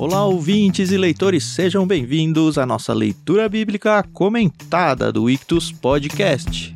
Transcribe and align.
Olá, 0.00 0.24
ouvintes 0.24 0.90
e 0.90 0.96
leitores, 0.96 1.44
sejam 1.44 1.86
bem-vindos 1.86 2.56
à 2.56 2.64
nossa 2.64 2.94
leitura 2.94 3.46
bíblica 3.50 4.02
comentada 4.14 5.12
do 5.12 5.28
Ictus 5.28 5.70
Podcast. 5.70 6.74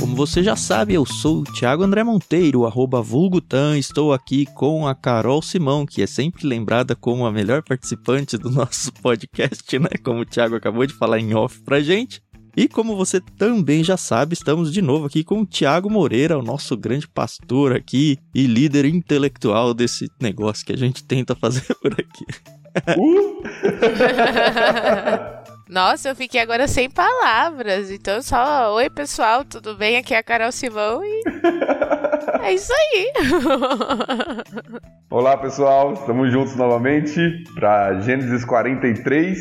Como 0.00 0.16
você 0.16 0.42
já 0.42 0.56
sabe, 0.56 0.94
eu 0.94 1.06
sou 1.06 1.42
o 1.42 1.44
Thiago 1.44 1.84
André 1.84 2.02
Monteiro, 2.02 2.66
arroba 2.66 3.00
Vulgutan, 3.00 3.78
estou 3.78 4.12
aqui 4.12 4.46
com 4.46 4.88
a 4.88 4.92
Carol 4.92 5.40
Simão, 5.40 5.86
que 5.86 6.02
é 6.02 6.08
sempre 6.08 6.44
lembrada 6.44 6.96
como 6.96 7.24
a 7.24 7.30
melhor 7.30 7.62
participante 7.62 8.36
do 8.36 8.50
nosso 8.50 8.92
podcast, 8.94 9.78
né? 9.78 9.90
Como 10.02 10.22
o 10.22 10.26
Thiago 10.26 10.56
acabou 10.56 10.84
de 10.84 10.92
falar 10.92 11.20
em 11.20 11.34
off 11.34 11.60
pra 11.60 11.78
gente. 11.78 12.20
E 12.56 12.66
como 12.66 12.96
você 12.96 13.20
também 13.20 13.84
já 13.84 13.98
sabe, 13.98 14.32
estamos 14.32 14.72
de 14.72 14.80
novo 14.80 15.04
aqui 15.04 15.22
com 15.22 15.42
o 15.42 15.46
Tiago 15.46 15.90
Moreira, 15.90 16.38
o 16.38 16.42
nosso 16.42 16.74
grande 16.74 17.06
pastor 17.06 17.76
aqui 17.76 18.18
e 18.34 18.46
líder 18.46 18.86
intelectual 18.86 19.74
desse 19.74 20.10
negócio 20.18 20.64
que 20.64 20.72
a 20.72 20.76
gente 20.76 21.04
tenta 21.04 21.36
fazer 21.36 21.66
por 21.82 21.92
aqui. 21.92 22.24
Uh! 22.98 23.42
Nossa, 25.68 26.08
eu 26.08 26.16
fiquei 26.16 26.40
agora 26.40 26.66
sem 26.66 26.88
palavras. 26.88 27.90
Então, 27.90 28.22
só 28.22 28.74
oi 28.74 28.88
pessoal, 28.88 29.44
tudo 29.44 29.74
bem? 29.74 29.98
Aqui 29.98 30.14
é 30.14 30.18
a 30.18 30.22
Carol 30.22 30.50
Simão 30.50 31.04
e. 31.04 31.22
é 32.42 32.54
isso 32.54 32.72
aí. 32.72 33.12
Olá 35.10 35.36
pessoal, 35.36 35.92
estamos 35.92 36.32
juntos 36.32 36.56
novamente 36.56 37.44
para 37.54 38.00
Gênesis 38.00 38.46
43, 38.46 39.38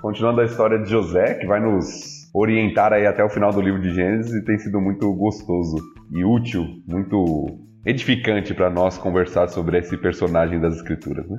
continuando 0.00 0.42
a 0.42 0.44
história 0.44 0.78
de 0.78 0.88
José, 0.88 1.34
que 1.34 1.46
vai 1.46 1.58
nos 1.58 2.21
orientar 2.34 2.92
aí 2.92 3.06
até 3.06 3.24
o 3.24 3.28
final 3.28 3.52
do 3.52 3.60
livro 3.60 3.80
de 3.80 3.94
Gênesis 3.94 4.32
e 4.32 4.44
tem 4.44 4.58
sido 4.58 4.80
muito 4.80 5.12
gostoso 5.14 5.76
e 6.10 6.24
útil, 6.24 6.66
muito 6.86 7.58
edificante 7.84 8.54
para 8.54 8.70
nós 8.70 8.96
conversar 8.96 9.48
sobre 9.48 9.78
esse 9.78 9.96
personagem 9.96 10.60
das 10.60 10.76
escrituras, 10.76 11.28
né? 11.28 11.38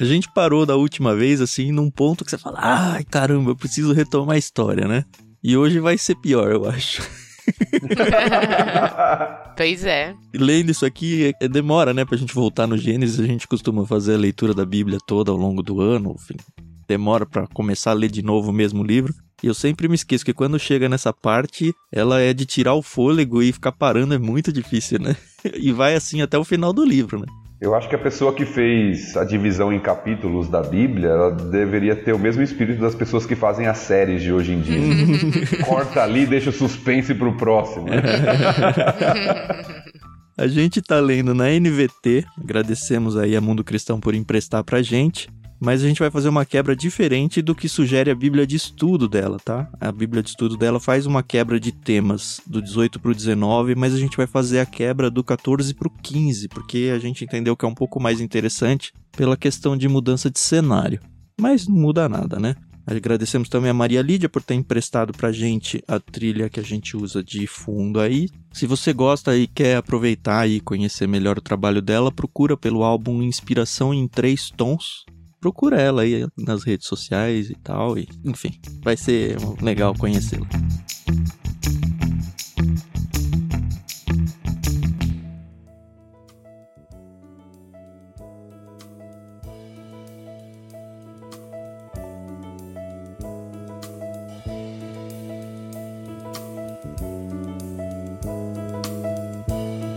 A 0.00 0.04
gente 0.04 0.28
parou 0.34 0.66
da 0.66 0.76
última 0.76 1.14
vez 1.14 1.40
assim 1.40 1.70
num 1.70 1.90
ponto 1.90 2.24
que 2.24 2.30
você 2.30 2.38
fala: 2.38 2.58
"Ai, 2.60 3.04
caramba, 3.04 3.50
eu 3.50 3.56
preciso 3.56 3.92
retomar 3.92 4.34
a 4.34 4.38
história, 4.38 4.88
né?" 4.88 5.04
E 5.42 5.56
hoje 5.56 5.78
vai 5.78 5.96
ser 5.96 6.16
pior, 6.16 6.50
eu 6.50 6.68
acho. 6.68 7.02
pois 9.56 9.84
é. 9.84 10.14
Lendo 10.34 10.70
isso 10.70 10.86
aqui, 10.86 11.34
é, 11.40 11.48
demora, 11.48 11.92
né, 11.92 12.04
pra 12.04 12.16
gente 12.16 12.34
voltar 12.34 12.66
no 12.66 12.76
Gênesis. 12.76 13.20
A 13.20 13.26
gente 13.26 13.46
costuma 13.46 13.86
fazer 13.86 14.14
a 14.14 14.18
leitura 14.18 14.54
da 14.54 14.64
Bíblia 14.64 14.98
toda 15.06 15.30
ao 15.30 15.36
longo 15.36 15.62
do 15.62 15.80
ano, 15.80 16.16
enfim, 16.18 16.36
demora 16.88 17.26
para 17.26 17.46
começar 17.48 17.90
a 17.90 17.94
ler 17.94 18.10
de 18.10 18.22
novo 18.22 18.50
o 18.50 18.54
mesmo 18.54 18.82
livro. 18.82 19.14
E 19.44 19.46
eu 19.46 19.52
sempre 19.52 19.86
me 19.88 19.94
esqueço 19.94 20.24
que 20.24 20.32
quando 20.32 20.58
chega 20.58 20.88
nessa 20.88 21.12
parte, 21.12 21.74
ela 21.92 22.18
é 22.18 22.32
de 22.32 22.46
tirar 22.46 22.72
o 22.72 22.80
fôlego 22.80 23.42
e 23.42 23.52
ficar 23.52 23.72
parando 23.72 24.14
é 24.14 24.18
muito 24.18 24.50
difícil, 24.50 24.98
né? 24.98 25.14
E 25.60 25.70
vai 25.70 25.94
assim 25.94 26.22
até 26.22 26.38
o 26.38 26.44
final 26.44 26.72
do 26.72 26.82
livro, 26.82 27.18
né? 27.18 27.26
Eu 27.60 27.74
acho 27.74 27.86
que 27.86 27.94
a 27.94 27.98
pessoa 27.98 28.32
que 28.32 28.46
fez 28.46 29.14
a 29.14 29.22
divisão 29.22 29.70
em 29.70 29.78
capítulos 29.78 30.48
da 30.48 30.62
Bíblia, 30.62 31.10
ela 31.10 31.30
deveria 31.30 31.94
ter 31.94 32.14
o 32.14 32.18
mesmo 32.18 32.42
espírito 32.42 32.80
das 32.80 32.94
pessoas 32.94 33.26
que 33.26 33.36
fazem 33.36 33.66
as 33.66 33.76
séries 33.76 34.22
de 34.22 34.32
hoje 34.32 34.52
em 34.52 34.62
dia. 34.62 34.80
Corta 35.66 36.02
ali 36.02 36.22
e 36.22 36.26
deixa 36.26 36.48
o 36.48 36.52
suspense 36.52 37.14
pro 37.14 37.36
próximo. 37.36 37.84
a 40.38 40.46
gente 40.46 40.80
tá 40.80 40.98
lendo 40.98 41.34
na 41.34 41.50
NVT, 41.50 42.24
agradecemos 42.42 43.14
aí 43.14 43.36
a 43.36 43.42
Mundo 43.42 43.62
Cristão 43.62 44.00
por 44.00 44.14
emprestar 44.14 44.64
pra 44.64 44.80
gente 44.80 45.28
mas 45.64 45.82
a 45.82 45.88
gente 45.88 45.98
vai 45.98 46.10
fazer 46.10 46.28
uma 46.28 46.44
quebra 46.44 46.76
diferente 46.76 47.40
do 47.40 47.54
que 47.54 47.70
sugere 47.70 48.10
a 48.10 48.14
Bíblia 48.14 48.46
de 48.46 48.54
estudo 48.54 49.08
dela, 49.08 49.38
tá? 49.42 49.66
A 49.80 49.90
Bíblia 49.90 50.22
de 50.22 50.28
estudo 50.28 50.58
dela 50.58 50.78
faz 50.78 51.06
uma 51.06 51.22
quebra 51.22 51.58
de 51.58 51.72
temas 51.72 52.38
do 52.46 52.60
18 52.60 53.00
para 53.00 53.10
o 53.10 53.14
19, 53.14 53.74
mas 53.74 53.94
a 53.94 53.98
gente 53.98 54.16
vai 54.16 54.26
fazer 54.26 54.60
a 54.60 54.66
quebra 54.66 55.10
do 55.10 55.24
14 55.24 55.72
para 55.72 55.88
o 55.88 55.90
15, 55.90 56.48
porque 56.48 56.92
a 56.94 56.98
gente 56.98 57.24
entendeu 57.24 57.56
que 57.56 57.64
é 57.64 57.68
um 57.68 57.74
pouco 57.74 57.98
mais 57.98 58.20
interessante 58.20 58.92
pela 59.16 59.38
questão 59.38 59.74
de 59.74 59.88
mudança 59.88 60.30
de 60.30 60.38
cenário. 60.38 61.00
Mas 61.40 61.66
não 61.66 61.76
muda 61.76 62.10
nada, 62.10 62.38
né? 62.38 62.54
Agradecemos 62.86 63.48
também 63.48 63.70
a 63.70 63.74
Maria 63.74 64.02
Lídia 64.02 64.28
por 64.28 64.42
ter 64.42 64.54
emprestado 64.54 65.14
pra 65.14 65.32
gente 65.32 65.82
a 65.88 65.98
trilha 65.98 66.50
que 66.50 66.60
a 66.60 66.62
gente 66.62 66.94
usa 66.94 67.24
de 67.24 67.46
fundo 67.46 67.98
aí. 67.98 68.28
Se 68.52 68.66
você 68.66 68.92
gosta 68.92 69.34
e 69.34 69.46
quer 69.46 69.78
aproveitar 69.78 70.46
e 70.46 70.60
conhecer 70.60 71.08
melhor 71.08 71.38
o 71.38 71.42
trabalho 71.42 71.80
dela, 71.80 72.12
procura 72.12 72.54
pelo 72.54 72.84
álbum 72.84 73.22
Inspiração 73.22 73.94
em 73.94 74.06
Três 74.06 74.50
Tons, 74.50 75.06
procura 75.44 75.78
ela 75.78 76.00
aí 76.00 76.26
nas 76.38 76.64
redes 76.64 76.86
sociais 76.86 77.50
e 77.50 77.54
tal. 77.54 77.98
E, 77.98 78.08
enfim, 78.24 78.58
vai 78.82 78.96
ser 78.96 79.36
legal 79.60 79.92
conhecê-la. 79.94 80.46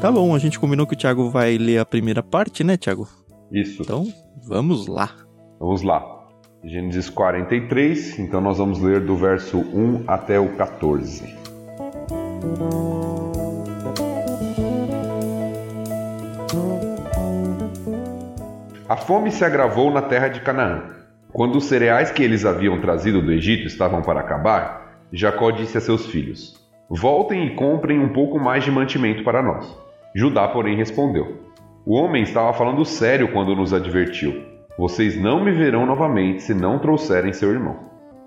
Tá 0.02 0.12
bom, 0.12 0.36
a 0.36 0.40
gente 0.40 0.60
combinou 0.60 0.86
que 0.86 0.94
o 0.94 0.98
Thiago 0.98 1.30
vai 1.30 1.58
ler 1.58 1.80
a 1.80 1.86
primeira 1.86 2.22
parte, 2.22 2.66
né, 2.66 2.76
Thiago? 2.76 3.08
Isso. 3.50 3.82
Então, 3.82 4.12
vamos 4.46 4.88
lá. 4.88 5.27
Vamos 5.60 5.82
lá. 5.82 6.28
Gênesis 6.64 7.10
43, 7.10 8.20
então 8.20 8.40
nós 8.40 8.60
vamos 8.60 8.80
ler 8.80 9.02
do 9.02 9.16
verso 9.16 9.58
1 9.58 10.04
até 10.08 10.40
o 10.40 10.50
14. 10.56 11.36
A 18.88 18.96
fome 18.96 19.32
se 19.32 19.44
agravou 19.44 19.92
na 19.92 20.04
terra 20.04 20.28
de 20.28 20.42
Canaã. 20.42 20.84
Quando 21.34 21.56
os 21.56 21.66
cereais 21.66 22.12
que 22.12 22.22
eles 22.22 22.46
haviam 22.46 22.80
trazido 22.80 23.20
do 23.22 23.32
Egito 23.32 23.66
estavam 23.66 24.04
para 24.04 24.20
acabar, 24.20 25.02
Jacó 25.12 25.50
disse 25.50 25.78
a 25.78 25.82
seus 25.82 26.06
filhos: 26.06 26.56
Voltem 26.88 27.48
e 27.48 27.56
comprem 27.56 28.00
um 28.00 28.10
pouco 28.10 28.40
mais 28.40 28.64
de 28.64 28.70
mantimento 28.70 29.24
para 29.24 29.42
nós. 29.42 29.76
Judá, 30.16 30.48
porém, 30.48 30.78
respondeu: 30.78 31.42
O 31.84 31.96
homem 31.96 32.22
estava 32.22 32.54
falando 32.54 32.86
sério 32.86 33.32
quando 33.32 33.56
nos 33.56 33.74
advertiu 33.74 34.57
vocês 34.78 35.20
não 35.20 35.44
me 35.44 35.52
verão 35.52 35.88
novamente 35.88 36.44
se 36.44 36.54
não 36.54 36.78
trouxerem 36.78 37.34
seu 37.34 37.50
irmão. 37.50 37.78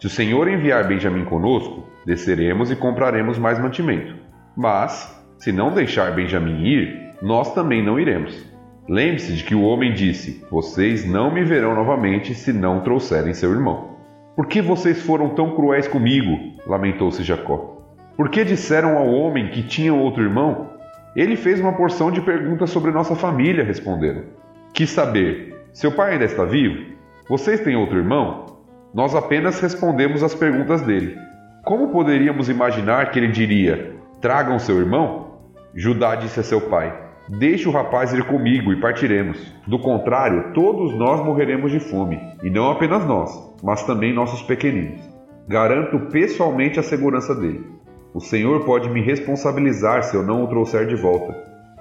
Se 0.00 0.08
o 0.08 0.10
Senhor 0.10 0.48
enviar 0.48 0.88
Benjamim 0.88 1.24
conosco, 1.24 1.86
desceremos 2.04 2.72
e 2.72 2.76
compraremos 2.76 3.38
mais 3.38 3.60
mantimento. 3.60 4.16
Mas, 4.56 5.16
se 5.38 5.52
não 5.52 5.72
deixar 5.72 6.12
Benjamim 6.12 6.64
ir, 6.64 7.14
nós 7.22 7.54
também 7.54 7.84
não 7.84 8.00
iremos. 8.00 8.44
Lembre-se 8.88 9.34
de 9.34 9.44
que 9.44 9.54
o 9.54 9.62
homem 9.62 9.92
disse: 9.92 10.44
Vocês 10.50 11.08
não 11.08 11.32
me 11.32 11.44
verão 11.44 11.72
novamente 11.72 12.34
se 12.34 12.52
não 12.52 12.80
trouxerem 12.80 13.32
seu 13.32 13.52
irmão. 13.52 13.90
Por 14.34 14.48
que 14.48 14.60
vocês 14.60 15.00
foram 15.02 15.28
tão 15.28 15.54
cruéis 15.54 15.86
comigo? 15.86 16.36
lamentou-se 16.66 17.22
Jacó. 17.22 17.78
Por 18.16 18.28
que 18.28 18.44
disseram 18.44 18.98
ao 18.98 19.08
homem 19.08 19.50
que 19.50 19.62
tinha 19.62 19.94
outro 19.94 20.22
irmão? 20.24 20.70
Ele 21.14 21.36
fez 21.36 21.60
uma 21.60 21.74
porção 21.74 22.10
de 22.10 22.20
perguntas 22.20 22.70
sobre 22.70 22.90
nossa 22.90 23.14
família, 23.14 23.62
responderam. 23.62 24.24
Quis 24.72 24.90
saber 24.90 25.59
seu 25.72 25.92
pai 25.92 26.12
ainda 26.12 26.24
está 26.24 26.44
vivo? 26.44 26.96
Vocês 27.28 27.60
têm 27.60 27.76
outro 27.76 27.98
irmão? 27.98 28.46
Nós 28.92 29.14
apenas 29.14 29.60
respondemos 29.60 30.22
às 30.22 30.34
perguntas 30.34 30.82
dele. 30.82 31.16
Como 31.64 31.92
poderíamos 31.92 32.48
imaginar 32.48 33.10
que 33.10 33.18
ele 33.18 33.28
diria: 33.28 33.94
Tragam 34.20 34.58
seu 34.58 34.78
irmão? 34.78 35.38
Judá 35.74 36.16
disse 36.16 36.40
a 36.40 36.42
seu 36.42 36.62
pai: 36.62 36.92
Deixe 37.38 37.68
o 37.68 37.72
rapaz 37.72 38.12
ir 38.12 38.24
comigo 38.24 38.72
e 38.72 38.80
partiremos. 38.80 39.38
Do 39.66 39.78
contrário, 39.78 40.52
todos 40.52 40.92
nós 40.94 41.24
morreremos 41.24 41.70
de 41.70 41.78
fome, 41.78 42.18
e 42.42 42.50
não 42.50 42.70
apenas 42.70 43.06
nós, 43.06 43.30
mas 43.62 43.84
também 43.84 44.12
nossos 44.12 44.42
pequeninos. 44.42 45.00
Garanto 45.46 46.10
pessoalmente 46.10 46.80
a 46.80 46.82
segurança 46.82 47.34
dele. 47.34 47.64
O 48.12 48.20
Senhor 48.20 48.64
pode 48.64 48.90
me 48.90 49.00
responsabilizar 49.00 50.02
se 50.02 50.16
eu 50.16 50.22
não 50.24 50.42
o 50.42 50.48
trouxer 50.48 50.86
de 50.86 50.96
volta. 50.96 51.32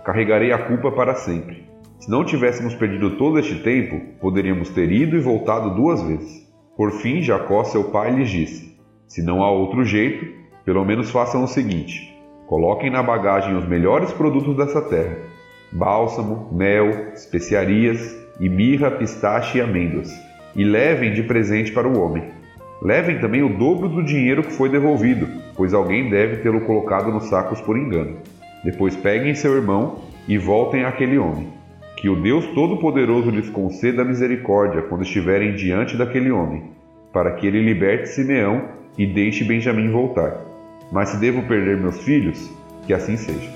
Carregarei 0.04 0.52
a 0.52 0.60
culpa 0.60 0.92
para 0.92 1.16
sempre. 1.16 1.69
Se 2.00 2.10
não 2.10 2.24
tivéssemos 2.24 2.74
perdido 2.74 3.18
todo 3.18 3.38
este 3.38 3.56
tempo, 3.56 4.00
poderíamos 4.22 4.70
ter 4.70 4.90
ido 4.90 5.18
e 5.18 5.20
voltado 5.20 5.76
duas 5.76 6.02
vezes. 6.02 6.48
Por 6.78 6.94
fim, 6.94 7.22
Jacó, 7.22 7.66
seu 7.66 7.86
pai, 7.86 8.16
lhes 8.16 8.30
disse: 8.30 8.80
Se 9.06 9.22
não 9.22 9.44
há 9.44 9.52
outro 9.52 9.84
jeito, 9.84 10.26
pelo 10.64 10.86
menos 10.86 11.12
façam 11.12 11.44
o 11.44 11.48
seguinte: 11.48 12.18
coloquem 12.48 12.90
na 12.90 13.04
bagagem 13.04 13.54
os 13.54 13.68
melhores 13.68 14.14
produtos 14.14 14.56
dessa 14.56 14.82
terra: 14.82 15.18
bálsamo, 15.74 16.48
mel, 16.54 17.12
especiarias 17.14 18.18
e 18.40 18.48
mirra, 18.48 18.92
pistache 18.92 19.58
e 19.58 19.62
amêndoas, 19.62 20.10
e 20.56 20.64
levem 20.64 21.14
de 21.14 21.24
presente 21.24 21.74
para 21.74 21.88
o 21.88 22.00
homem. 22.00 22.24
Levem 22.82 23.20
também 23.20 23.44
o 23.44 23.58
dobro 23.58 23.90
do 23.90 24.02
dinheiro 24.02 24.42
que 24.42 24.54
foi 24.54 24.70
devolvido, 24.70 25.28
pois 25.54 25.74
alguém 25.74 26.10
deve 26.10 26.38
tê-lo 26.38 26.62
colocado 26.62 27.12
nos 27.12 27.26
sacos 27.26 27.60
por 27.60 27.78
engano. 27.78 28.20
Depois 28.64 28.96
peguem 28.96 29.36
seu 29.36 29.54
irmão 29.54 30.00
e 30.30 30.38
voltem 30.38 30.86
àquele 30.86 31.18
homem. 31.18 31.59
Que 32.00 32.08
o 32.08 32.16
Deus 32.16 32.46
Todo-Poderoso 32.56 33.30
lhes 33.30 33.50
conceda 33.50 34.06
misericórdia 34.06 34.82
quando 34.84 35.04
estiverem 35.04 35.54
diante 35.58 35.98
daquele 35.98 36.32
homem, 36.32 36.72
para 37.12 37.34
que 37.34 37.46
ele 37.46 37.62
liberte 37.62 38.08
Simeão 38.08 38.70
e 38.98 39.06
deixe 39.06 39.44
Benjamim 39.44 39.92
voltar. 39.92 40.40
Mas 40.94 41.10
se 41.10 41.18
devo 41.18 41.44
perder 41.44 41.76
meus 41.76 42.02
filhos, 42.02 42.50
que 42.88 42.94
assim 42.94 43.18
seja. 43.18 43.50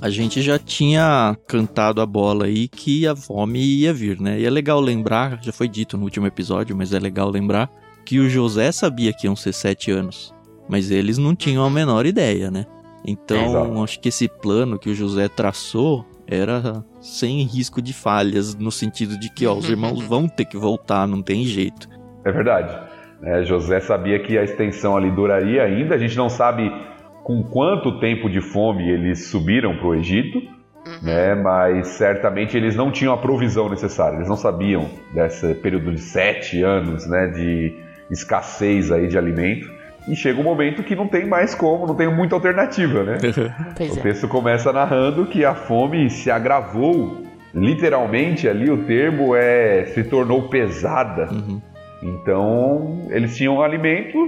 A 0.00 0.08
gente 0.08 0.40
já 0.42 0.60
tinha 0.60 1.36
cantado 1.48 2.00
a 2.00 2.06
bola 2.06 2.44
aí 2.44 2.68
que 2.68 3.04
a 3.04 3.16
fome 3.16 3.58
ia 3.58 3.92
vir, 3.92 4.20
né? 4.20 4.38
E 4.38 4.46
é 4.46 4.50
legal 4.50 4.80
lembrar, 4.80 5.42
já 5.42 5.50
foi 5.50 5.66
dito 5.66 5.98
no 5.98 6.04
último 6.04 6.28
episódio, 6.28 6.76
mas 6.76 6.92
é 6.92 7.00
legal 7.00 7.28
lembrar 7.28 7.68
que 8.10 8.18
o 8.18 8.28
José 8.28 8.72
sabia 8.72 9.12
que 9.12 9.28
iam 9.28 9.36
ser 9.36 9.52
sete 9.52 9.92
anos, 9.92 10.34
mas 10.68 10.90
eles 10.90 11.16
não 11.16 11.32
tinham 11.32 11.64
a 11.64 11.70
menor 11.70 12.04
ideia, 12.04 12.50
né? 12.50 12.66
Então, 13.06 13.80
acho 13.84 14.00
que 14.00 14.08
esse 14.08 14.28
plano 14.28 14.80
que 14.80 14.90
o 14.90 14.94
José 14.96 15.28
traçou 15.28 16.04
era 16.26 16.84
sem 17.00 17.44
risco 17.44 17.80
de 17.80 17.92
falhas, 17.92 18.56
no 18.56 18.72
sentido 18.72 19.16
de 19.16 19.32
que 19.32 19.46
ó, 19.46 19.54
os 19.54 19.70
irmãos 19.70 20.02
vão 20.02 20.26
ter 20.26 20.44
que 20.44 20.56
voltar, 20.56 21.06
não 21.06 21.22
tem 21.22 21.44
jeito. 21.44 21.88
É 22.24 22.32
verdade. 22.32 22.76
É, 23.22 23.44
José 23.44 23.78
sabia 23.78 24.18
que 24.18 24.36
a 24.36 24.42
extensão 24.42 24.96
ali 24.96 25.12
duraria 25.12 25.62
ainda. 25.62 25.94
A 25.94 25.98
gente 25.98 26.16
não 26.16 26.28
sabe 26.28 26.68
com 27.22 27.44
quanto 27.44 28.00
tempo 28.00 28.28
de 28.28 28.40
fome 28.40 28.90
eles 28.90 29.28
subiram 29.28 29.76
para 29.76 29.86
o 29.86 29.94
Egito, 29.94 30.38
Uhum. 30.84 30.98
né? 31.02 31.34
Mas 31.36 31.88
certamente 31.88 32.56
eles 32.56 32.74
não 32.74 32.90
tinham 32.90 33.12
a 33.12 33.18
provisão 33.18 33.68
necessária. 33.68 34.16
Eles 34.16 34.28
não 34.28 34.36
sabiam 34.36 34.90
desse 35.14 35.54
período 35.56 35.92
de 35.92 36.00
sete 36.00 36.60
anos, 36.62 37.06
né? 37.06 37.28
De 37.28 37.89
escassez 38.10 38.90
aí 38.90 39.06
de 39.06 39.16
alimento. 39.16 39.70
E 40.08 40.16
chega 40.16 40.40
um 40.40 40.44
momento 40.44 40.82
que 40.82 40.96
não 40.96 41.06
tem 41.06 41.26
mais 41.26 41.54
como, 41.54 41.86
não 41.86 41.94
tem 41.94 42.12
muita 42.12 42.34
alternativa, 42.34 43.04
né? 43.04 43.18
Pois 43.76 43.96
O 43.96 43.98
é. 43.98 44.02
texto 44.02 44.28
começa 44.28 44.72
narrando 44.72 45.26
que 45.26 45.44
a 45.44 45.54
fome 45.54 46.08
se 46.10 46.30
agravou. 46.30 47.22
Literalmente 47.54 48.48
ali 48.48 48.70
o 48.70 48.84
termo 48.84 49.34
é 49.34 49.86
se 49.86 50.04
tornou 50.04 50.48
pesada. 50.48 51.28
Uhum. 51.30 51.60
Então 52.02 53.08
eles 53.10 53.36
tinham 53.36 53.60
alimento 53.60 54.18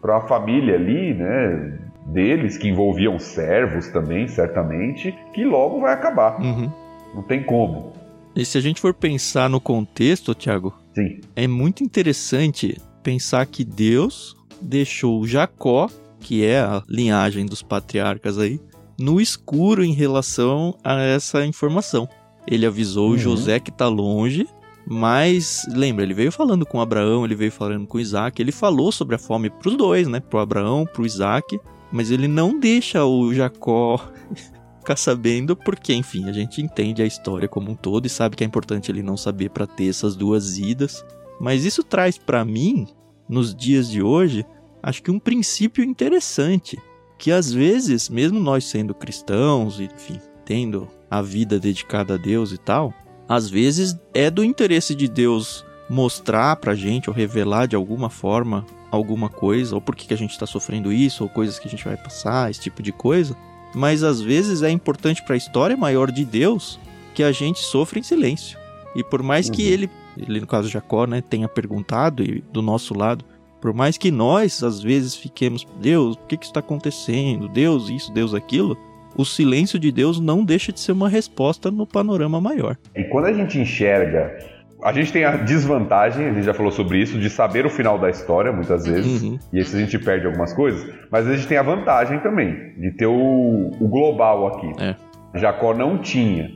para 0.00 0.18
a 0.18 0.20
família 0.20 0.74
ali, 0.74 1.14
né? 1.14 1.78
Deles 2.06 2.56
que 2.56 2.68
envolviam 2.68 3.18
servos 3.18 3.88
também, 3.88 4.28
certamente, 4.28 5.14
que 5.34 5.44
logo 5.44 5.80
vai 5.80 5.92
acabar. 5.92 6.40
Uhum. 6.40 6.70
Não 7.14 7.22
tem 7.22 7.42
como. 7.42 7.92
E 8.34 8.44
se 8.44 8.56
a 8.56 8.60
gente 8.60 8.80
for 8.80 8.94
pensar 8.94 9.50
no 9.50 9.60
contexto, 9.60 10.34
Thiago, 10.34 10.72
Sim, 10.94 11.20
é 11.34 11.46
muito 11.46 11.82
interessante 11.82 12.80
pensar 13.08 13.46
que 13.46 13.64
Deus 13.64 14.36
deixou 14.60 15.26
Jacó, 15.26 15.88
que 16.20 16.44
é 16.44 16.60
a 16.60 16.82
linhagem 16.86 17.46
dos 17.46 17.62
patriarcas 17.62 18.38
aí, 18.38 18.60
no 18.98 19.18
escuro 19.18 19.82
em 19.82 19.94
relação 19.94 20.76
a 20.84 21.00
essa 21.00 21.42
informação. 21.46 22.06
Ele 22.46 22.66
avisou 22.66 23.08
o 23.08 23.12
Uhum. 23.12 23.18
José 23.18 23.60
que 23.60 23.70
tá 23.70 23.88
longe, 23.88 24.46
mas 24.86 25.66
lembra, 25.70 26.04
ele 26.04 26.12
veio 26.12 26.30
falando 26.30 26.66
com 26.66 26.82
Abraão, 26.82 27.24
ele 27.24 27.34
veio 27.34 27.50
falando 27.50 27.86
com 27.86 27.98
Isaac, 27.98 28.42
ele 28.42 28.52
falou 28.52 28.92
sobre 28.92 29.14
a 29.16 29.18
fome 29.18 29.48
pros 29.48 29.74
dois, 29.74 30.06
né? 30.06 30.20
Pro 30.20 30.40
Abraão, 30.40 30.84
pro 30.84 31.06
Isaac, 31.06 31.58
mas 31.90 32.10
ele 32.10 32.28
não 32.28 32.60
deixa 32.60 33.06
o 33.06 33.32
Jacó 33.32 33.98
ficar 34.80 34.96
sabendo, 34.96 35.56
porque, 35.56 35.94
enfim, 35.94 36.28
a 36.28 36.32
gente 36.32 36.60
entende 36.60 37.00
a 37.00 37.06
história 37.06 37.48
como 37.48 37.70
um 37.70 37.74
todo 37.74 38.04
e 38.04 38.10
sabe 38.10 38.36
que 38.36 38.44
é 38.44 38.46
importante 38.46 38.92
ele 38.92 39.02
não 39.02 39.16
saber 39.16 39.48
para 39.48 39.66
ter 39.66 39.88
essas 39.88 40.14
duas 40.14 40.58
idas. 40.58 41.02
Mas 41.40 41.64
isso 41.64 41.84
traz 41.84 42.18
para 42.18 42.44
mim, 42.44 42.86
nos 43.28 43.54
dias 43.54 43.90
de 43.90 44.02
hoje, 44.02 44.44
acho 44.82 45.02
que 45.02 45.10
um 45.10 45.18
princípio 45.18 45.84
interessante, 45.84 46.78
que 47.18 47.30
às 47.30 47.52
vezes, 47.52 48.08
mesmo 48.08 48.40
nós 48.40 48.64
sendo 48.64 48.94
cristãos, 48.94 49.80
enfim, 49.80 50.20
tendo 50.44 50.88
a 51.10 51.20
vida 51.20 51.58
dedicada 51.58 52.14
a 52.14 52.16
Deus 52.16 52.52
e 52.52 52.58
tal, 52.58 52.94
às 53.28 53.50
vezes 53.50 53.98
é 54.14 54.30
do 54.30 54.42
interesse 54.42 54.94
de 54.94 55.06
Deus 55.08 55.64
mostrar 55.88 56.56
pra 56.56 56.74
gente 56.74 57.08
ou 57.08 57.16
revelar 57.16 57.66
de 57.66 57.76
alguma 57.76 58.10
forma 58.10 58.64
alguma 58.90 59.28
coisa, 59.28 59.74
ou 59.74 59.80
por 59.80 59.94
que 59.94 60.06
que 60.06 60.14
a 60.14 60.16
gente 60.16 60.30
está 60.30 60.46
sofrendo 60.46 60.92
isso, 60.92 61.22
ou 61.22 61.28
coisas 61.28 61.58
que 61.58 61.68
a 61.68 61.70
gente 61.70 61.84
vai 61.84 61.96
passar, 61.96 62.50
esse 62.50 62.60
tipo 62.60 62.82
de 62.82 62.92
coisa. 62.92 63.36
Mas 63.74 64.02
às 64.02 64.20
vezes 64.20 64.62
é 64.62 64.70
importante 64.70 65.22
para 65.22 65.34
a 65.34 65.36
história 65.36 65.76
maior 65.76 66.10
de 66.10 66.24
Deus 66.24 66.80
que 67.14 67.22
a 67.22 67.32
gente 67.32 67.58
sofra 67.58 67.98
em 67.98 68.02
silêncio. 68.02 68.57
E 68.96 69.04
por 69.04 69.22
mais 69.22 69.48
que 69.50 69.62
Uhum. 69.66 69.72
ele, 69.72 69.90
ele 70.16 70.40
no 70.40 70.46
caso 70.46 70.68
Jacó, 70.68 71.06
né, 71.06 71.20
tenha 71.20 71.48
perguntado 71.48 72.22
e 72.22 72.42
do 72.52 72.62
nosso 72.62 72.96
lado, 72.96 73.24
por 73.60 73.72
mais 73.74 73.98
que 73.98 74.10
nós 74.10 74.62
às 74.62 74.80
vezes 74.82 75.14
fiquemos, 75.16 75.66
Deus, 75.80 76.16
o 76.16 76.26
que 76.26 76.36
que 76.36 76.46
está 76.46 76.60
acontecendo? 76.60 77.48
Deus 77.48 77.88
isso, 77.90 78.12
Deus 78.12 78.34
aquilo, 78.34 78.76
o 79.16 79.24
silêncio 79.24 79.78
de 79.78 79.90
Deus 79.90 80.20
não 80.20 80.44
deixa 80.44 80.72
de 80.72 80.78
ser 80.80 80.92
uma 80.92 81.08
resposta 81.08 81.70
no 81.70 81.86
panorama 81.86 82.40
maior. 82.40 82.76
E 82.94 83.04
quando 83.04 83.26
a 83.26 83.32
gente 83.32 83.58
enxerga, 83.58 84.36
a 84.82 84.92
gente 84.92 85.12
tem 85.12 85.24
a 85.24 85.36
desvantagem, 85.36 86.28
a 86.28 86.32
gente 86.32 86.44
já 86.44 86.54
falou 86.54 86.70
sobre 86.70 87.02
isso, 87.02 87.18
de 87.18 87.28
saber 87.28 87.66
o 87.66 87.70
final 87.70 87.98
da 87.98 88.08
história 88.10 88.52
muitas 88.52 88.84
vezes, 88.86 89.22
Uhum. 89.22 89.38
e 89.52 89.58
aí 89.58 89.62
a 89.64 89.66
gente 89.76 89.98
perde 89.98 90.26
algumas 90.26 90.52
coisas, 90.54 90.88
mas 91.10 91.26
a 91.26 91.34
gente 91.34 91.48
tem 91.48 91.58
a 91.58 91.62
vantagem 91.62 92.20
também 92.20 92.54
de 92.78 92.92
ter 92.96 93.06
o, 93.06 93.70
o 93.80 93.88
global 93.88 94.46
aqui. 94.48 94.72
É. 94.82 94.94
Jacó 95.34 95.74
não 95.74 95.98
tinha. 95.98 96.50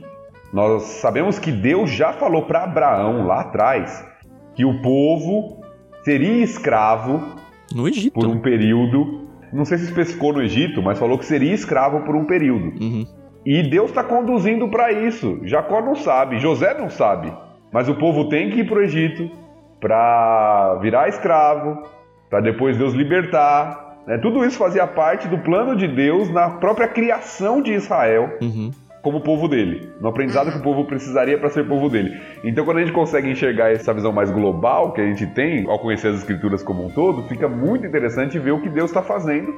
Nós 0.53 0.83
sabemos 1.01 1.39
que 1.39 1.51
Deus 1.51 1.89
já 1.89 2.13
falou 2.13 2.43
para 2.43 2.63
Abraão 2.63 3.25
lá 3.25 3.41
atrás 3.41 4.05
que 4.55 4.63
o 4.63 4.81
povo 4.83 5.61
seria 6.03 6.43
escravo 6.43 7.23
No 7.73 7.87
Egito. 7.87 8.13
por 8.13 8.27
um 8.27 8.39
período. 8.39 9.27
Não 9.51 9.65
sei 9.65 9.79
se 9.79 9.85
especificou 9.85 10.31
no 10.31 10.41
Egito, 10.43 10.81
mas 10.81 10.99
falou 10.99 11.17
que 11.17 11.25
seria 11.25 11.53
escravo 11.53 12.01
por 12.01 12.15
um 12.15 12.25
período. 12.25 12.73
Uhum. 12.79 13.05
E 13.45 13.63
Deus 13.63 13.89
está 13.89 14.03
conduzindo 14.03 14.69
para 14.69 14.91
isso. 14.91 15.39
Jacó 15.43 15.81
não 15.81 15.95
sabe, 15.95 16.39
José 16.39 16.73
não 16.79 16.89
sabe. 16.89 17.33
Mas 17.71 17.89
o 17.89 17.95
povo 17.95 18.29
tem 18.29 18.51
que 18.51 18.59
ir 18.59 18.67
para 18.67 18.77
o 18.77 18.81
Egito 18.83 19.29
para 19.81 20.75
virar 20.81 21.09
escravo, 21.09 21.83
para 22.29 22.39
depois 22.39 22.77
Deus 22.77 22.93
libertar. 22.93 23.97
né? 24.07 24.17
Tudo 24.19 24.45
isso 24.45 24.57
fazia 24.57 24.87
parte 24.87 25.27
do 25.27 25.39
plano 25.39 25.75
de 25.75 25.87
Deus 25.87 26.29
na 26.29 26.51
própria 26.51 26.87
criação 26.87 27.61
de 27.61 27.73
Israel 27.73 28.37
Uhum. 28.41 28.71
Como 29.03 29.19
povo 29.19 29.49
dele, 29.49 29.91
no 29.99 30.07
aprendizado 30.07 30.49
que 30.49 30.57
o 30.57 30.61
povo 30.61 30.85
precisaria 30.85 31.37
para 31.37 31.49
ser 31.49 31.67
povo 31.67 31.89
dele. 31.89 32.19
Então, 32.41 32.63
quando 32.63 32.77
a 32.77 32.79
gente 32.79 32.93
consegue 32.93 33.29
enxergar 33.29 33.69
essa 33.69 33.93
visão 33.93 34.13
mais 34.13 34.31
global 34.31 34.93
que 34.93 35.01
a 35.01 35.05
gente 35.05 35.27
tem 35.27 35.69
ao 35.69 35.77
conhecer 35.77 36.07
as 36.07 36.19
escrituras 36.19 36.63
como 36.63 36.85
um 36.85 36.89
todo, 36.89 37.21
fica 37.23 37.49
muito 37.49 37.85
interessante 37.85 38.39
ver 38.39 38.51
o 38.51 38.61
que 38.61 38.69
Deus 38.69 38.89
está 38.89 39.03
fazendo, 39.03 39.53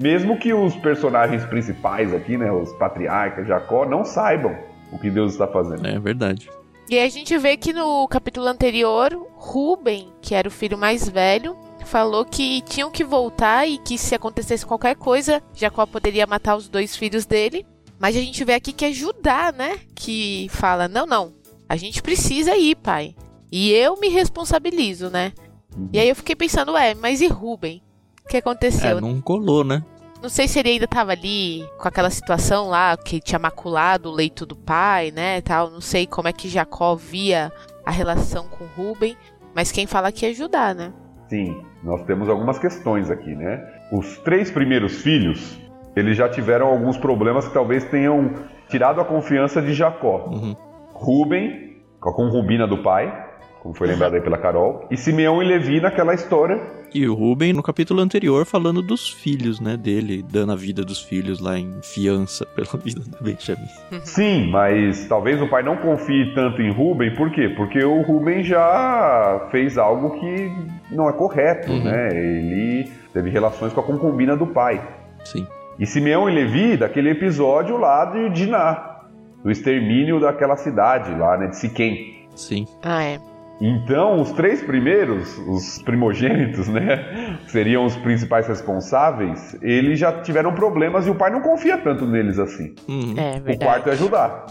mesmo 0.00 0.36
que 0.36 0.52
os 0.52 0.74
personagens 0.76 1.46
principais 1.46 2.12
aqui, 2.12 2.36
né, 2.36 2.50
os 2.50 2.72
patriarcas, 2.72 3.46
Jacó, 3.46 3.86
não 3.86 4.04
saibam 4.04 4.56
o 4.92 4.98
que 4.98 5.08
Deus 5.08 5.32
está 5.32 5.46
fazendo. 5.46 5.86
É 5.86 5.98
verdade. 6.00 6.50
E 6.90 6.98
aí 6.98 7.06
a 7.06 7.10
gente 7.10 7.38
vê 7.38 7.56
que 7.56 7.72
no 7.72 8.08
capítulo 8.08 8.48
anterior, 8.48 9.12
Ruben, 9.36 10.12
que 10.20 10.34
era 10.34 10.48
o 10.48 10.50
filho 10.50 10.76
mais 10.76 11.08
velho, 11.08 11.56
falou 11.84 12.24
que 12.24 12.62
tinham 12.62 12.90
que 12.90 13.04
voltar 13.04 13.68
e 13.68 13.78
que 13.78 13.96
se 13.96 14.14
acontecesse 14.14 14.66
qualquer 14.66 14.96
coisa, 14.96 15.40
Jacó 15.54 15.86
poderia 15.86 16.26
matar 16.26 16.56
os 16.56 16.68
dois 16.68 16.96
filhos 16.96 17.26
dele. 17.26 17.64
Mas 17.98 18.16
a 18.16 18.20
gente 18.20 18.44
vê 18.44 18.54
aqui 18.54 18.72
que 18.72 18.84
é 18.84 18.92
Judá, 18.92 19.52
né? 19.52 19.78
Que 19.94 20.48
fala: 20.50 20.88
não, 20.88 21.06
não, 21.06 21.32
a 21.68 21.76
gente 21.76 22.02
precisa 22.02 22.56
ir, 22.56 22.76
pai. 22.76 23.14
E 23.50 23.70
eu 23.72 23.98
me 23.98 24.08
responsabilizo, 24.08 25.10
né? 25.10 25.32
E 25.92 25.98
aí 25.98 26.08
eu 26.08 26.16
fiquei 26.16 26.34
pensando, 26.34 26.72
ué, 26.72 26.94
mas 26.94 27.20
e 27.20 27.28
Ruben? 27.28 27.82
O 28.24 28.28
que 28.28 28.36
aconteceu? 28.36 28.98
É, 28.98 29.00
não 29.00 29.20
colou, 29.20 29.64
né? 29.64 29.82
Não 30.20 30.28
sei 30.28 30.48
se 30.48 30.58
ele 30.58 30.70
ainda 30.70 30.86
tava 30.86 31.12
ali 31.12 31.64
com 31.78 31.86
aquela 31.86 32.10
situação 32.10 32.68
lá 32.68 32.96
que 32.96 33.20
tinha 33.20 33.38
maculado 33.38 34.08
o 34.08 34.12
leito 34.12 34.44
do 34.44 34.56
pai, 34.56 35.12
né, 35.12 35.40
tal. 35.40 35.70
Não 35.70 35.80
sei 35.80 36.06
como 36.06 36.26
é 36.26 36.32
que 36.32 36.48
Jacó 36.48 36.96
via 36.96 37.52
a 37.86 37.90
relação 37.90 38.48
com 38.48 38.64
Ruben, 38.76 39.16
mas 39.54 39.70
quem 39.70 39.86
fala 39.86 40.08
aqui 40.08 40.26
é 40.26 40.32
Judá, 40.32 40.74
né? 40.74 40.92
Sim, 41.28 41.62
nós 41.84 42.02
temos 42.04 42.28
algumas 42.28 42.58
questões 42.58 43.10
aqui, 43.10 43.34
né? 43.34 43.64
Os 43.92 44.18
três 44.18 44.50
primeiros 44.50 45.00
filhos, 45.02 45.58
eles 45.98 46.16
já 46.16 46.28
tiveram 46.28 46.66
alguns 46.68 46.96
problemas 46.96 47.46
que 47.48 47.54
talvez 47.54 47.84
tenham 47.84 48.32
tirado 48.68 49.00
a 49.00 49.04
confiança 49.04 49.60
de 49.62 49.72
Jacó. 49.74 50.28
Uhum. 50.30 50.54
Ruben, 50.92 51.76
com 52.00 52.10
a 52.10 52.14
concubina 52.14 52.66
do 52.66 52.78
pai, 52.82 53.26
como 53.62 53.74
foi 53.74 53.86
lembrado 53.88 54.14
aí 54.14 54.20
pela 54.20 54.38
Carol, 54.38 54.86
e 54.90 54.96
Simeão 54.96 55.42
e 55.42 55.46
Levi 55.46 55.80
naquela 55.80 56.14
história. 56.14 56.60
E 56.94 57.06
o 57.06 57.12
Ruben 57.14 57.52
no 57.52 57.62
capítulo 57.62 58.00
anterior 58.00 58.46
falando 58.46 58.80
dos 58.80 59.10
filhos, 59.10 59.60
né, 59.60 59.76
dele, 59.76 60.24
dando 60.32 60.52
a 60.52 60.56
vida 60.56 60.82
dos 60.82 61.02
filhos 61.02 61.38
lá 61.38 61.58
em 61.58 61.80
fiança 61.82 62.46
pela 62.46 62.66
vida 62.82 63.00
do 63.00 63.22
Benjamin. 63.22 63.66
Sim, 64.04 64.50
mas 64.50 65.06
talvez 65.06 65.40
o 65.42 65.48
pai 65.48 65.62
não 65.62 65.76
confie 65.76 66.32
tanto 66.34 66.62
em 66.62 66.72
Ruben, 66.72 67.14
por 67.14 67.30
quê? 67.30 67.50
Porque 67.56 67.84
o 67.84 68.00
Ruben 68.02 68.42
já 68.42 69.48
fez 69.50 69.76
algo 69.76 70.18
que 70.18 70.50
não 70.90 71.08
é 71.08 71.12
correto, 71.12 71.70
Uhum. 71.70 71.84
né? 71.84 72.08
Ele 72.10 72.90
teve 73.12 73.28
relações 73.28 73.72
com 73.72 73.80
a 73.80 73.84
concubina 73.84 74.34
do 74.36 74.46
pai. 74.46 74.80
Sim. 75.24 75.46
E 75.78 75.86
Simeão 75.86 76.28
e 76.28 76.34
Levi, 76.34 76.76
daquele 76.76 77.10
episódio 77.10 77.76
lá 77.76 78.04
de 78.06 78.30
Diná, 78.30 79.00
do 79.44 79.50
extermínio 79.50 80.18
daquela 80.20 80.56
cidade 80.56 81.14
lá, 81.14 81.36
né, 81.38 81.46
de 81.48 81.56
Siquém. 81.56 82.26
Sim. 82.34 82.66
Ah, 82.82 83.02
é. 83.04 83.20
Então, 83.60 84.20
os 84.20 84.30
três 84.32 84.62
primeiros, 84.62 85.36
os 85.48 85.82
primogênitos, 85.82 86.66
né, 86.70 87.38
seriam 87.48 87.84
os 87.84 87.96
principais 87.96 88.46
responsáveis, 88.46 89.56
eles 89.62 89.98
já 89.98 90.12
tiveram 90.22 90.52
problemas 90.54 91.06
e 91.06 91.10
o 91.10 91.14
pai 91.14 91.30
não 91.30 91.40
confia 91.40 91.76
tanto 91.78 92.06
neles 92.06 92.38
assim. 92.38 92.74
Uhum. 92.88 93.14
É 93.16 93.38
O 93.38 93.42
verdade. 93.42 93.58
quarto 93.58 93.90
é 93.90 93.96
Judá. 93.96 94.44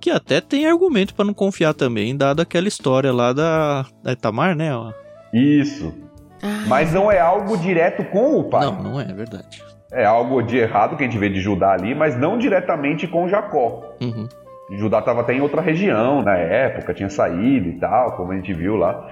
Que 0.00 0.10
até 0.10 0.40
tem 0.40 0.66
argumento 0.66 1.12
pra 1.14 1.24
não 1.24 1.34
confiar 1.34 1.74
também, 1.74 2.16
dado 2.16 2.40
aquela 2.40 2.68
história 2.68 3.12
lá 3.12 3.32
da, 3.32 3.84
da 4.02 4.12
Itamar, 4.12 4.54
né? 4.56 4.74
ó. 4.74 4.92
Isso. 5.34 5.92
Ah, 6.42 6.64
Mas 6.68 6.92
não 6.92 7.10
é 7.10 7.18
algo 7.18 7.56
direto 7.58 8.04
com 8.10 8.38
o 8.38 8.44
pai. 8.44 8.64
Não, 8.64 8.80
não 8.82 9.00
é 9.00 9.04
verdade. 9.12 9.60
É 9.92 10.04
algo 10.04 10.42
de 10.42 10.56
errado 10.58 10.96
que 10.96 11.02
a 11.04 11.06
gente 11.06 11.18
vê 11.18 11.28
de 11.28 11.40
Judá 11.40 11.72
ali, 11.72 11.94
mas 11.94 12.18
não 12.18 12.36
diretamente 12.38 13.06
com 13.06 13.28
Jacó. 13.28 13.82
Uhum. 14.00 14.28
Judá 14.76 14.98
estava 14.98 15.22
até 15.22 15.32
em 15.34 15.40
outra 15.40 15.62
região 15.62 16.22
na 16.22 16.36
época, 16.36 16.92
tinha 16.92 17.08
saído 17.08 17.68
e 17.68 17.78
tal, 17.78 18.12
como 18.16 18.32
a 18.32 18.36
gente 18.36 18.52
viu 18.52 18.76
lá. 18.76 19.08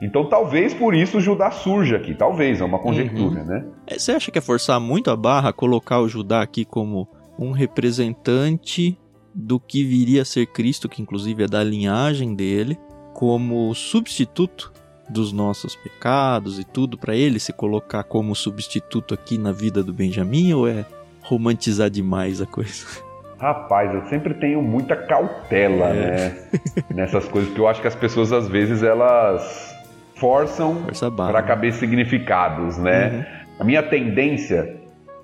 Então 0.00 0.24
talvez 0.28 0.72
por 0.74 0.94
isso 0.94 1.20
Judá 1.20 1.50
surja 1.50 1.96
aqui, 1.96 2.14
talvez, 2.14 2.60
é 2.60 2.64
uma 2.64 2.78
conjectura, 2.78 3.40
Uhum. 3.40 3.46
né? 3.46 3.64
É, 3.86 3.98
Você 3.98 4.12
acha 4.12 4.30
que 4.30 4.38
é 4.38 4.42
forçar 4.42 4.80
muito 4.80 5.10
a 5.10 5.16
barra 5.16 5.52
colocar 5.52 6.00
o 6.00 6.08
Judá 6.08 6.40
aqui 6.42 6.64
como 6.64 7.06
um 7.38 7.52
representante 7.52 8.98
do 9.34 9.58
que 9.60 9.84
viria 9.84 10.22
a 10.22 10.24
ser 10.24 10.46
Cristo, 10.46 10.88
que 10.88 11.02
inclusive 11.02 11.44
é 11.44 11.46
da 11.46 11.62
linhagem 11.62 12.34
dele, 12.34 12.78
como 13.12 13.74
substituto 13.74 14.72
dos 15.08 15.32
nossos 15.32 15.74
pecados 15.76 16.58
e 16.58 16.64
tudo, 16.64 16.96
para 16.96 17.14
ele 17.14 17.38
se 17.38 17.52
colocar 17.52 18.02
como 18.04 18.34
substituto 18.34 19.12
aqui 19.14 19.36
na 19.38 19.52
vida 19.52 19.82
do 19.82 19.92
Benjamim, 19.92 20.52
ou 20.52 20.66
é 20.68 20.84
romantizar 21.22 21.90
demais 21.90 22.40
a 22.40 22.46
coisa? 22.46 22.86
Rapaz, 23.38 23.92
eu 23.94 24.04
sempre 24.06 24.32
tenho 24.34 24.62
muita 24.62 24.96
cautela, 24.96 25.86
É. 25.88 25.94
né? 25.94 26.48
Nessas 26.94 27.26
coisas, 27.28 27.48
porque 27.50 27.60
eu 27.60 27.68
acho 27.68 27.80
que 27.80 27.88
as 27.88 27.94
pessoas 27.94 28.32
às 28.32 28.48
vezes 28.48 28.82
elas 28.82 29.74
forçam 30.16 30.76
Força 30.84 31.10
para 31.10 31.42
caber 31.42 31.72
significados, 31.72 32.78
né? 32.78 33.08
Uhum. 33.08 33.44
A 33.60 33.64
minha 33.64 33.82
tendência 33.82 34.76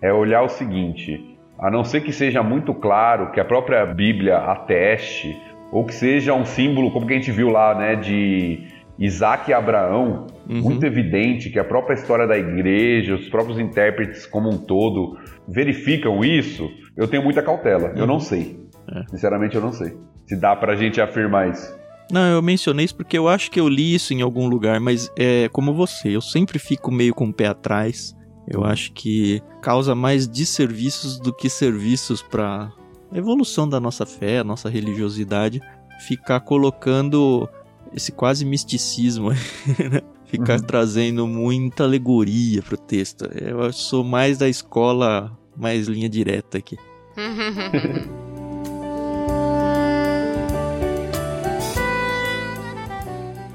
é 0.03 0.13
olhar 0.13 0.43
o 0.43 0.49
seguinte: 0.49 1.39
a 1.59 1.71
não 1.71 1.85
ser 1.85 2.01
que 2.03 2.13
seja 2.13 2.43
muito 2.43 2.75
claro 2.75 3.31
que 3.33 3.41
a 3.41 3.45
própria 3.45 3.87
Bíblia 3.87 4.37
ateste, 4.39 5.35
ou 5.73 5.85
que 5.85 5.95
seja 5.95 6.35
um 6.35 6.45
símbolo, 6.45 6.91
como 6.91 7.07
que 7.07 7.15
a 7.15 7.17
gente 7.17 7.31
viu 7.33 7.49
lá, 7.49 7.75
né, 7.75 7.95
de 7.97 8.67
Isaac 9.01 9.51
e 9.51 9.55
Abraão, 9.55 10.27
Uhum. 10.49 10.61
muito 10.63 10.85
evidente 10.85 11.49
que 11.49 11.59
a 11.59 11.65
própria 11.65 11.95
história 11.95 12.27
da 12.27 12.37
igreja, 12.37 13.15
os 13.15 13.29
próprios 13.29 13.59
intérpretes 13.59 14.27
como 14.27 14.49
um 14.51 14.59
todo 14.59 15.17
verificam 15.49 16.23
isso, 16.25 16.69
eu 16.97 17.09
tenho 17.09 17.23
muita 17.23 17.43
cautela. 17.43 17.93
Eu 17.97 18.03
Uhum. 18.03 18.07
não 18.07 18.21
sei. 18.21 18.61
É. 18.93 19.05
Sinceramente, 19.11 19.55
eu 19.57 19.63
não 19.63 19.73
sei. 19.73 19.97
Se 20.27 20.37
dá 20.39 20.55
pra 20.57 20.75
gente 20.77 21.01
afirmar 21.01 21.49
isso. 21.51 21.79
Não, 22.13 22.27
eu 22.33 22.43
mencionei 22.43 22.85
isso 22.85 22.97
porque 22.97 23.17
eu 23.17 23.29
acho 23.29 23.51
que 23.51 23.61
eu 23.61 23.69
li 23.69 23.95
isso 23.95 24.13
em 24.13 24.21
algum 24.21 24.49
lugar, 24.49 24.81
mas 24.81 25.09
é 25.17 25.49
como 25.53 25.73
você, 25.73 26.09
eu 26.17 26.21
sempre 26.21 26.59
fico 26.59 26.91
meio 26.91 27.15
com 27.15 27.27
o 27.27 27.33
pé 27.33 27.47
atrás. 27.47 28.17
Eu 28.49 28.65
acho 28.65 28.93
que 28.93 29.41
causa 29.63 29.95
mais 29.95 30.27
desserviços 30.27 31.21
do 31.21 31.33
que 31.33 31.49
serviços 31.49 32.21
para 32.21 32.73
evolução 33.15 33.69
da 33.69 33.79
nossa 33.79 34.05
fé, 34.05 34.43
nossa 34.43 34.69
religiosidade, 34.69 35.61
ficar 36.09 36.41
colocando 36.41 37.49
esse 37.95 38.13
quase 38.13 38.45
misticismo, 38.45 39.31
né? 39.91 40.01
ficar 40.27 40.61
Uhum. 40.61 40.67
trazendo 40.67 41.27
muita 41.27 41.83
alegoria 41.85 42.63
pro 42.63 42.77
texto. 42.77 43.25
Eu 43.35 43.73
sou 43.73 44.05
mais 44.05 44.39
da 44.39 44.49
escola 44.49 45.37
mais 45.57 45.89
linha 45.89 46.09
direta 46.09 46.59
aqui. 46.59 46.77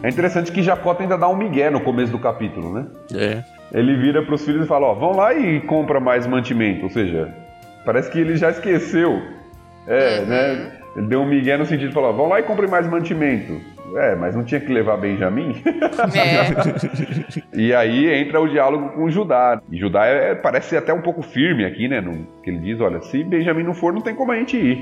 É 0.03 0.09
interessante 0.09 0.51
que 0.51 0.61
Jacó 0.61 0.93
tenta 0.93 1.17
dar 1.17 1.29
um 1.29 1.35
migué 1.35 1.69
no 1.71 1.81
começo 1.81 2.11
do 2.11 2.19
capítulo, 2.19 2.71
né? 2.71 2.85
É, 3.13 3.43
Ele 3.73 3.95
vira 3.97 4.21
pros 4.23 4.45
filhos 4.45 4.65
e 4.65 4.67
fala: 4.67 4.87
Ó, 4.87 4.93
vão 4.93 5.15
lá 5.15 5.33
e 5.33 5.61
compra 5.61 5.99
mais 5.99 6.27
mantimento. 6.27 6.83
Ou 6.83 6.89
seja, 6.91 7.33
parece 7.83 8.11
que 8.11 8.19
ele 8.19 8.35
já 8.37 8.51
esqueceu. 8.51 9.19
É, 9.87 10.21
né? 10.25 10.71
Ele 10.95 11.07
deu 11.07 11.21
um 11.21 11.25
migué 11.25 11.57
no 11.57 11.65
sentido 11.65 11.87
de 11.87 11.93
falar: 11.93 12.11
vão 12.11 12.27
lá 12.27 12.39
e 12.39 12.43
compre 12.43 12.67
mais 12.67 12.87
mantimento. 12.87 13.59
É, 13.95 14.15
mas 14.15 14.35
não 14.35 14.43
tinha 14.43 14.59
que 14.59 14.71
levar 14.71 14.97
Benjamim? 14.97 15.61
É. 16.13 17.47
e 17.57 17.73
aí 17.73 18.13
entra 18.13 18.41
o 18.41 18.47
diálogo 18.47 18.89
com 18.89 19.09
Judá. 19.09 19.61
E 19.71 19.77
Judá 19.77 20.05
é- 20.05 20.35
parece 20.35 20.69
ser 20.69 20.77
até 20.77 20.93
um 20.93 21.01
pouco 21.01 21.21
firme 21.21 21.63
aqui, 21.65 21.87
né? 21.87 22.01
No, 22.01 22.25
que 22.43 22.49
ele 22.49 22.59
diz: 22.59 22.79
olha, 22.81 23.01
se 23.01 23.23
Benjamim 23.23 23.63
não 23.63 23.73
for, 23.73 23.93
não 23.93 24.01
tem 24.01 24.15
como 24.15 24.31
a 24.31 24.35
gente 24.35 24.57
ir. 24.57 24.77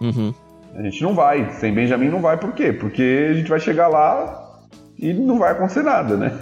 uhum. 0.00 0.32
A 0.74 0.82
gente 0.82 1.02
não 1.02 1.14
vai. 1.14 1.50
Sem 1.52 1.72
Benjamim 1.72 2.08
não 2.08 2.20
vai, 2.20 2.36
por 2.36 2.52
quê? 2.52 2.72
Porque 2.72 3.28
a 3.30 3.34
gente 3.34 3.48
vai 3.48 3.58
chegar 3.58 3.88
lá 3.88 4.42
e 4.98 5.12
não 5.12 5.38
vai 5.38 5.52
acontecer 5.52 5.82
nada, 5.82 6.16
né? 6.16 6.32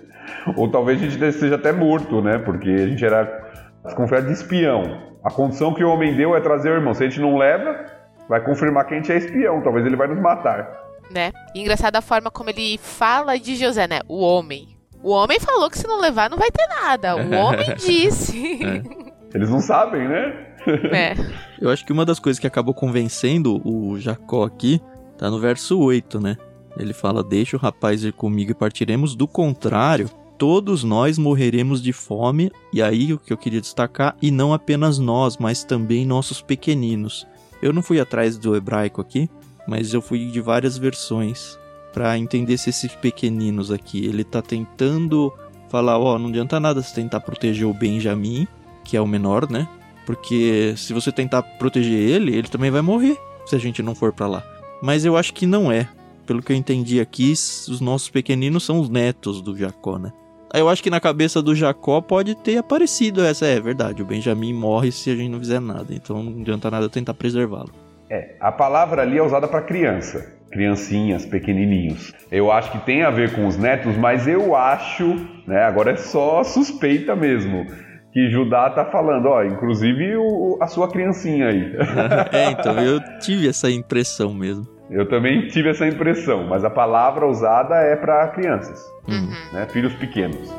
Ou 0.56 0.70
talvez 0.70 1.00
a 1.00 1.04
gente 1.06 1.22
esteja 1.22 1.54
até 1.54 1.72
morto, 1.72 2.20
né? 2.20 2.38
Porque 2.38 2.68
a 2.68 2.86
gente 2.86 3.04
era 3.04 3.42
desconfiado 3.84 4.26
de 4.26 4.32
espião. 4.32 5.14
A 5.22 5.30
condição 5.30 5.72
que 5.72 5.82
o 5.82 5.88
homem 5.88 6.14
deu 6.14 6.36
é 6.36 6.40
trazer 6.40 6.70
o 6.70 6.74
irmão. 6.74 6.92
Se 6.94 7.04
a 7.04 7.08
gente 7.08 7.20
não 7.20 7.36
leva, 7.36 7.84
vai 8.28 8.40
confirmar 8.42 8.86
que 8.86 8.94
a 8.94 8.96
gente 8.96 9.10
é 9.10 9.16
espião. 9.16 9.62
Talvez 9.62 9.86
ele 9.86 9.96
vai 9.96 10.08
nos 10.08 10.20
matar. 10.20 10.83
Né? 11.10 11.32
E 11.54 11.60
engraçada 11.60 11.98
a 11.98 12.02
forma 12.02 12.30
como 12.30 12.50
ele 12.50 12.78
fala 12.78 13.38
de 13.38 13.56
José, 13.56 13.86
né? 13.86 14.00
O 14.08 14.20
homem. 14.20 14.76
O 15.02 15.10
homem 15.10 15.38
falou 15.38 15.68
que 15.68 15.78
se 15.78 15.86
não 15.86 16.00
levar 16.00 16.30
não 16.30 16.38
vai 16.38 16.50
ter 16.50 16.66
nada. 16.66 17.16
O 17.16 17.32
homem 17.34 17.74
disse. 17.76 18.60
Eles 19.34 19.50
não 19.50 19.60
sabem, 19.60 20.08
né? 20.08 20.54
É. 20.92 21.14
Eu 21.60 21.68
acho 21.70 21.84
que 21.84 21.92
uma 21.92 22.04
das 22.04 22.18
coisas 22.18 22.38
que 22.38 22.46
acabou 22.46 22.72
convencendo 22.72 23.60
o 23.66 23.98
Jacó 23.98 24.44
aqui 24.44 24.80
tá 25.18 25.30
no 25.30 25.38
verso 25.38 25.78
8, 25.78 26.20
né? 26.20 26.36
Ele 26.76 26.92
fala: 26.92 27.22
Deixa 27.22 27.56
o 27.56 27.60
rapaz 27.60 28.04
ir 28.04 28.12
comigo 28.12 28.50
e 28.50 28.54
partiremos, 28.54 29.14
do 29.14 29.28
contrário, 29.28 30.08
todos 30.38 30.82
nós 30.84 31.18
morreremos 31.18 31.82
de 31.82 31.92
fome. 31.92 32.50
E 32.72 32.82
aí 32.82 33.12
o 33.12 33.18
que 33.18 33.32
eu 33.32 33.36
queria 33.36 33.60
destacar, 33.60 34.16
e 34.20 34.30
não 34.30 34.52
apenas 34.52 34.98
nós, 34.98 35.36
mas 35.36 35.64
também 35.64 36.06
nossos 36.06 36.40
pequeninos. 36.40 37.26
Eu 37.62 37.72
não 37.72 37.82
fui 37.82 38.00
atrás 38.00 38.36
do 38.36 38.54
hebraico 38.54 39.00
aqui, 39.00 39.28
mas 39.66 39.94
eu 39.94 40.00
fui 40.00 40.26
de 40.26 40.40
várias 40.40 40.76
versões 40.78 41.58
para 41.92 42.18
entender 42.18 42.58
se 42.58 42.70
esses 42.70 42.94
pequeninos 42.94 43.70
aqui, 43.70 44.04
ele 44.04 44.24
tá 44.24 44.42
tentando 44.42 45.32
falar, 45.68 45.98
ó, 45.98 46.18
não 46.18 46.28
adianta 46.28 46.58
nada 46.58 46.82
você 46.82 46.94
tentar 46.94 47.20
proteger 47.20 47.66
o 47.66 47.74
Benjamim, 47.74 48.46
que 48.84 48.96
é 48.96 49.00
o 49.00 49.06
menor, 49.06 49.48
né? 49.48 49.68
Porque 50.04 50.74
se 50.76 50.92
você 50.92 51.10
tentar 51.10 51.42
proteger 51.42 51.98
ele, 51.98 52.36
ele 52.36 52.48
também 52.48 52.70
vai 52.70 52.82
morrer 52.82 53.16
se 53.46 53.56
a 53.56 53.58
gente 53.58 53.82
não 53.82 53.94
for 53.94 54.12
pra 54.12 54.26
lá. 54.26 54.42
Mas 54.82 55.04
eu 55.04 55.16
acho 55.16 55.32
que 55.32 55.46
não 55.46 55.70
é. 55.70 55.88
Pelo 56.26 56.42
que 56.42 56.52
eu 56.52 56.56
entendi 56.56 57.00
aqui, 57.00 57.32
os 57.32 57.80
nossos 57.80 58.08
pequeninos 58.08 58.64
são 58.64 58.80
os 58.80 58.88
netos 58.88 59.40
do 59.40 59.56
Jacó, 59.56 59.98
né? 59.98 60.12
Eu 60.52 60.68
acho 60.68 60.82
que 60.82 60.90
na 60.90 61.00
cabeça 61.00 61.42
do 61.42 61.54
Jacó 61.54 62.00
pode 62.00 62.34
ter 62.36 62.58
aparecido 62.58 63.22
essa, 63.22 63.44
é 63.44 63.60
verdade. 63.60 64.02
O 64.02 64.06
Benjamim 64.06 64.52
morre 64.52 64.92
se 64.92 65.10
a 65.10 65.16
gente 65.16 65.30
não 65.30 65.38
fizer 65.38 65.60
nada, 65.60 65.92
então 65.92 66.22
não 66.22 66.40
adianta 66.40 66.70
nada 66.70 66.88
tentar 66.88 67.14
preservá-lo. 67.14 67.72
É, 68.14 68.36
a 68.38 68.52
palavra 68.52 69.02
ali 69.02 69.18
é 69.18 69.22
usada 69.24 69.48
para 69.48 69.60
criança, 69.60 70.24
criancinhas, 70.52 71.26
pequenininhos. 71.26 72.14
Eu 72.30 72.52
acho 72.52 72.70
que 72.70 72.78
tem 72.86 73.02
a 73.02 73.10
ver 73.10 73.34
com 73.34 73.44
os 73.44 73.58
netos, 73.58 73.96
mas 73.96 74.28
eu 74.28 74.54
acho, 74.54 75.16
né, 75.48 75.64
agora 75.64 75.90
é 75.90 75.96
só 75.96 76.44
suspeita 76.44 77.16
mesmo, 77.16 77.66
que 78.12 78.30
Judá 78.30 78.70
tá 78.70 78.84
falando, 78.84 79.26
ó, 79.26 79.42
inclusive 79.42 80.14
o- 80.16 80.56
a 80.60 80.68
sua 80.68 80.88
criancinha 80.88 81.48
aí. 81.48 81.72
é, 82.30 82.50
então 82.52 82.78
eu 82.78 83.00
tive 83.18 83.48
essa 83.48 83.68
impressão 83.68 84.32
mesmo. 84.32 84.64
Eu 84.88 85.08
também 85.08 85.48
tive 85.48 85.70
essa 85.70 85.84
impressão, 85.84 86.46
mas 86.46 86.64
a 86.64 86.70
palavra 86.70 87.26
usada 87.26 87.74
é 87.74 87.96
para 87.96 88.28
crianças, 88.28 88.80
Uhum. 89.08 89.28
né, 89.52 89.66
filhos 89.72 89.92
pequenos. 89.94 90.54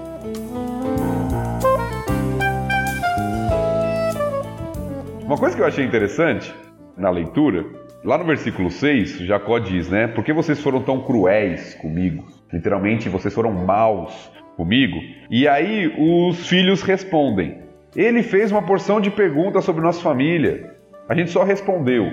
Uma 5.23 5.37
coisa 5.37 5.55
que 5.55 5.61
eu 5.61 5.65
achei 5.65 5.85
interessante 5.85 6.53
na 6.97 7.09
leitura, 7.09 7.65
lá 8.03 8.17
no 8.17 8.23
versículo 8.25 8.69
6, 8.71 9.19
Jacó 9.19 9.59
diz, 9.59 9.89
né? 9.89 10.07
Por 10.07 10.23
que 10.23 10.31
vocês 10.33 10.59
foram 10.61 10.81
tão 10.81 11.01
cruéis 11.01 11.73
comigo? 11.75 12.25
Literalmente, 12.51 13.09
vocês 13.09 13.33
foram 13.33 13.51
maus 13.51 14.31
comigo? 14.55 14.97
E 15.29 15.47
aí 15.47 15.93
os 15.97 16.47
filhos 16.47 16.81
respondem. 16.81 17.59
Ele 17.95 18.23
fez 18.23 18.51
uma 18.51 18.61
porção 18.61 18.99
de 19.01 19.09
perguntas 19.09 19.63
sobre 19.65 19.81
nossa 19.81 20.01
família. 20.01 20.73
A 21.07 21.15
gente 21.15 21.31
só 21.31 21.43
respondeu. 21.43 22.05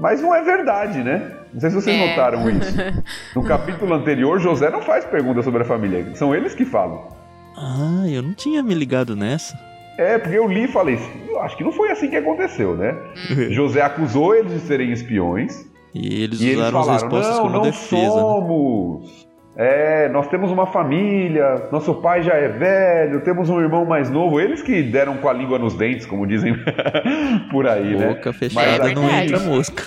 Mas 0.00 0.20
não 0.22 0.34
é 0.34 0.42
verdade, 0.42 1.02
né? 1.02 1.32
Não 1.52 1.60
sei 1.60 1.70
se 1.70 1.76
vocês 1.76 1.96
É. 2.00 2.08
notaram 2.08 2.48
isso. 2.50 2.76
No 3.34 3.42
capítulo 3.44 3.94
anterior, 3.94 4.38
José 4.38 4.70
não 4.70 4.82
faz 4.82 5.04
perguntas 5.04 5.44
sobre 5.44 5.62
a 5.62 5.64
família. 5.64 6.14
São 6.14 6.34
eles 6.34 6.54
que 6.54 6.64
falam. 6.64 7.08
Ah, 7.56 8.04
eu 8.08 8.22
não 8.22 8.32
tinha 8.34 8.62
me 8.62 8.74
ligado 8.74 9.16
nessa. 9.16 9.58
É, 9.98 10.16
porque 10.16 10.38
eu 10.38 10.46
li 10.48 10.64
e 10.64 10.68
falei, 10.68 10.98
"Eu 11.28 11.40
acho 11.42 11.56
que 11.56 11.64
não 11.64 11.72
foi 11.72 11.90
assim 11.90 12.08
que 12.08 12.16
aconteceu, 12.16 12.76
né? 12.76 12.96
José 13.50 13.82
acusou 13.82 14.34
eles 14.34 14.52
de 14.52 14.60
serem 14.60 14.92
espiões 14.92 15.66
E 15.94 16.22
eles 16.22 16.40
e 16.40 16.50
eles 16.50 16.58
usaram 16.60 16.78
as 16.78 16.86
falaram, 16.86 17.02
respostas 17.02 17.36
não, 17.36 17.42
como 17.42 17.54
não 17.54 17.62
defesa. 17.62 17.96
né? 17.96 18.10
somos. 18.10 19.28
É, 19.60 20.08
nós 20.10 20.28
temos 20.28 20.52
uma 20.52 20.66
família, 20.66 21.66
nosso 21.72 21.92
pai 21.96 22.22
já 22.22 22.34
é 22.34 22.46
velho, 22.46 23.24
temos 23.24 23.50
um 23.50 23.60
irmão 23.60 23.84
mais 23.84 24.08
novo. 24.08 24.40
Eles 24.40 24.62
que 24.62 24.84
deram 24.84 25.16
com 25.16 25.28
a 25.28 25.32
língua 25.32 25.58
nos 25.58 25.74
dentes, 25.74 26.06
como 26.06 26.28
dizem 26.28 26.54
por 27.50 27.66
aí, 27.66 27.96
né? 27.96 28.14
Boca 28.14 28.32
fechada 28.32 28.84
Mas 28.84 28.94
não 28.94 29.10
entra 29.10 29.40
mosca. 29.40 29.82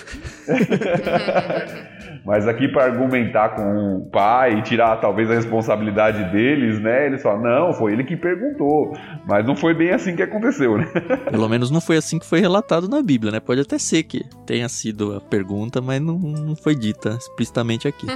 Mas 2.24 2.46
aqui 2.46 2.68
para 2.68 2.84
argumentar 2.84 3.50
com 3.50 3.96
o 3.96 4.10
pai 4.10 4.58
e 4.58 4.62
tirar 4.62 4.96
talvez 4.96 5.30
a 5.30 5.34
responsabilidade 5.34 6.30
deles, 6.30 6.80
né? 6.80 7.06
Eles 7.06 7.22
falam, 7.22 7.42
não, 7.42 7.72
foi 7.72 7.92
ele 7.92 8.04
que 8.04 8.16
perguntou. 8.16 8.92
Mas 9.26 9.44
não 9.44 9.56
foi 9.56 9.74
bem 9.74 9.90
assim 9.90 10.14
que 10.14 10.22
aconteceu, 10.22 10.78
né? 10.78 10.86
Pelo 11.30 11.48
menos 11.48 11.70
não 11.70 11.80
foi 11.80 11.96
assim 11.96 12.18
que 12.18 12.26
foi 12.26 12.40
relatado 12.40 12.88
na 12.88 13.02
Bíblia, 13.02 13.32
né? 13.32 13.40
Pode 13.40 13.60
até 13.60 13.76
ser 13.76 14.04
que 14.04 14.24
tenha 14.46 14.68
sido 14.68 15.16
a 15.16 15.20
pergunta, 15.20 15.80
mas 15.80 16.00
não, 16.00 16.18
não 16.18 16.54
foi 16.54 16.74
dita 16.74 17.10
explicitamente 17.10 17.88
aqui. 17.88 18.06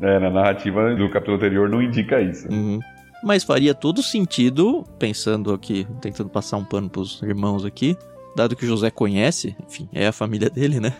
É, 0.00 0.18
na 0.18 0.28
narrativa 0.28 0.94
do 0.94 1.08
capítulo 1.08 1.36
anterior 1.36 1.68
não 1.68 1.80
indica 1.80 2.20
isso. 2.20 2.48
Uhum. 2.50 2.80
Mas 3.22 3.42
faria 3.42 3.74
todo 3.74 4.02
sentido, 4.02 4.84
pensando 4.98 5.52
aqui, 5.52 5.86
tentando 6.00 6.28
passar 6.28 6.56
um 6.56 6.64
pano 6.64 6.90
pros 6.90 7.22
irmãos 7.22 7.64
aqui, 7.64 7.96
dado 8.36 8.54
que 8.54 8.64
o 8.64 8.68
José 8.68 8.90
conhece, 8.90 9.56
enfim, 9.66 9.88
é 9.92 10.06
a 10.06 10.12
família 10.12 10.50
dele, 10.50 10.78
né? 10.78 10.92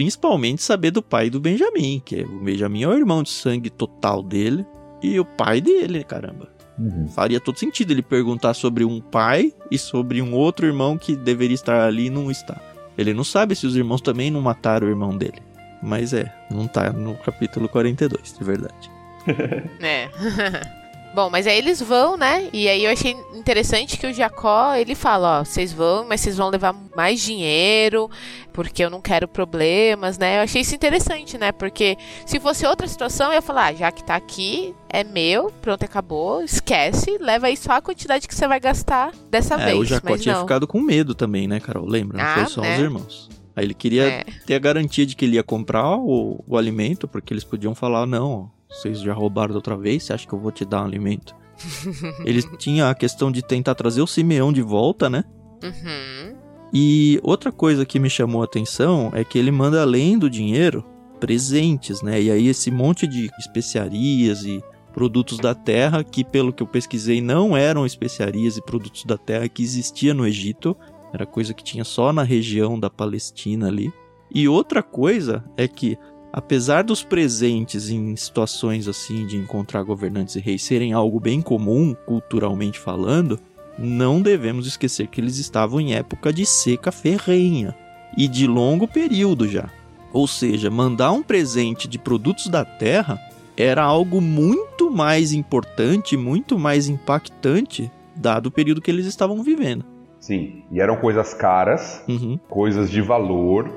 Principalmente 0.00 0.62
saber 0.62 0.92
do 0.92 1.02
pai 1.02 1.28
do 1.28 1.38
Benjamim, 1.38 2.00
que 2.02 2.20
é, 2.20 2.22
o 2.24 2.40
Benjamim 2.40 2.84
é 2.84 2.88
o 2.88 2.96
irmão 2.96 3.22
de 3.22 3.28
sangue 3.28 3.68
total 3.68 4.22
dele 4.22 4.64
e 5.02 5.20
o 5.20 5.26
pai 5.26 5.60
dele, 5.60 6.02
caramba. 6.04 6.48
Uhum. 6.78 7.06
Faria 7.08 7.38
todo 7.38 7.58
sentido 7.58 7.90
ele 7.90 8.00
perguntar 8.00 8.54
sobre 8.54 8.82
um 8.82 8.98
pai 8.98 9.52
e 9.70 9.76
sobre 9.76 10.22
um 10.22 10.32
outro 10.32 10.66
irmão 10.66 10.96
que 10.96 11.14
deveria 11.14 11.54
estar 11.54 11.86
ali 11.86 12.06
e 12.06 12.10
não 12.10 12.30
está. 12.30 12.58
Ele 12.96 13.12
não 13.12 13.22
sabe 13.22 13.54
se 13.54 13.66
os 13.66 13.76
irmãos 13.76 14.00
também 14.00 14.30
não 14.30 14.40
mataram 14.40 14.86
o 14.86 14.90
irmão 14.90 15.14
dele. 15.14 15.42
Mas 15.82 16.14
é, 16.14 16.34
não 16.50 16.66
tá 16.66 16.90
no 16.90 17.14
capítulo 17.16 17.68
42, 17.68 18.38
de 18.38 18.42
verdade. 18.42 18.90
É. 19.82 20.08
Bom, 21.12 21.28
mas 21.28 21.44
aí 21.46 21.58
eles 21.58 21.82
vão, 21.82 22.16
né? 22.16 22.48
E 22.52 22.68
aí 22.68 22.84
eu 22.84 22.90
achei 22.92 23.16
interessante 23.34 23.98
que 23.98 24.06
o 24.06 24.12
Jacó, 24.12 24.74
ele 24.76 24.94
fala, 24.94 25.40
ó, 25.40 25.44
vocês 25.44 25.72
vão, 25.72 26.06
mas 26.08 26.20
vocês 26.20 26.36
vão 26.36 26.48
levar 26.50 26.72
mais 26.94 27.20
dinheiro, 27.20 28.08
porque 28.52 28.84
eu 28.84 28.88
não 28.88 29.00
quero 29.00 29.26
problemas, 29.26 30.16
né? 30.16 30.38
Eu 30.38 30.42
achei 30.42 30.60
isso 30.62 30.72
interessante, 30.74 31.36
né? 31.36 31.50
Porque 31.50 31.96
se 32.24 32.38
fosse 32.38 32.64
outra 32.64 32.86
situação, 32.86 33.26
eu 33.28 33.32
ia 33.34 33.42
falar, 33.42 33.66
ah, 33.66 33.72
já 33.74 33.90
que 33.90 34.04
tá 34.04 34.14
aqui, 34.14 34.72
é 34.88 35.02
meu, 35.02 35.50
pronto, 35.60 35.82
acabou, 35.84 36.42
esquece, 36.44 37.18
leva 37.20 37.48
aí 37.48 37.56
só 37.56 37.72
a 37.72 37.80
quantidade 37.82 38.28
que 38.28 38.34
você 38.34 38.46
vai 38.46 38.60
gastar 38.60 39.12
dessa 39.28 39.54
É, 39.56 39.64
vez. 39.66 39.78
o 39.78 39.84
Jacó 39.84 40.16
tinha 40.16 40.34
não. 40.36 40.42
ficado 40.42 40.66
com 40.68 40.80
medo 40.80 41.12
também, 41.12 41.48
né, 41.48 41.58
Carol? 41.58 41.86
Lembra? 41.88 42.18
Não 42.18 42.24
Ah, 42.24 42.34
foi 42.34 42.46
só 42.46 42.60
né? 42.60 42.74
os 42.76 42.80
irmãos. 42.80 43.28
Aí 43.56 43.64
ele 43.64 43.74
queria 43.74 44.04
É. 44.04 44.24
ter 44.46 44.54
a 44.54 44.58
garantia 44.60 45.04
de 45.04 45.16
que 45.16 45.24
ele 45.24 45.34
ia 45.34 45.42
comprar 45.42 45.96
o, 45.96 46.44
o 46.46 46.56
alimento, 46.56 47.08
porque 47.08 47.34
eles 47.34 47.42
podiam 47.42 47.74
falar, 47.74 48.06
não, 48.06 48.30
ó, 48.54 48.59
vocês 48.70 49.00
já 49.00 49.12
roubaram 49.12 49.50
da 49.52 49.58
outra 49.58 49.76
vez, 49.76 50.04
você 50.04 50.12
acha 50.12 50.26
que 50.26 50.32
eu 50.32 50.38
vou 50.38 50.52
te 50.52 50.64
dar 50.64 50.82
um 50.82 50.86
alimento? 50.86 51.34
Eles 52.24 52.46
tinham 52.58 52.88
a 52.88 52.94
questão 52.94 53.30
de 53.30 53.42
tentar 53.42 53.74
trazer 53.74 54.00
o 54.00 54.06
Simeão 54.06 54.52
de 54.52 54.62
volta, 54.62 55.10
né? 55.10 55.24
Uhum. 55.62 56.36
E 56.72 57.18
outra 57.22 57.50
coisa 57.50 57.84
que 57.84 57.98
me 57.98 58.08
chamou 58.08 58.42
a 58.42 58.44
atenção 58.44 59.10
é 59.12 59.24
que 59.24 59.38
ele 59.38 59.50
manda 59.50 59.82
além 59.82 60.16
do 60.16 60.30
dinheiro 60.30 60.84
presentes, 61.18 62.00
né? 62.00 62.22
E 62.22 62.30
aí 62.30 62.48
esse 62.48 62.70
monte 62.70 63.06
de 63.06 63.28
especiarias 63.38 64.44
e 64.44 64.62
produtos 64.92 65.38
da 65.38 65.54
terra 65.54 66.02
que 66.02 66.24
pelo 66.24 66.52
que 66.52 66.62
eu 66.62 66.66
pesquisei 66.66 67.20
não 67.20 67.56
eram 67.56 67.84
especiarias 67.84 68.56
e 68.56 68.62
produtos 68.62 69.04
da 69.04 69.18
terra 69.18 69.48
que 69.48 69.62
existia 69.62 70.14
no 70.14 70.26
Egito, 70.26 70.76
era 71.12 71.26
coisa 71.26 71.52
que 71.52 71.64
tinha 71.64 71.84
só 71.84 72.12
na 72.12 72.22
região 72.22 72.78
da 72.78 72.88
Palestina 72.88 73.66
ali. 73.66 73.92
E 74.32 74.48
outra 74.48 74.82
coisa 74.82 75.44
é 75.56 75.66
que 75.66 75.98
apesar 76.32 76.82
dos 76.84 77.02
presentes 77.02 77.88
em 77.90 78.14
situações 78.16 78.86
assim 78.88 79.26
de 79.26 79.36
encontrar 79.36 79.82
governantes 79.82 80.36
e 80.36 80.40
reis 80.40 80.62
serem 80.62 80.92
algo 80.92 81.18
bem 81.20 81.40
comum 81.40 81.94
culturalmente 82.06 82.78
falando, 82.78 83.38
não 83.78 84.20
devemos 84.20 84.66
esquecer 84.66 85.06
que 85.08 85.20
eles 85.20 85.38
estavam 85.38 85.80
em 85.80 85.94
época 85.94 86.32
de 86.32 86.44
seca 86.44 86.92
ferrenha 86.92 87.74
e 88.16 88.28
de 88.28 88.46
longo 88.46 88.86
período 88.86 89.48
já. 89.48 89.70
Ou 90.12 90.26
seja, 90.26 90.70
mandar 90.70 91.12
um 91.12 91.22
presente 91.22 91.86
de 91.86 91.98
produtos 91.98 92.48
da 92.48 92.64
terra 92.64 93.18
era 93.56 93.82
algo 93.82 94.20
muito 94.20 94.90
mais 94.90 95.32
importante, 95.32 96.16
muito 96.16 96.58
mais 96.58 96.88
impactante, 96.88 97.90
dado 98.16 98.46
o 98.46 98.50
período 98.50 98.80
que 98.80 98.90
eles 98.90 99.06
estavam 99.06 99.42
vivendo. 99.42 99.84
Sim, 100.18 100.64
e 100.70 100.80
eram 100.80 100.96
coisas 100.96 101.32
caras, 101.32 102.02
Uhum. 102.08 102.38
coisas 102.48 102.90
de 102.90 103.00
valor, 103.00 103.70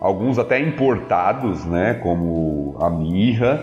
alguns 0.00 0.38
até 0.38 0.58
importados, 0.58 1.64
né, 1.66 1.94
como 1.94 2.76
a 2.80 2.88
mirra, 2.88 3.62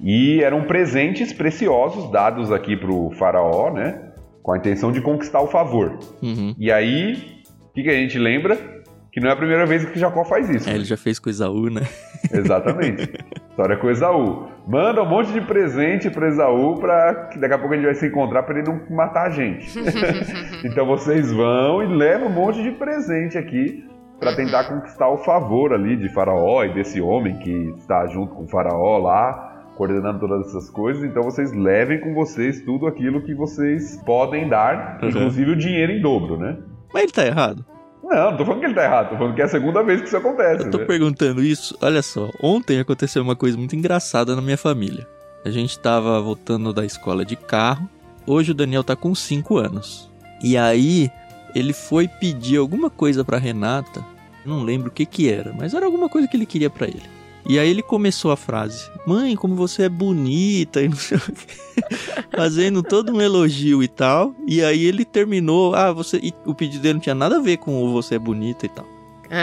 e 0.00 0.42
eram 0.42 0.64
presentes 0.64 1.32
preciosos 1.32 2.10
dados 2.10 2.52
aqui 2.52 2.76
para 2.76 2.92
o 2.92 3.10
faraó, 3.12 3.72
né, 3.72 4.12
com 4.42 4.52
a 4.52 4.58
intenção 4.58 4.92
de 4.92 5.00
conquistar 5.00 5.40
o 5.40 5.46
favor. 5.46 5.98
Uhum. 6.22 6.54
E 6.58 6.70
aí, 6.70 7.42
o 7.70 7.74
que, 7.74 7.84
que 7.84 7.88
a 7.88 7.94
gente 7.94 8.18
lembra? 8.18 8.58
Que 9.10 9.20
não 9.20 9.28
é 9.28 9.32
a 9.32 9.36
primeira 9.36 9.66
vez 9.66 9.84
que 9.84 9.98
Jacó 9.98 10.24
faz 10.24 10.48
isso. 10.48 10.68
É, 10.68 10.74
ele 10.74 10.84
já 10.84 10.96
fez 10.96 11.18
com 11.18 11.28
Esaú, 11.28 11.68
né? 11.68 11.82
Exatamente. 12.32 13.12
História 13.50 13.76
com 13.76 13.90
Esaú. 13.90 14.48
Manda 14.66 15.02
um 15.02 15.06
monte 15.06 15.30
de 15.32 15.40
presente 15.42 16.08
para 16.08 16.28
Esaú 16.28 16.76
para 16.80 17.26
que 17.26 17.38
daqui 17.38 17.52
a 17.52 17.58
pouco 17.58 17.74
a 17.74 17.76
gente 17.76 17.84
vai 17.84 17.94
se 17.94 18.06
encontrar 18.06 18.42
para 18.42 18.58
ele 18.58 18.66
não 18.66 18.80
matar 18.88 19.26
a 19.26 19.30
gente. 19.30 19.70
então 20.64 20.86
vocês 20.86 21.30
vão 21.30 21.82
e 21.82 21.86
levam 21.86 22.28
um 22.28 22.32
monte 22.32 22.62
de 22.62 22.70
presente 22.70 23.36
aqui 23.36 23.84
para 24.22 24.36
tentar 24.36 24.64
conquistar 24.64 25.08
o 25.08 25.18
favor 25.18 25.72
ali 25.72 25.96
de 25.96 26.08
Faraó 26.08 26.64
e 26.64 26.72
desse 26.72 27.00
homem 27.00 27.38
que 27.38 27.74
está 27.78 28.06
junto 28.06 28.34
com 28.34 28.44
o 28.44 28.48
Faraó 28.48 28.98
lá, 28.98 29.64
coordenando 29.76 30.20
todas 30.20 30.46
essas 30.46 30.70
coisas. 30.70 31.02
Então 31.02 31.22
vocês 31.22 31.52
levem 31.52 32.00
com 32.00 32.14
vocês 32.14 32.62
tudo 32.64 32.86
aquilo 32.86 33.20
que 33.22 33.34
vocês 33.34 34.00
podem 34.06 34.48
dar, 34.48 34.98
Uhum. 35.02 35.08
inclusive 35.08 35.50
o 35.50 35.56
dinheiro 35.56 35.92
em 35.92 36.00
dobro, 36.00 36.36
né? 36.38 36.56
Mas 36.94 37.02
ele 37.04 37.12
tá 37.12 37.26
errado. 37.26 37.64
Não, 38.04 38.30
não 38.30 38.36
tô 38.36 38.44
falando 38.44 38.60
que 38.60 38.66
ele 38.66 38.74
tá 38.74 38.84
errado, 38.84 39.10
tô 39.10 39.16
falando 39.16 39.34
que 39.34 39.40
é 39.42 39.44
a 39.44 39.48
segunda 39.48 39.82
vez 39.82 40.00
que 40.00 40.06
isso 40.06 40.16
acontece. 40.16 40.64
Eu 40.64 40.70
tô 40.70 40.78
né? 40.78 40.84
perguntando 40.84 41.42
isso. 41.42 41.76
Olha 41.80 42.02
só, 42.02 42.28
ontem 42.42 42.78
aconteceu 42.78 43.22
uma 43.22 43.34
coisa 43.36 43.56
muito 43.56 43.74
engraçada 43.74 44.36
na 44.36 44.42
minha 44.42 44.58
família. 44.58 45.06
A 45.44 45.50
gente 45.50 45.78
tava 45.78 46.20
voltando 46.20 46.72
da 46.72 46.84
escola 46.84 47.24
de 47.24 47.34
carro. 47.36 47.88
Hoje 48.26 48.52
o 48.52 48.54
Daniel 48.54 48.84
tá 48.84 48.94
com 48.94 49.14
5 49.14 49.56
anos. 49.56 50.10
E 50.42 50.56
aí 50.56 51.10
ele 51.54 51.72
foi 51.72 52.06
pedir 52.06 52.58
alguma 52.58 52.88
coisa 52.90 53.24
pra 53.24 53.38
Renata. 53.38 54.04
Não 54.44 54.62
lembro 54.62 54.88
o 54.88 54.92
que 54.92 55.06
que 55.06 55.28
era, 55.28 55.52
mas 55.52 55.74
era 55.74 55.86
alguma 55.86 56.08
coisa 56.08 56.26
que 56.28 56.36
ele 56.36 56.46
queria 56.46 56.70
pra 56.70 56.86
ele. 56.86 57.02
E 57.48 57.58
aí 57.58 57.68
ele 57.68 57.82
começou 57.82 58.30
a 58.30 58.36
frase: 58.36 58.88
"Mãe, 59.06 59.34
como 59.36 59.54
você 59.54 59.84
é 59.84 59.88
bonita" 59.88 60.80
e 60.82 60.88
não 60.88 60.96
sei 60.96 61.18
o 61.18 61.20
quê. 61.20 61.54
Fazendo 62.34 62.82
todo 62.82 63.12
um 63.12 63.20
elogio 63.20 63.82
e 63.82 63.88
tal. 63.88 64.34
E 64.46 64.62
aí 64.62 64.84
ele 64.84 65.04
terminou: 65.04 65.74
"Ah, 65.74 65.92
você 65.92 66.18
e 66.22 66.32
o 66.46 66.54
pedido 66.54 66.82
dele 66.82 66.94
não 66.94 67.00
tinha 67.00 67.14
nada 67.14 67.36
a 67.36 67.40
ver 67.40 67.56
com 67.56 67.82
o 67.82 67.92
você 67.92 68.14
é 68.14 68.18
bonita 68.18 68.66
e 68.66 68.68
tal". 68.68 68.86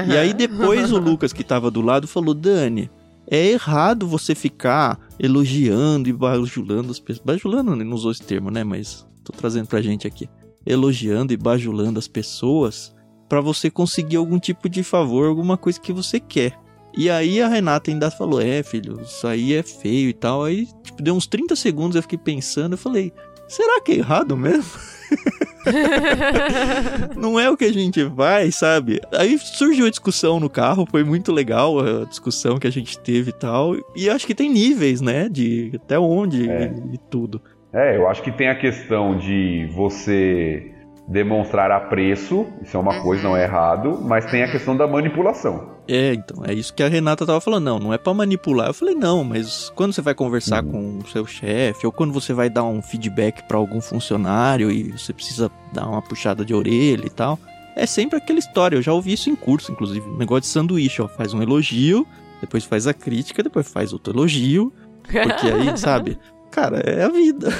E 0.07 0.15
aí 0.15 0.33
depois 0.33 0.91
o 0.91 0.97
Lucas 0.99 1.33
que 1.33 1.43
tava 1.43 1.69
do 1.69 1.81
lado 1.81 2.07
falou: 2.07 2.33
Dani, 2.33 2.89
é 3.29 3.47
errado 3.47 4.07
você 4.07 4.33
ficar 4.33 4.99
elogiando 5.19 6.09
e 6.09 6.13
bajulando 6.13 6.91
as 6.91 6.99
pessoas. 6.99 7.25
Bajulando, 7.25 7.75
não 7.75 7.95
usou 7.95 8.11
esse 8.11 8.21
termo, 8.23 8.49
né? 8.49 8.63
Mas 8.63 9.05
tô 9.23 9.33
trazendo 9.33 9.67
pra 9.67 9.81
gente 9.81 10.07
aqui. 10.07 10.29
Elogiando 10.65 11.33
e 11.33 11.37
bajulando 11.37 11.99
as 11.99 12.07
pessoas 12.07 12.93
pra 13.29 13.39
você 13.39 13.69
conseguir 13.69 14.17
algum 14.17 14.39
tipo 14.39 14.67
de 14.67 14.83
favor, 14.83 15.27
alguma 15.27 15.55
coisa 15.55 15.79
que 15.79 15.93
você 15.93 16.19
quer. 16.19 16.53
E 16.97 17.09
aí 17.09 17.39
a 17.41 17.47
Renata 17.47 17.91
ainda 17.91 18.09
falou: 18.11 18.41
É, 18.41 18.63
filho, 18.63 18.99
isso 19.01 19.25
aí 19.27 19.53
é 19.53 19.63
feio 19.63 20.09
e 20.09 20.13
tal. 20.13 20.43
Aí, 20.43 20.67
tipo, 20.83 21.01
deu 21.01 21.13
uns 21.15 21.27
30 21.27 21.55
segundos, 21.55 21.95
eu 21.95 22.01
fiquei 22.01 22.17
pensando, 22.17 22.73
eu 22.73 22.77
falei. 22.77 23.13
Será 23.47 23.81
que 23.81 23.93
é 23.93 23.95
errado 23.95 24.35
mesmo? 24.37 24.69
não 27.15 27.39
é 27.39 27.49
o 27.49 27.57
que 27.57 27.65
a 27.65 27.73
gente 27.73 28.03
vai, 28.03 28.51
sabe? 28.51 29.01
Aí 29.11 29.37
surgiu 29.39 29.85
a 29.87 29.89
discussão 29.89 30.39
no 30.39 30.49
carro, 30.49 30.87
foi 30.89 31.03
muito 31.03 31.31
legal 31.31 31.79
a 31.79 32.05
discussão 32.05 32.59
que 32.59 32.67
a 32.67 32.71
gente 32.71 32.99
teve 32.99 33.31
e 33.31 33.33
tal. 33.33 33.75
E 33.95 34.09
acho 34.09 34.27
que 34.27 34.35
tem 34.35 34.49
níveis, 34.51 35.01
né? 35.01 35.27
De 35.29 35.71
até 35.75 35.97
onde 35.97 36.49
É. 36.49 36.71
e, 36.91 36.95
e 36.95 36.97
tudo. 37.09 37.41
É, 37.73 37.97
eu 37.97 38.07
acho 38.07 38.21
que 38.23 38.31
tem 38.31 38.49
a 38.49 38.55
questão 38.55 39.17
de 39.17 39.67
você 39.75 40.71
demonstrar 41.09 41.71
apreço, 41.71 42.45
isso 42.61 42.77
é 42.77 42.79
uma 42.79 42.97
Uhum. 42.97 43.01
coisa, 43.01 43.23
não 43.23 43.35
é 43.35 43.43
errado, 43.43 43.99
mas 44.03 44.25
tem 44.29 44.43
a 44.43 44.51
questão 44.51 44.77
da 44.77 44.87
manipulação. 44.87 45.71
É, 45.87 46.13
então, 46.13 46.45
é 46.45 46.53
isso 46.53 46.71
que 46.71 46.83
a 46.83 46.87
Renata 46.87 47.25
tava 47.25 47.41
falando. 47.41 47.63
Não, 47.65 47.79
não 47.79 47.93
é 47.93 47.97
pra 47.97 48.13
manipular. 48.13 48.67
Eu 48.67 48.73
falei, 48.75 48.93
não, 48.93 49.23
mas 49.23 49.71
quando 49.75 49.91
você 49.91 50.01
vai 50.03 50.13
conversar 50.13 50.63
Uhum. 50.63 50.71
com 50.71 50.97
o 51.03 51.07
seu 51.09 51.25
chefe, 51.25 51.83
ou 51.85 51.91
quando 51.91 52.13
você 52.13 52.31
vai 52.31 52.47
dar 52.47 52.63
um 52.63 52.79
feedback 52.81 53.41
pra 53.47 53.57
algum 53.57 53.81
funcionário 53.81 54.69
e 54.69 54.91
você 54.91 55.11
precisa 55.11 55.49
dar 55.73 55.87
uma 55.87 56.01
puxada 56.01 56.45
de 56.45 56.53
orelha 56.53 57.07
e 57.07 57.09
tal, 57.09 57.39
é 57.75 57.87
sempre 57.87 58.17
aquela 58.17 58.37
história. 58.37 58.75
Eu 58.75 58.81
já 58.83 58.93
ouvi 58.93 59.13
isso 59.13 59.31
em 59.31 59.35
curso, 59.35 59.71
inclusive. 59.71 60.07
Um 60.07 60.17
negócio 60.17 60.41
de 60.41 60.47
sanduíche, 60.47 61.01
ó. 61.01 61.07
Faz 61.07 61.33
um 61.33 61.41
elogio, 61.41 62.05
depois 62.39 62.63
faz 62.65 62.85
a 62.85 62.93
crítica, 62.93 63.41
depois 63.41 63.67
faz 63.71 63.91
outro 63.93 64.13
elogio. 64.13 64.71
Porque 65.03 65.47
aí, 65.47 65.73
sabe? 65.75 66.19
Cara, 66.51 66.77
é 66.81 67.03
a 67.03 67.09
vida. 67.09 67.51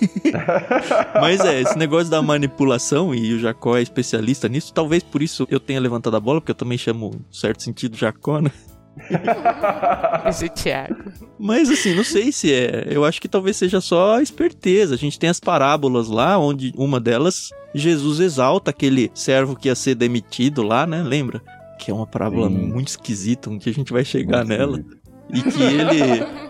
Mas 1.20 1.40
é, 1.40 1.60
esse 1.60 1.76
negócio 1.78 2.10
da 2.10 2.20
manipulação, 2.22 3.14
e 3.14 3.32
o 3.34 3.38
Jacó 3.38 3.76
é 3.76 3.82
especialista 3.82 4.48
nisso, 4.48 4.72
talvez 4.72 5.02
por 5.02 5.22
isso 5.22 5.46
eu 5.50 5.60
tenha 5.60 5.80
levantado 5.80 6.16
a 6.16 6.20
bola, 6.20 6.40
porque 6.40 6.50
eu 6.50 6.56
também 6.56 6.78
chamo, 6.78 7.10
em 7.14 7.34
certo 7.34 7.62
sentido, 7.62 7.96
Jacó, 7.96 8.40
né? 8.40 8.50
Esse 10.28 10.48
Thiago. 10.48 10.96
Mas 11.38 11.68
assim, 11.68 11.94
não 11.94 12.04
sei 12.04 12.30
se 12.30 12.52
é. 12.52 12.86
Eu 12.90 13.04
acho 13.04 13.20
que 13.20 13.28
talvez 13.28 13.56
seja 13.56 13.80
só 13.80 14.20
esperteza. 14.20 14.94
A 14.94 14.98
gente 14.98 15.18
tem 15.18 15.28
as 15.28 15.40
parábolas 15.40 16.08
lá, 16.08 16.38
onde 16.38 16.72
uma 16.76 17.00
delas, 17.00 17.50
Jesus 17.74 18.20
exalta 18.20 18.70
aquele 18.70 19.10
servo 19.12 19.56
que 19.56 19.68
ia 19.68 19.74
ser 19.74 19.94
demitido 19.96 20.62
lá, 20.62 20.86
né? 20.86 21.02
Lembra? 21.02 21.42
Que 21.78 21.90
é 21.90 21.94
uma 21.94 22.06
parábola 22.06 22.48
Sim. 22.48 22.54
muito 22.54 22.88
esquisita, 22.88 23.50
onde 23.50 23.68
a 23.68 23.72
gente 23.72 23.92
vai 23.92 24.04
chegar 24.04 24.44
Muito 24.44 24.48
nela. 24.48 24.78
esquisito. 24.78 25.04
E 25.34 25.42
que 25.42 25.62
ele, 25.62 26.26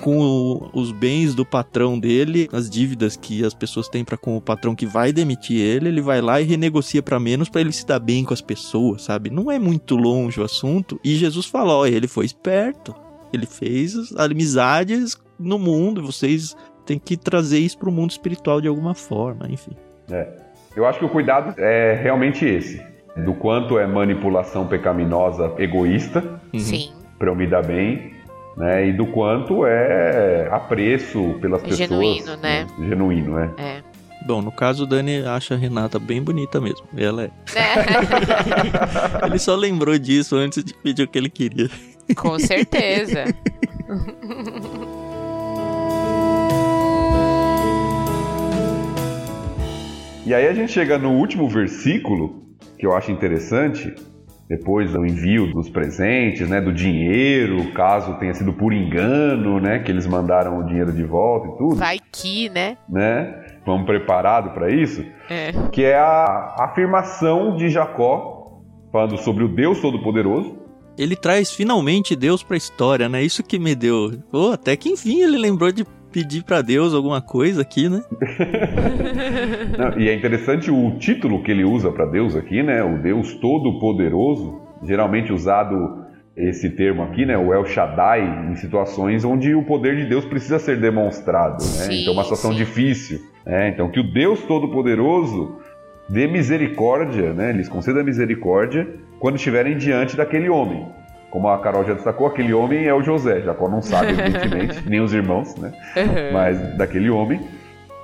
com 0.00 0.18
o- 0.18 0.70
os 0.72 0.90
bens 0.92 1.34
do 1.34 1.44
patrão 1.44 1.98
dele, 1.98 2.48
as 2.52 2.68
dívidas 2.68 3.16
que 3.16 3.44
as 3.44 3.54
pessoas 3.54 3.88
têm 3.88 4.04
para 4.04 4.16
com 4.16 4.36
o 4.36 4.40
patrão 4.40 4.74
que 4.74 4.86
vai 4.86 5.12
demitir 5.12 5.58
ele, 5.60 5.88
ele 5.88 6.00
vai 6.00 6.20
lá 6.20 6.40
e 6.40 6.44
renegocia 6.44 7.02
para 7.02 7.20
menos 7.20 7.48
para 7.48 7.60
ele 7.60 7.72
se 7.72 7.86
dar 7.86 7.98
bem 8.00 8.24
com 8.24 8.34
as 8.34 8.40
pessoas, 8.40 9.02
sabe? 9.02 9.30
Não 9.30 9.50
é 9.50 9.58
muito 9.58 9.94
longe 9.96 10.40
o 10.40 10.44
assunto. 10.44 10.98
E 11.04 11.14
Jesus 11.16 11.46
falou, 11.46 11.82
ó, 11.82 11.86
ele 11.86 12.08
foi 12.08 12.24
esperto. 12.24 12.94
Ele 13.32 13.46
fez 13.46 13.94
as 13.96 14.16
amizades 14.16 15.16
no 15.38 15.58
mundo, 15.58 16.02
vocês 16.04 16.56
tem 16.84 16.98
que 16.98 17.16
trazer 17.16 17.58
isso 17.60 17.78
pro 17.78 17.92
mundo 17.92 18.10
espiritual 18.10 18.60
de 18.60 18.66
alguma 18.66 18.94
forma, 18.94 19.46
enfim. 19.48 19.70
É. 20.10 20.26
Eu 20.74 20.84
acho 20.86 20.98
que 20.98 21.04
o 21.04 21.08
cuidado 21.08 21.54
é 21.58 21.98
realmente 22.02 22.44
esse. 22.44 22.82
Do 23.16 23.34
quanto 23.34 23.78
é 23.78 23.86
manipulação 23.86 24.66
pecaminosa 24.66 25.52
egoísta, 25.58 26.40
Uhum. 26.52 26.58
Sim. 26.60 26.90
pra 27.18 27.28
eu 27.30 27.36
me 27.36 27.46
dar 27.46 27.64
bem, 27.64 28.12
né? 28.56 28.88
E 28.88 28.92
do 28.92 29.06
quanto 29.06 29.64
é 29.66 30.48
apreço 30.50 31.34
pelas 31.40 31.62
pessoas. 31.62 31.78
Genuíno, 31.78 32.36
né? 32.36 32.66
Genuíno, 32.78 33.38
é. 33.38 33.50
É. 33.58 33.82
Bom, 34.26 34.42
no 34.42 34.52
caso, 34.52 34.84
o 34.84 34.86
Dani 34.86 35.24
acha 35.24 35.54
a 35.54 35.56
Renata 35.56 35.98
bem 35.98 36.22
bonita 36.22 36.60
mesmo. 36.60 36.86
Ela 36.96 37.24
é. 37.24 37.30
É, 37.54 39.24
Ele 39.26 39.38
só 39.38 39.56
lembrou 39.56 39.98
disso 39.98 40.36
antes 40.36 40.62
de 40.62 40.74
pedir 40.74 41.04
o 41.04 41.08
que 41.08 41.18
ele 41.18 41.30
queria. 41.30 41.70
com 42.16 42.38
certeza. 42.38 43.24
E 50.26 50.34
aí 50.34 50.46
a 50.46 50.52
gente 50.54 50.70
chega 50.70 50.98
no 50.98 51.12
último 51.12 51.48
versículo, 51.48 52.42
que 52.78 52.86
eu 52.86 52.94
acho 52.94 53.10
interessante, 53.10 53.94
depois 54.50 54.90
do 54.92 55.06
envio 55.06 55.46
dos 55.52 55.70
presentes, 55.70 56.48
né, 56.48 56.60
do 56.60 56.72
dinheiro, 56.72 57.72
caso 57.72 58.18
tenha 58.18 58.34
sido 58.34 58.52
por 58.52 58.72
engano, 58.72 59.60
né, 59.60 59.78
que 59.78 59.92
eles 59.92 60.08
mandaram 60.08 60.58
o 60.58 60.64
dinheiro 60.66 60.92
de 60.92 61.04
volta 61.04 61.46
e 61.46 61.56
tudo, 61.56 61.76
Vai 61.76 62.00
que, 62.10 62.48
né? 62.48 62.76
né? 62.88 63.32
Vamos 63.64 63.86
preparado 63.86 64.50
para 64.52 64.68
isso, 64.68 65.04
É. 65.30 65.52
que 65.70 65.84
é 65.84 65.96
a 65.96 66.56
afirmação 66.58 67.54
de 67.56 67.68
Jacó 67.68 68.60
falando 68.90 69.16
sobre 69.18 69.44
o 69.44 69.48
Deus 69.48 69.80
Todo-Poderoso. 69.80 70.58
Ele 70.98 71.14
traz 71.14 71.52
finalmente 71.52 72.16
Deus 72.16 72.42
pra 72.42 72.56
história, 72.56 73.08
né? 73.08 73.22
Isso 73.22 73.44
que 73.44 73.56
me 73.58 73.76
deu. 73.76 74.12
Pô, 74.32 74.50
até 74.50 74.76
que 74.76 74.88
enfim 74.88 75.20
ele 75.22 75.38
lembrou 75.38 75.70
de 75.70 75.86
pedir 76.10 76.42
pra 76.42 76.62
Deus 76.62 76.94
alguma 76.94 77.20
coisa 77.20 77.62
aqui, 77.62 77.88
né? 77.88 78.02
Não, 79.78 80.00
e 80.00 80.08
é 80.08 80.14
interessante 80.14 80.70
o 80.70 80.98
título 80.98 81.42
que 81.42 81.50
ele 81.50 81.64
usa 81.64 81.90
para 81.90 82.06
Deus 82.06 82.36
aqui, 82.36 82.62
né? 82.62 82.82
O 82.82 82.98
Deus 82.98 83.34
Todo-Poderoso, 83.34 84.60
geralmente 84.82 85.32
usado 85.32 86.04
esse 86.36 86.70
termo 86.70 87.02
aqui, 87.02 87.26
né? 87.26 87.36
O 87.36 87.52
El 87.52 87.64
Shaddai, 87.64 88.50
em 88.50 88.56
situações 88.56 89.24
onde 89.24 89.54
o 89.54 89.62
poder 89.62 89.96
de 89.96 90.06
Deus 90.06 90.24
precisa 90.24 90.58
ser 90.58 90.80
demonstrado, 90.80 91.62
né? 91.62 91.84
Sim, 91.84 92.02
então, 92.02 92.12
uma 92.12 92.22
situação 92.22 92.52
sim. 92.52 92.58
difícil. 92.58 93.20
né? 93.44 93.68
Então, 93.68 93.90
que 93.90 94.00
o 94.00 94.12
Deus 94.12 94.40
Todo-Poderoso 94.42 95.56
dê 96.08 96.26
misericórdia, 96.26 97.32
né? 97.32 97.52
Lhes 97.52 97.68
conceda 97.68 98.02
misericórdia 98.02 98.88
quando 99.18 99.36
estiverem 99.36 99.76
diante 99.76 100.16
daquele 100.16 100.48
homem. 100.48 100.86
Como 101.30 101.48
a 101.48 101.58
Carol 101.58 101.84
já 101.84 101.94
destacou, 101.94 102.26
aquele 102.26 102.52
homem 102.52 102.86
é 102.86 102.92
o 102.94 103.02
José. 103.02 103.40
Jacó 103.42 103.68
não 103.68 103.80
sabe, 103.80 104.08
evidentemente, 104.12 104.82
nem 104.88 105.00
os 105.00 105.14
irmãos, 105.14 105.54
né? 105.56 105.72
mas 106.32 106.76
daquele 106.76 107.08
homem. 107.08 107.40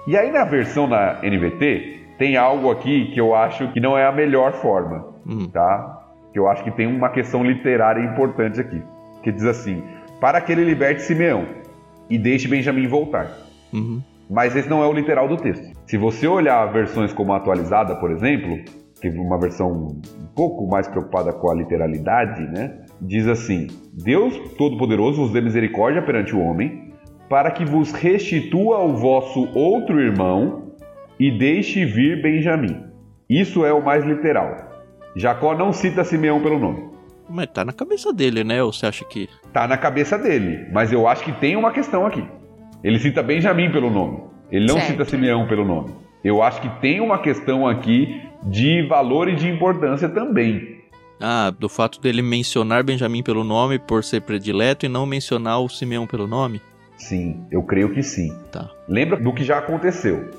E 0.07 0.17
aí 0.17 0.31
na 0.31 0.45
versão 0.45 0.87
na 0.87 1.19
NVT 1.23 2.15
tem 2.19 2.37
algo 2.37 2.71
aqui 2.71 3.07
que 3.13 3.21
eu 3.21 3.35
acho 3.35 3.69
que 3.73 3.81
não 3.81 3.99
é 3.99 4.07
a 4.07 4.13
melhor 4.13 4.53
forma, 4.53 5.05
Hum. 5.27 5.49
tá? 5.53 6.05
Que 6.33 6.39
eu 6.39 6.49
acho 6.49 6.63
que 6.63 6.71
tem 6.71 6.87
uma 6.87 7.09
questão 7.09 7.43
literária 7.43 8.01
importante 8.01 8.61
aqui, 8.61 8.81
que 9.23 9.33
diz 9.33 9.45
assim: 9.45 9.83
para 10.21 10.41
que 10.41 10.53
ele 10.53 10.63
liberte 10.65 11.03
Simeão 11.03 11.45
e 12.09 12.17
deixe 12.17 12.47
Benjamim 12.47 12.87
voltar. 12.87 13.29
Uhum. 13.73 14.01
Mas 14.31 14.55
esse 14.55 14.69
não 14.69 14.83
é 14.83 14.87
o 14.87 14.93
literal 14.93 15.27
do 15.29 15.37
texto. 15.37 15.67
Se 15.87 15.97
você 15.97 16.27
olhar 16.29 16.65
versões 16.73 17.13
como 17.13 17.33
a 17.33 17.37
atualizada, 17.39 17.97
por 17.97 18.11
exemplo, 18.11 18.57
que 19.01 19.09
é 19.09 19.11
uma 19.11 19.39
versão 19.39 19.71
um 19.73 20.27
pouco 20.35 20.67
mais 20.69 20.87
preocupada 20.89 21.33
com 21.33 21.51
a 21.51 21.55
literalidade, 21.55 22.43
né? 22.49 22.79
Diz 23.01 23.27
assim: 23.27 23.67
Deus 23.93 24.37
Todo-Poderoso 24.57 25.23
vos 25.23 25.33
dê 25.33 25.41
misericórdia 25.41 26.03
perante 26.03 26.35
o 26.35 26.41
homem, 26.41 26.93
para 27.29 27.51
que 27.51 27.65
vos 27.65 27.93
restitua 27.93 28.79
o 28.79 28.97
vosso 28.97 29.49
outro 29.55 30.01
irmão 30.01 30.73
e 31.19 31.31
deixe 31.31 31.85
vir 31.85 32.23
Benjamim. 32.23 32.85
Isso 33.29 33.65
é 33.65 33.73
o 33.73 33.85
mais 33.85 34.05
literal. 34.05 34.55
Jacó 35.15 35.55
não 35.55 35.73
cita 35.73 36.05
Simeão 36.05 36.41
pelo 36.41 36.59
nome. 36.59 36.85
Mas 37.29 37.49
tá 37.49 37.65
na 37.65 37.73
cabeça 37.73 38.13
dele, 38.13 38.45
né? 38.45 38.63
Ou 38.63 38.73
você 38.73 38.87
acha 38.87 39.05
que. 39.05 39.29
Tá 39.53 39.67
na 39.67 39.77
cabeça 39.77 40.17
dele, 40.17 40.67
mas 40.73 40.93
eu 40.93 41.09
acho 41.09 41.25
que 41.25 41.33
tem 41.33 41.57
uma 41.57 41.73
questão 41.73 42.07
aqui. 42.07 42.25
Ele 42.85 42.99
cita 42.99 43.23
Benjamim 43.23 43.71
pelo 43.71 43.91
nome. 43.91 44.21
Ele 44.51 44.67
não 44.67 44.77
Certo. 44.77 44.91
cita 44.93 45.05
Simeão 45.05 45.47
pelo 45.49 45.65
nome. 45.65 45.91
Eu 46.23 46.43
acho 46.43 46.61
que 46.61 46.69
tem 46.81 47.01
uma 47.01 47.19
questão 47.19 47.67
aqui 47.67 48.21
de 48.45 48.87
valor 48.87 49.29
e 49.29 49.35
de 49.35 49.49
importância 49.49 50.09
também. 50.09 50.76
Ah, 51.21 51.51
do 51.51 51.69
fato 51.69 52.01
dele 52.01 52.21
mencionar 52.21 52.83
Benjamim 52.83 53.23
pelo 53.23 53.43
nome 53.43 53.79
por 53.79 54.05
ser 54.05 54.21
predileto 54.23 54.85
e 54.85 54.89
não 54.89 55.07
mencionar 55.07 55.61
o 55.61 55.69
Simeão 55.69 56.07
pelo 56.07 56.27
nome? 56.27 56.61
Sim, 56.97 57.45
eu 57.51 57.63
creio 57.63 57.93
que 57.93 58.03
sim. 58.03 58.35
Tá. 58.51 58.71
Lembra 58.89 59.19
do 59.19 59.33
que 59.33 59.45
já 59.45 59.59
aconteceu. 59.59 60.31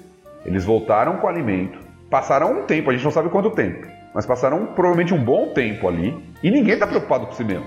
Eles 0.46 0.64
voltaram 0.64 1.18
com 1.18 1.28
o 1.28 1.30
alimento, 1.30 1.80
passaram 2.10 2.60
um 2.60 2.66
tempo, 2.66 2.90
a 2.90 2.94
gente 2.94 3.04
não 3.04 3.12
sabe 3.12 3.30
quanto 3.30 3.50
tempo, 3.52 3.88
mas 4.14 4.26
passaram 4.26 4.68
provavelmente 4.68 5.14
um 5.14 5.24
bom 5.24 5.50
tempo 5.50 5.88
ali 5.88 6.16
e 6.42 6.50
ninguém 6.50 6.78
tá 6.78 6.88
preocupado 6.88 7.26
com 7.26 7.34
o 7.34 7.36
Simeão. 7.36 7.64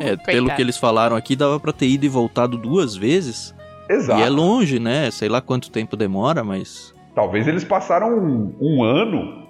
É, 0.00 0.10
é 0.10 0.16
pelo 0.24 0.54
que 0.54 0.62
eles 0.62 0.76
falaram 0.76 1.16
aqui, 1.16 1.34
dava 1.34 1.58
pra 1.58 1.72
ter 1.72 1.86
ido 1.86 2.04
e 2.04 2.08
voltado 2.08 2.56
duas 2.56 2.94
vezes. 2.94 3.54
Exato. 3.88 4.20
E 4.20 4.22
é 4.22 4.30
longe, 4.30 4.78
né? 4.78 5.10
Sei 5.10 5.28
lá 5.28 5.40
quanto 5.40 5.70
tempo 5.70 5.96
demora, 5.96 6.42
mas. 6.42 6.94
Talvez 7.14 7.46
eles 7.46 7.64
passaram 7.64 8.18
um, 8.18 8.56
um 8.60 8.82
ano 8.82 9.43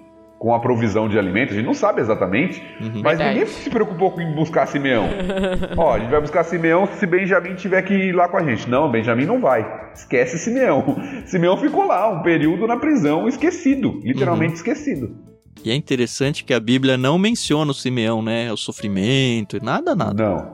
com 0.45 0.53
a 0.53 0.59
provisão 0.59 1.09
de 1.09 1.17
alimentos, 1.17 1.53
a 1.53 1.57
gente 1.57 1.65
não 1.65 1.73
sabe 1.73 2.01
exatamente, 2.01 2.61
Uhum. 2.79 3.01
Mas 3.03 3.17
Verdade. 3.17 3.29
ninguém 3.39 3.47
se 3.47 3.67
preocupou 3.67 4.11
com 4.11 4.23
buscar 4.35 4.67
Simeão. 4.67 5.09
Ó, 5.75 5.95
a 5.95 5.97
gente 5.97 6.11
vai 6.11 6.21
buscar 6.21 6.43
Simeão 6.43 6.85
se 6.85 7.07
Benjamim 7.07 7.55
tiver 7.55 7.81
que 7.81 7.95
ir 7.95 8.11
lá 8.13 8.27
com 8.27 8.37
a 8.37 8.43
gente. 8.43 8.69
Não, 8.69 8.91
Benjamim 8.91 9.25
não 9.25 9.41
vai. 9.41 9.65
Esquece 9.95 10.37
Simeão. 10.37 10.97
Simeão 11.25 11.57
ficou 11.57 11.87
lá 11.87 12.07
um 12.11 12.21
período 12.21 12.67
na 12.67 12.77
prisão, 12.77 13.27
esquecido, 13.27 13.99
literalmente 14.03 14.49
Uhum. 14.51 14.55
esquecido. 14.57 15.15
E 15.63 15.71
é 15.71 15.73
interessante 15.73 16.43
que 16.43 16.53
a 16.53 16.59
Bíblia 16.59 16.95
não 16.95 17.17
menciona 17.17 17.71
o 17.71 17.73
Simeão, 17.73 18.21
né? 18.21 18.53
O 18.53 18.57
sofrimento, 18.57 19.57
nada, 19.63 19.95
nada. 19.95 20.23
Não. 20.23 20.53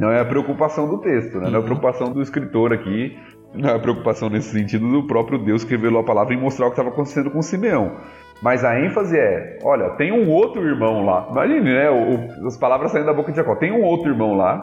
Não 0.00 0.12
é 0.12 0.20
a 0.20 0.24
preocupação 0.24 0.88
do 0.88 0.98
texto, 0.98 1.38
né? 1.40 1.46
Não 1.46 1.54
é 1.54 1.56
a 1.56 1.58
Uhum. 1.58 1.64
preocupação 1.64 2.12
do 2.12 2.22
escritor 2.22 2.72
aqui. 2.72 3.18
Não 3.52 3.68
é 3.68 3.74
a 3.74 3.78
preocupação 3.80 4.28
nesse 4.28 4.50
sentido 4.50 4.88
do 4.88 5.04
próprio 5.08 5.38
Deus 5.38 5.64
que 5.64 5.70
revelou 5.70 6.00
a 6.00 6.04
palavra 6.04 6.34
e 6.34 6.36
mostrar 6.36 6.66
o 6.66 6.70
que 6.70 6.74
estava 6.74 6.88
acontecendo 6.90 7.30
com 7.30 7.40
Simeão. 7.42 7.96
Mas 8.44 8.62
a 8.62 8.78
ênfase 8.78 9.16
é, 9.18 9.58
olha, 9.64 9.88
tem 9.96 10.12
um 10.12 10.28
outro 10.30 10.62
irmão 10.62 11.02
lá. 11.06 11.26
Imagine, 11.30 11.60
né? 11.62 11.88
o- 11.90 12.44
o- 12.44 12.46
as 12.46 12.58
palavras 12.58 12.92
saindo 12.92 13.06
da 13.06 13.14
boca 13.14 13.30
de 13.32 13.36
Jacó. 13.38 13.54
Tem 13.56 13.72
um 13.72 13.82
outro 13.82 14.10
irmão 14.10 14.36
lá 14.36 14.60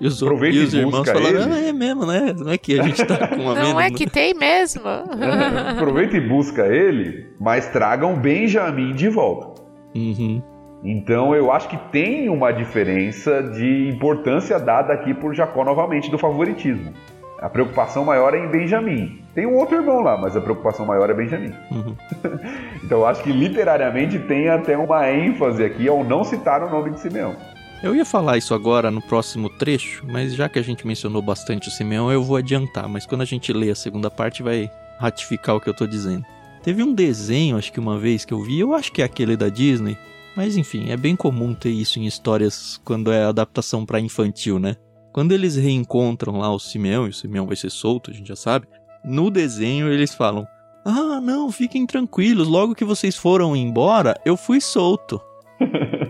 E 0.00 0.04
os, 0.06 0.20
Aproveita 0.20 0.56
e 0.56 0.64
os 0.64 0.74
irmãos 0.74 0.98
busca 0.98 1.12
falaram, 1.14 1.40
ele. 1.42 1.52
ah, 1.52 1.68
é 1.68 1.72
mesmo, 1.72 2.04
né? 2.06 2.34
Não 2.36 2.50
é 2.52 2.58
que 2.58 2.78
a 2.80 2.82
gente 2.82 3.04
tá 3.06 3.28
com 3.28 3.36
uma 3.36 3.54
Não 3.54 3.62
menos, 3.62 3.82
é 3.82 3.88
né? 3.88 3.90
que 3.90 4.10
tem 4.10 4.34
mesmo? 4.34 4.82
Aproveita 5.76 6.16
e 6.16 6.20
busca 6.20 6.66
ele, 6.66 7.26
mas 7.38 7.68
tragam 7.68 8.14
Benjamim 8.16 8.92
de 8.94 9.08
volta. 9.08 9.62
Uhum. 9.94 10.42
Então 10.82 11.34
eu 11.34 11.52
acho 11.52 11.68
que 11.68 11.76
tem 11.92 12.28
uma 12.30 12.50
diferença 12.52 13.42
de 13.42 13.88
importância 13.94 14.58
dada 14.58 14.92
aqui 14.92 15.12
por 15.14 15.34
Jacó 15.34 15.64
novamente 15.64 16.10
do 16.10 16.18
favoritismo. 16.18 16.92
A 17.40 17.48
preocupação 17.48 18.04
maior 18.04 18.34
é 18.34 18.44
em 18.44 18.48
Benjamim. 18.48 19.22
Tem 19.34 19.46
um 19.46 19.56
outro 19.56 19.76
irmão 19.76 20.00
lá, 20.00 20.14
mas 20.16 20.36
a 20.36 20.42
preocupação 20.42 20.84
maior 20.84 21.08
é 21.08 21.14
Benjamim. 21.14 21.52
Uhum. 21.70 21.96
Então 22.84 22.98
eu 22.98 23.06
acho 23.06 23.22
que 23.22 23.30
literariamente 23.30 24.18
tem 24.18 24.48
até 24.48 24.76
uma 24.76 25.08
ênfase 25.08 25.62
aqui 25.62 25.86
ao 25.88 26.02
não 26.02 26.24
citar 26.24 26.60
o 26.62 26.68
nome 26.68 26.90
de 26.90 26.98
Simeão. 26.98 27.36
Eu 27.82 27.94
ia 27.94 28.04
falar 28.04 28.36
isso 28.36 28.52
agora 28.52 28.90
no 28.90 29.00
próximo 29.00 29.48
trecho, 29.48 30.04
mas 30.08 30.34
já 30.34 30.48
que 30.48 30.58
a 30.58 30.62
gente 30.62 30.84
mencionou 30.84 31.22
bastante 31.22 31.68
o 31.68 31.70
Simeão, 31.70 32.10
eu 32.10 32.22
vou 32.22 32.36
adiantar. 32.36 32.88
Mas 32.88 33.06
quando 33.06 33.20
a 33.20 33.24
gente 33.24 33.52
lê 33.52 33.70
a 33.70 33.76
segunda 33.76 34.10
parte, 34.10 34.42
vai 34.42 34.68
ratificar 34.98 35.54
o 35.54 35.60
que 35.60 35.68
eu 35.68 35.74
tô 35.74 35.86
dizendo. 35.86 36.24
Teve 36.64 36.82
um 36.82 36.92
desenho, 36.92 37.56
acho 37.56 37.72
que 37.72 37.78
uma 37.78 37.96
vez 37.96 38.24
que 38.24 38.34
eu 38.34 38.42
vi, 38.42 38.58
eu 38.58 38.74
acho 38.74 38.90
que 38.90 39.02
é 39.02 39.04
aquele 39.04 39.36
da 39.36 39.48
Disney. 39.48 39.96
Mas 40.36 40.56
enfim, 40.56 40.90
é 40.90 40.96
bem 40.96 41.14
comum 41.14 41.54
ter 41.54 41.70
isso 41.70 41.98
em 41.98 42.06
histórias 42.06 42.80
quando 42.84 43.12
é 43.12 43.24
adaptação 43.24 43.86
pra 43.86 44.00
infantil, 44.00 44.58
né? 44.58 44.74
Quando 45.12 45.32
eles 45.32 45.56
reencontram 45.56 46.38
lá 46.38 46.52
o 46.52 46.58
Simeão, 46.58 47.06
e 47.06 47.10
o 47.10 47.14
Simeão 47.14 47.46
vai 47.46 47.56
ser 47.56 47.70
solto, 47.70 48.10
a 48.10 48.14
gente 48.14 48.28
já 48.28 48.36
sabe. 48.36 48.66
No 49.04 49.30
desenho 49.30 49.88
eles 49.92 50.14
falam: 50.14 50.46
Ah, 50.84 51.20
não, 51.20 51.50
fiquem 51.50 51.86
tranquilos, 51.86 52.46
logo 52.46 52.74
que 52.74 52.84
vocês 52.84 53.16
foram 53.16 53.56
embora, 53.56 54.14
eu 54.24 54.36
fui 54.36 54.60
solto. 54.60 55.20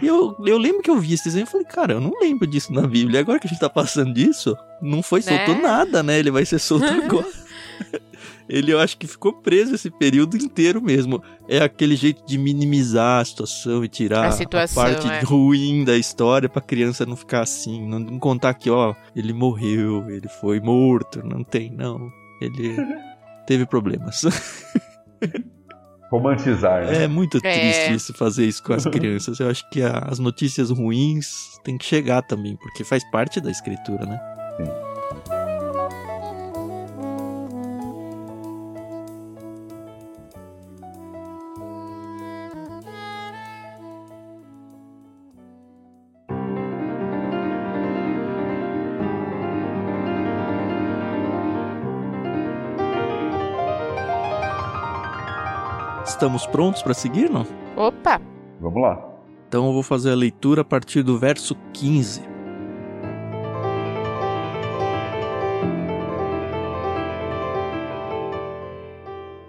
E 0.00 0.06
eu, 0.06 0.36
eu 0.44 0.58
lembro 0.58 0.82
que 0.82 0.90
eu 0.90 0.98
vi 0.98 1.14
esse 1.14 1.24
desenho 1.24 1.44
e 1.44 1.46
falei, 1.46 1.66
cara, 1.66 1.92
eu 1.94 2.00
não 2.00 2.12
lembro 2.20 2.44
disso 2.46 2.72
na 2.72 2.86
Bíblia. 2.86 3.20
Agora 3.20 3.38
que 3.38 3.46
a 3.46 3.50
gente 3.50 3.60
tá 3.60 3.70
passando 3.70 4.12
disso, 4.12 4.56
não 4.80 5.00
foi 5.02 5.22
solto 5.22 5.52
Né? 5.54 5.60
nada, 5.60 6.02
né? 6.02 6.18
Ele 6.18 6.30
vai 6.30 6.44
ser 6.44 6.58
solto 6.58 6.84
agora. 6.90 7.26
Ele, 8.54 8.70
eu 8.72 8.78
acho 8.78 8.98
que 8.98 9.06
ficou 9.06 9.32
preso 9.32 9.74
esse 9.74 9.90
período 9.90 10.36
inteiro 10.36 10.82
mesmo. 10.82 11.22
É 11.48 11.58
aquele 11.60 11.96
jeito 11.96 12.22
de 12.26 12.36
minimizar 12.36 13.20
a 13.20 13.24
situação 13.24 13.82
e 13.82 13.88
tirar 13.88 14.26
A 14.26 14.32
situação, 14.32 14.82
parte 14.82 15.08
é. 15.08 15.20
ruim 15.22 15.84
da 15.84 15.96
história 15.96 16.48
pra 16.48 16.60
criança 16.60 17.06
não 17.06 17.16
ficar 17.16 17.40
assim. 17.40 17.88
Não, 17.88 17.98
não 17.98 18.18
contar 18.18 18.52
que, 18.54 18.68
ó, 18.68 18.94
ele 19.16 19.32
morreu, 19.32 20.04
ele 20.10 20.28
foi 20.40 20.60
morto. 20.60 21.26
Não 21.26 21.42
tem, 21.42 21.70
não. 21.70 22.10
Ele 22.42 22.76
teve 23.46 23.64
problemas. 23.64 24.22
Romantizar, 26.10 26.84
né? 26.84 27.04
É 27.04 27.08
muito 27.08 27.38
É. 27.38 27.40
triste 27.40 27.94
isso, 27.94 28.12
fazer 28.14 28.44
isso 28.46 28.62
com 28.62 28.74
as 28.74 28.84
crianças. 28.84 29.40
Eu 29.40 29.48
acho 29.48 29.68
que 29.70 29.80
a- 29.82 30.06
as 30.10 30.18
notícias 30.18 30.68
ruins 30.70 31.58
têm 31.64 31.78
que 31.78 31.86
chegar 31.86 32.20
também, 32.22 32.54
porque 32.56 32.84
faz 32.84 33.02
parte 33.10 33.40
da 33.40 33.50
escritura, 33.50 34.04
né? 34.04 34.20
Estamos 56.22 56.46
prontos 56.46 56.82
para 56.82 56.94
seguir, 56.94 57.28
não? 57.28 57.44
Opa! 57.76 58.20
Vamos 58.60 58.80
lá. 58.80 59.04
Então 59.48 59.66
eu 59.66 59.72
vou 59.72 59.82
fazer 59.82 60.12
a 60.12 60.14
leitura 60.14 60.60
a 60.60 60.64
partir 60.64 61.02
do 61.02 61.18
verso 61.18 61.56
15. 61.72 62.22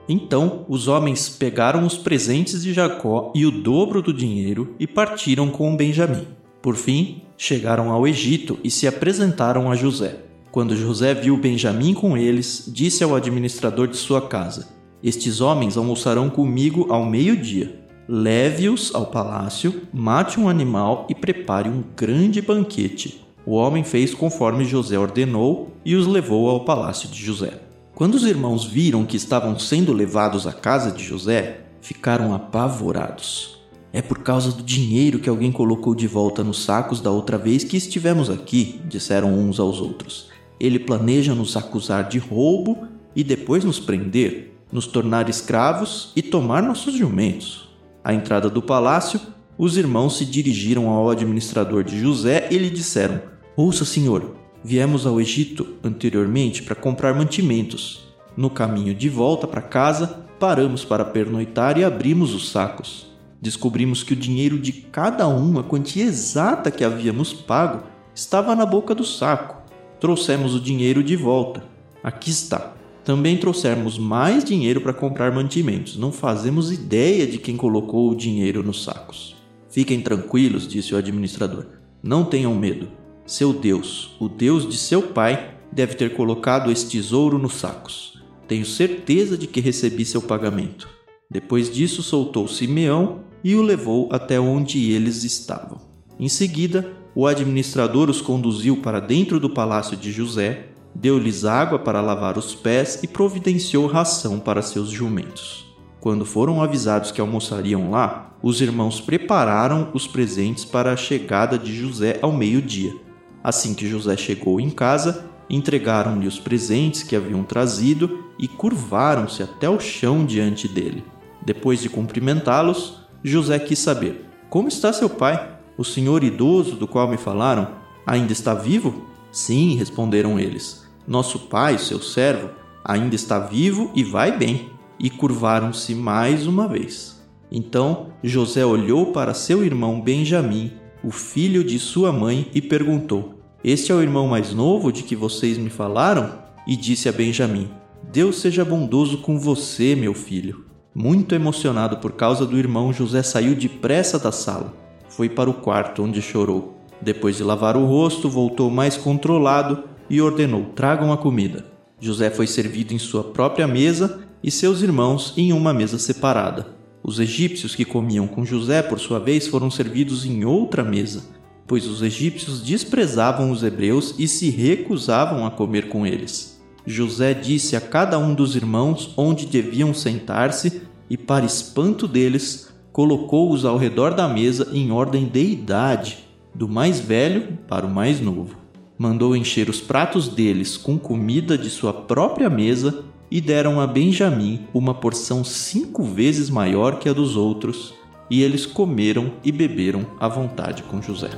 Então 0.09 0.65
os 0.67 0.87
homens 0.87 1.29
pegaram 1.29 1.85
os 1.85 1.95
presentes 1.95 2.63
de 2.63 2.73
Jacó 2.73 3.31
e 3.35 3.45
o 3.45 3.51
dobro 3.51 4.01
do 4.01 4.11
dinheiro 4.11 4.75
e 4.79 4.87
partiram 4.87 5.51
com 5.51 5.75
Benjamim. 5.77 6.27
Por 6.59 6.75
fim, 6.75 7.21
chegaram 7.37 7.91
ao 7.91 8.07
Egito 8.07 8.57
e 8.63 8.71
se 8.71 8.87
apresentaram 8.87 9.69
a 9.69 9.75
José. 9.75 10.17
Quando 10.51 10.75
José 10.75 11.13
viu 11.13 11.37
Benjamim 11.37 11.93
com 11.93 12.17
eles, 12.17 12.65
disse 12.67 13.03
ao 13.03 13.15
administrador 13.15 13.87
de 13.87 13.97
sua 13.97 14.27
casa: 14.27 14.82
Estes 15.03 15.41
homens 15.41 15.75
almoçarão 15.75 16.29
comigo 16.29 16.87
ao 16.89 17.05
meio-dia. 17.05 17.77
Leve-os 18.07 18.95
ao 18.95 19.07
palácio, 19.07 19.81
mate 19.93 20.39
um 20.39 20.47
animal 20.47 21.05
e 21.09 21.13
prepare 21.13 21.67
um 21.67 21.83
grande 21.93 22.41
banquete. 22.41 23.21
O 23.45 23.55
homem 23.55 23.83
fez 23.83 24.13
conforme 24.13 24.63
José 24.63 24.97
ordenou 24.97 25.73
e 25.83 25.93
os 25.95 26.07
levou 26.07 26.49
ao 26.49 26.63
palácio 26.63 27.09
de 27.09 27.21
José. 27.21 27.59
Quando 27.93 28.15
os 28.15 28.23
irmãos 28.23 28.63
viram 28.63 29.05
que 29.05 29.17
estavam 29.17 29.59
sendo 29.59 29.91
levados 29.91 30.47
à 30.47 30.53
casa 30.53 30.89
de 30.89 31.03
José, 31.03 31.65
ficaram 31.81 32.33
apavorados. 32.33 33.61
É 33.91 34.01
por 34.01 34.19
causa 34.19 34.53
do 34.53 34.63
dinheiro 34.63 35.19
que 35.19 35.29
alguém 35.29 35.51
colocou 35.51 35.93
de 35.93 36.07
volta 36.07 36.45
nos 36.45 36.63
sacos 36.63 37.01
da 37.01 37.11
outra 37.11 37.37
vez 37.37 37.65
que 37.65 37.75
estivemos 37.75 38.29
aqui, 38.29 38.79
disseram 38.87 39.37
uns 39.37 39.59
aos 39.59 39.81
outros. 39.81 40.29
Ele 40.57 40.79
planeja 40.79 41.35
nos 41.35 41.57
acusar 41.57 42.07
de 42.07 42.19
roubo 42.19 42.87
e 43.13 43.21
depois 43.21 43.65
nos 43.65 43.79
prender, 43.79 44.52
nos 44.73 44.87
tornar 44.87 45.29
escravos 45.29 46.11
e 46.17 46.21
tomar 46.21 46.61
nossos 46.61 46.93
jumentos. 46.93 47.69
À 48.03 48.13
entrada 48.13 48.49
do 48.49 48.61
palácio, 48.61 49.21
os 49.57 49.77
irmãos 49.77 50.17
se 50.17 50.25
dirigiram 50.25 50.89
ao 50.89 51.09
administrador 51.09 51.85
de 51.85 51.97
José 51.97 52.49
e 52.51 52.57
lhe 52.57 52.69
disseram: 52.69 53.21
Ouça, 53.55 53.85
senhor, 53.85 54.43
Viemos 54.65 55.05
ao 55.05 55.19
Egito 55.19 55.75
anteriormente 55.83 56.63
para 56.63 56.73
comprar 56.73 57.13
mantimentos. 57.13 58.07
No 58.37 58.49
caminho 58.49 58.95
de 58.95 59.09
volta 59.09 59.45
para 59.45 59.61
casa, 59.61 60.25
paramos 60.39 60.85
para 60.85 61.03
pernoitar 61.03 61.77
e 61.77 61.83
abrimos 61.83 62.33
os 62.33 62.49
sacos. 62.49 63.11
Descobrimos 63.41 64.03
que 64.03 64.13
o 64.13 64.15
dinheiro 64.15 64.57
de 64.57 64.71
cada 64.71 65.27
um, 65.27 65.59
a 65.59 65.63
quantia 65.63 66.05
exata 66.05 66.71
que 66.71 66.85
havíamos 66.85 67.33
pago, 67.33 67.83
estava 68.15 68.55
na 68.55 68.65
boca 68.65 68.95
do 68.95 69.03
saco. 69.03 69.61
Trouxemos 69.99 70.55
o 70.55 70.61
dinheiro 70.61 71.03
de 71.03 71.17
volta. 71.17 71.61
Aqui 72.01 72.29
está. 72.29 72.72
Também 73.03 73.37
trouxemos 73.37 73.97
mais 73.97 74.43
dinheiro 74.43 74.79
para 74.79 74.93
comprar 74.93 75.31
mantimentos. 75.33 75.97
Não 75.97 76.11
fazemos 76.11 76.71
ideia 76.71 77.27
de 77.27 77.37
quem 77.37 77.57
colocou 77.57 78.09
o 78.09 78.15
dinheiro 78.15 78.63
nos 78.63 78.83
sacos. 78.83 79.35
Fiquem 79.69 79.99
tranquilos, 80.01 80.67
disse 80.67 80.93
o 80.93 80.97
administrador. 80.97 81.65
Não 82.01 82.23
tenham 82.23 82.55
medo. 82.55 82.87
Seu 83.25 83.51
Deus, 83.51 84.11
o 84.19 84.29
Deus 84.29 84.67
de 84.67 84.77
seu 84.77 85.01
pai, 85.01 85.55
deve 85.71 85.95
ter 85.95 86.13
colocado 86.13 86.71
esse 86.71 86.87
tesouro 86.87 87.37
nos 87.37 87.55
sacos. 87.55 88.21
Tenho 88.47 88.65
certeza 88.65 89.37
de 89.37 89.47
que 89.47 89.59
recebi 89.59 90.05
seu 90.05 90.21
pagamento. 90.21 90.87
Depois 91.29 91.73
disso, 91.73 92.03
soltou 92.03 92.47
Simeão 92.47 93.21
e 93.43 93.55
o 93.55 93.61
levou 93.61 94.07
até 94.11 94.39
onde 94.39 94.91
eles 94.91 95.23
estavam. 95.23 95.81
Em 96.19 96.29
seguida, 96.29 96.93
o 97.15 97.25
administrador 97.27 98.09
os 98.09 98.21
conduziu 98.21 98.77
para 98.77 98.99
dentro 98.99 99.39
do 99.39 99.49
palácio 99.49 99.97
de 99.97 100.11
José, 100.11 100.67
deu-lhes 100.95 101.45
água 101.45 101.79
para 101.79 102.01
lavar 102.01 102.37
os 102.37 102.53
pés 102.53 102.99
e 103.03 103.07
providenciou 103.07 103.87
ração 103.87 104.39
para 104.39 104.61
seus 104.61 104.89
jumentos. 104.89 105.73
Quando 105.99 106.25
foram 106.25 106.61
avisados 106.61 107.11
que 107.11 107.21
almoçariam 107.21 107.89
lá, 107.89 108.35
os 108.41 108.59
irmãos 108.59 108.99
prepararam 108.99 109.89
os 109.93 110.05
presentes 110.05 110.65
para 110.65 110.91
a 110.91 110.97
chegada 110.97 111.57
de 111.57 111.73
José 111.73 112.19
ao 112.21 112.31
meio-dia. 112.31 112.93
Assim 113.41 113.73
que 113.73 113.87
José 113.87 114.17
chegou 114.17 114.59
em 114.59 114.69
casa, 114.69 115.29
entregaram-lhe 115.49 116.27
os 116.27 116.39
presentes 116.39 117.03
que 117.03 117.15
haviam 117.15 117.43
trazido 117.43 118.25
e 118.37 118.47
curvaram-se 118.47 119.41
até 119.41 119.69
o 119.69 119.79
chão 119.79 120.25
diante 120.25 120.67
dele. 120.67 121.05
Depois 121.45 121.81
de 121.81 121.89
cumprimentá-los, 121.89 123.01
José 123.23 123.57
quis 123.59 123.79
saber: 123.79 124.25
Como 124.49 124.67
está 124.67 124.91
seu 124.91 125.09
pai? 125.09 125.57
O 125.77 125.83
senhor 125.83 126.23
idoso 126.23 126.75
do 126.75 126.87
qual 126.87 127.07
me 127.07 127.17
falaram 127.17 127.69
ainda 128.05 128.33
está 128.33 128.53
vivo? 128.53 129.05
Sim, 129.31 129.75
responderam 129.75 130.39
eles. 130.39 130.82
Nosso 131.07 131.39
pai, 131.39 131.77
seu 131.77 132.01
servo, 132.01 132.49
ainda 132.83 133.15
está 133.15 133.39
vivo 133.39 133.91
e 133.95 134.03
vai 134.03 134.37
bem. 134.37 134.69
E 134.99 135.09
curvaram-se 135.09 135.93
mais 135.95 136.47
uma 136.47 136.67
vez. 136.67 137.21
Então 137.51 138.07
José 138.23 138.65
olhou 138.65 139.07
para 139.07 139.33
seu 139.33 139.63
irmão 139.65 139.99
Benjamim 139.99 140.83
o 141.03 141.11
filho 141.11 141.63
de 141.63 141.77
sua 141.77 142.11
mãe, 142.11 142.47
e 142.55 142.61
perguntou: 142.61 143.33
Este 143.63 143.91
é 143.91 143.95
o 143.95 144.01
irmão 144.01 144.27
mais 144.27 144.53
novo 144.53 144.91
de 144.91 145.03
que 145.03 145.15
vocês 145.15 145.57
me 145.57 145.69
falaram? 145.69 146.39
E 146.65 146.75
disse 146.75 147.09
a 147.09 147.11
Benjamim: 147.11 147.69
Deus 148.11 148.37
seja 148.37 148.63
bondoso 148.63 149.17
com 149.17 149.37
você, 149.37 149.95
meu 149.95 150.13
filho. 150.13 150.65
Muito 150.95 151.35
emocionado 151.35 151.97
por 151.97 152.13
causa 152.13 152.45
do 152.45 152.57
irmão, 152.57 152.93
José 152.93 153.21
saiu 153.21 153.55
depressa 153.55 154.17
da 154.17 154.31
sala. 154.31 154.73
Foi 155.09 155.27
para 155.27 155.49
o 155.49 155.53
quarto, 155.53 156.03
onde 156.03 156.21
chorou. 156.21 156.77
Depois 157.01 157.35
de 157.35 157.43
lavar 157.43 157.75
o 157.75 157.85
rosto, 157.85 158.29
voltou 158.29 158.69
mais 158.69 158.95
controlado 158.95 159.83
e 160.09 160.21
ordenou: 160.21 160.65
Tragam 160.75 161.11
a 161.11 161.17
comida. 161.17 161.65
José 161.99 162.29
foi 162.29 162.47
servido 162.47 162.93
em 162.93 162.99
sua 162.99 163.23
própria 163.23 163.67
mesa 163.67 164.21
e 164.43 164.51
seus 164.51 164.81
irmãos 164.81 165.33
em 165.37 165.53
uma 165.53 165.73
mesa 165.73 165.97
separada. 165.97 166.67
Os 167.03 167.19
egípcios 167.19 167.75
que 167.75 167.85
comiam 167.85 168.27
com 168.27 168.45
José, 168.45 168.81
por 168.81 168.99
sua 168.99 169.19
vez, 169.19 169.47
foram 169.47 169.69
servidos 169.69 170.25
em 170.25 170.45
outra 170.45 170.83
mesa, 170.83 171.23
pois 171.67 171.87
os 171.87 172.01
egípcios 172.01 172.61
desprezavam 172.61 173.51
os 173.51 173.63
hebreus 173.63 174.15
e 174.17 174.27
se 174.27 174.49
recusavam 174.49 175.45
a 175.45 175.51
comer 175.51 175.89
com 175.89 176.05
eles. 176.05 176.61
José 176.85 177.33
disse 177.33 177.75
a 177.75 177.81
cada 177.81 178.19
um 178.19 178.33
dos 178.33 178.55
irmãos 178.55 179.13
onde 179.15 179.45
deviam 179.45 179.93
sentar-se 179.93 180.81
e, 181.09 181.17
para 181.17 181.45
espanto 181.45 182.07
deles, 182.07 182.73
colocou-os 182.91 183.65
ao 183.65 183.77
redor 183.77 184.13
da 184.13 184.27
mesa 184.27 184.69
em 184.73 184.91
ordem 184.91 185.25
de 185.25 185.43
idade, 185.43 186.19
do 186.53 186.67
mais 186.67 186.99
velho 186.99 187.57
para 187.67 187.85
o 187.85 187.89
mais 187.89 188.19
novo. 188.19 188.62
Mandou 188.97 189.35
encher 189.35 189.69
os 189.69 189.81
pratos 189.81 190.27
deles 190.27 190.77
com 190.77 190.99
comida 190.99 191.57
de 191.57 191.69
sua 191.69 191.91
própria 191.91 192.47
mesa 192.47 193.03
e 193.29 193.41
deram 193.41 193.81
a 193.81 193.87
Benjamim 193.87 194.67
uma 194.71 194.93
porção 194.93 195.43
cinco 195.43 196.03
vezes 196.03 196.47
maior 196.49 196.99
que 196.99 197.09
a 197.09 197.13
dos 197.13 197.35
outros, 197.35 197.95
e 198.29 198.43
eles 198.43 198.67
comeram 198.67 199.33
e 199.43 199.51
beberam 199.51 200.05
à 200.19 200.27
vontade 200.27 200.83
com 200.83 201.01
José. 201.01 201.31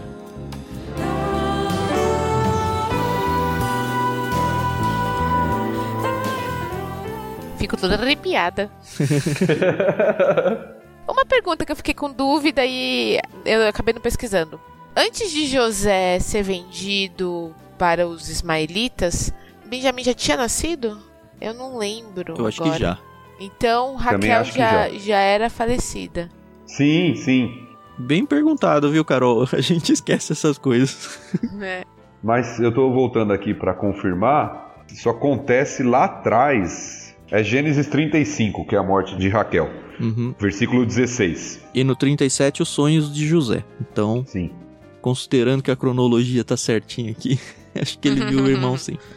Fico 7.58 7.78
toda 7.78 7.96
arrepiada. 7.96 8.70
Uma 11.08 11.26
pergunta 11.26 11.66
que 11.66 11.72
eu 11.72 11.76
fiquei 11.76 11.94
com 11.94 12.12
dúvida 12.12 12.66
e 12.66 13.20
eu 13.46 13.68
acabei 13.70 13.94
não 13.94 14.02
pesquisando. 14.02 14.60
Antes 14.96 15.30
de 15.32 15.46
José 15.48 16.20
ser 16.20 16.42
vendido 16.42 17.54
para 17.78 18.08
os 18.08 18.30
ismaelitas, 18.30 19.34
Benjamim 19.66 20.04
já 20.04 20.14
tinha 20.14 20.38
nascido? 20.38 20.98
Eu 21.42 21.54
não 21.54 21.78
lembro. 21.78 22.36
Eu 22.38 22.48
acho 22.48 22.62
agora. 22.62 22.78
que 22.78 22.82
já. 22.82 22.98
Então 23.38 23.96
Raquel 23.96 24.46
já, 24.46 24.90
já. 24.90 24.98
já 24.98 25.18
era 25.18 25.50
falecida. 25.50 26.30
Sim, 26.66 27.16
sim. 27.16 27.68
Bem 27.98 28.26
perguntado, 28.26 28.90
viu, 28.90 29.04
Carol? 29.04 29.48
A 29.52 29.60
gente 29.60 29.92
esquece 29.92 30.32
essas 30.32 30.58
coisas. 30.58 31.20
É. 31.62 31.84
Mas 32.24 32.60
eu 32.60 32.74
tô 32.74 32.92
voltando 32.92 33.34
aqui 33.34 33.54
para 33.54 33.74
confirmar. 33.74 34.84
Isso 34.92 35.10
acontece 35.10 35.84
lá 35.84 36.06
atrás. 36.06 37.16
É 37.30 37.44
Gênesis 37.44 37.88
35, 37.88 38.66
que 38.66 38.76
é 38.76 38.78
a 38.78 38.84
morte 38.84 39.18
de 39.18 39.28
Raquel. 39.30 39.70
Uhum. 40.00 40.34
Versículo 40.40 40.86
16. 40.86 41.62
E 41.74 41.84
no 41.84 41.96
37, 41.96 42.62
os 42.62 42.70
sonhos 42.70 43.14
de 43.14 43.28
José. 43.28 43.64
Então, 43.82 44.24
Sim. 44.26 44.52
Considerando 45.06 45.62
que 45.62 45.70
a 45.70 45.76
cronologia 45.76 46.44
tá 46.44 46.58
certinha 46.58 47.12
aqui, 47.12 47.40
acho 47.80 48.00
que 48.00 48.08
ele 48.08 48.26
viu 48.26 48.40
o 48.44 48.50
irmão 48.50 48.76
sim. 48.76 48.98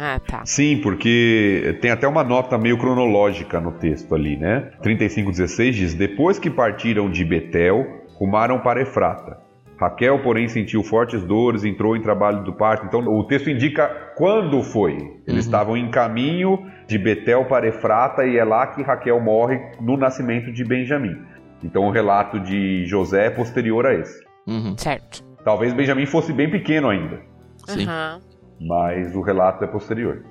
Ah, 0.00 0.20
tá. 0.24 0.46
Sim, 0.46 0.78
porque 0.80 1.76
tem 1.80 1.90
até 1.90 2.06
uma 2.06 2.22
nota 2.22 2.56
meio 2.56 2.78
cronológica 2.78 3.60
no 3.60 3.72
texto 3.72 4.14
ali, 4.14 4.36
né? 4.36 4.70
35:16 4.80 5.72
diz: 5.72 5.92
Depois 5.94 6.38
que 6.38 6.48
partiram 6.48 7.10
de 7.10 7.24
Betel, 7.24 7.84
rumaram 8.14 8.60
para 8.60 8.80
Efrata. 8.80 9.38
Raquel, 9.76 10.22
porém, 10.22 10.46
sentiu 10.46 10.84
fortes 10.84 11.24
dores, 11.24 11.64
entrou 11.64 11.96
em 11.96 12.00
trabalho 12.00 12.44
do 12.44 12.52
parto. 12.52 12.86
Então, 12.86 13.00
o 13.08 13.24
texto 13.24 13.50
indica 13.50 13.88
quando 14.16 14.62
foi. 14.62 14.92
Eles 15.26 15.26
Uhum. 15.26 15.38
estavam 15.38 15.76
em 15.76 15.90
caminho 15.90 16.64
de 16.86 16.96
Betel 16.96 17.46
para 17.46 17.66
Efrata 17.66 18.24
e 18.24 18.36
é 18.36 18.44
lá 18.44 18.68
que 18.68 18.82
Raquel 18.84 19.18
morre 19.20 19.58
no 19.80 19.96
nascimento 19.96 20.52
de 20.52 20.64
Benjamim. 20.64 21.16
Então, 21.64 21.82
o 21.84 21.90
relato 21.90 22.38
de 22.38 22.86
José 22.86 23.26
é 23.26 23.30
posterior 23.30 23.84
a 23.84 23.94
esse. 23.94 24.22
Uhum, 24.46 24.76
Certo. 24.78 25.26
Talvez 25.48 25.72
Benjamim 25.72 26.04
fosse 26.04 26.30
bem 26.30 26.50
pequeno 26.50 26.90
ainda, 26.90 27.22
sim, 27.66 27.86
mas 28.60 29.16
o 29.16 29.22
relato 29.22 29.64
é 29.64 29.66
posterior. 29.66 30.22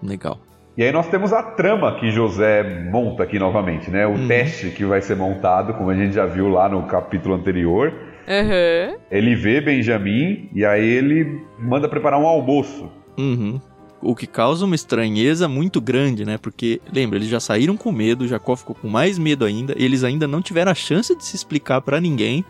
legal. 0.00 0.38
E 0.76 0.84
aí 0.84 0.92
nós 0.92 1.08
temos 1.08 1.32
a 1.32 1.42
trama 1.42 1.98
que 1.98 2.08
José 2.12 2.88
monta 2.88 3.24
aqui 3.24 3.36
novamente, 3.36 3.90
né? 3.90 4.06
O 4.06 4.10
Uhum. 4.10 4.28
teste 4.28 4.70
que 4.70 4.84
vai 4.84 5.02
ser 5.02 5.16
montado, 5.16 5.74
como 5.74 5.90
a 5.90 5.94
gente 5.96 6.14
já 6.14 6.24
viu 6.24 6.48
lá 6.48 6.68
no 6.68 6.84
capítulo 6.84 7.34
anterior. 7.34 7.92
Aham. 8.28 8.96
Ele 9.10 9.34
vê 9.34 9.60
Benjamim 9.60 10.48
e 10.54 10.64
aí 10.64 10.86
ele 10.88 11.42
manda 11.58 11.88
preparar 11.88 12.20
um 12.20 12.26
almoço. 12.26 12.88
Uhum. 13.18 13.60
O 14.00 14.14
que 14.14 14.28
causa 14.28 14.64
uma 14.64 14.76
estranheza 14.76 15.48
muito 15.48 15.80
grande, 15.80 16.24
né? 16.24 16.38
Porque, 16.38 16.80
lembra, 16.94 17.18
eles 17.18 17.28
já 17.28 17.40
saíram 17.40 17.76
com 17.76 17.90
medo, 17.90 18.28
Jacó 18.28 18.54
ficou 18.54 18.76
com 18.76 18.86
mais 18.88 19.18
medo 19.18 19.44
ainda, 19.44 19.74
eles 19.76 20.04
ainda 20.04 20.28
não 20.28 20.40
tiveram 20.40 20.70
a 20.70 20.76
chance 20.76 21.12
de 21.16 21.24
se 21.24 21.34
explicar 21.34 21.80
pra 21.80 22.00
ninguém. 22.00 22.44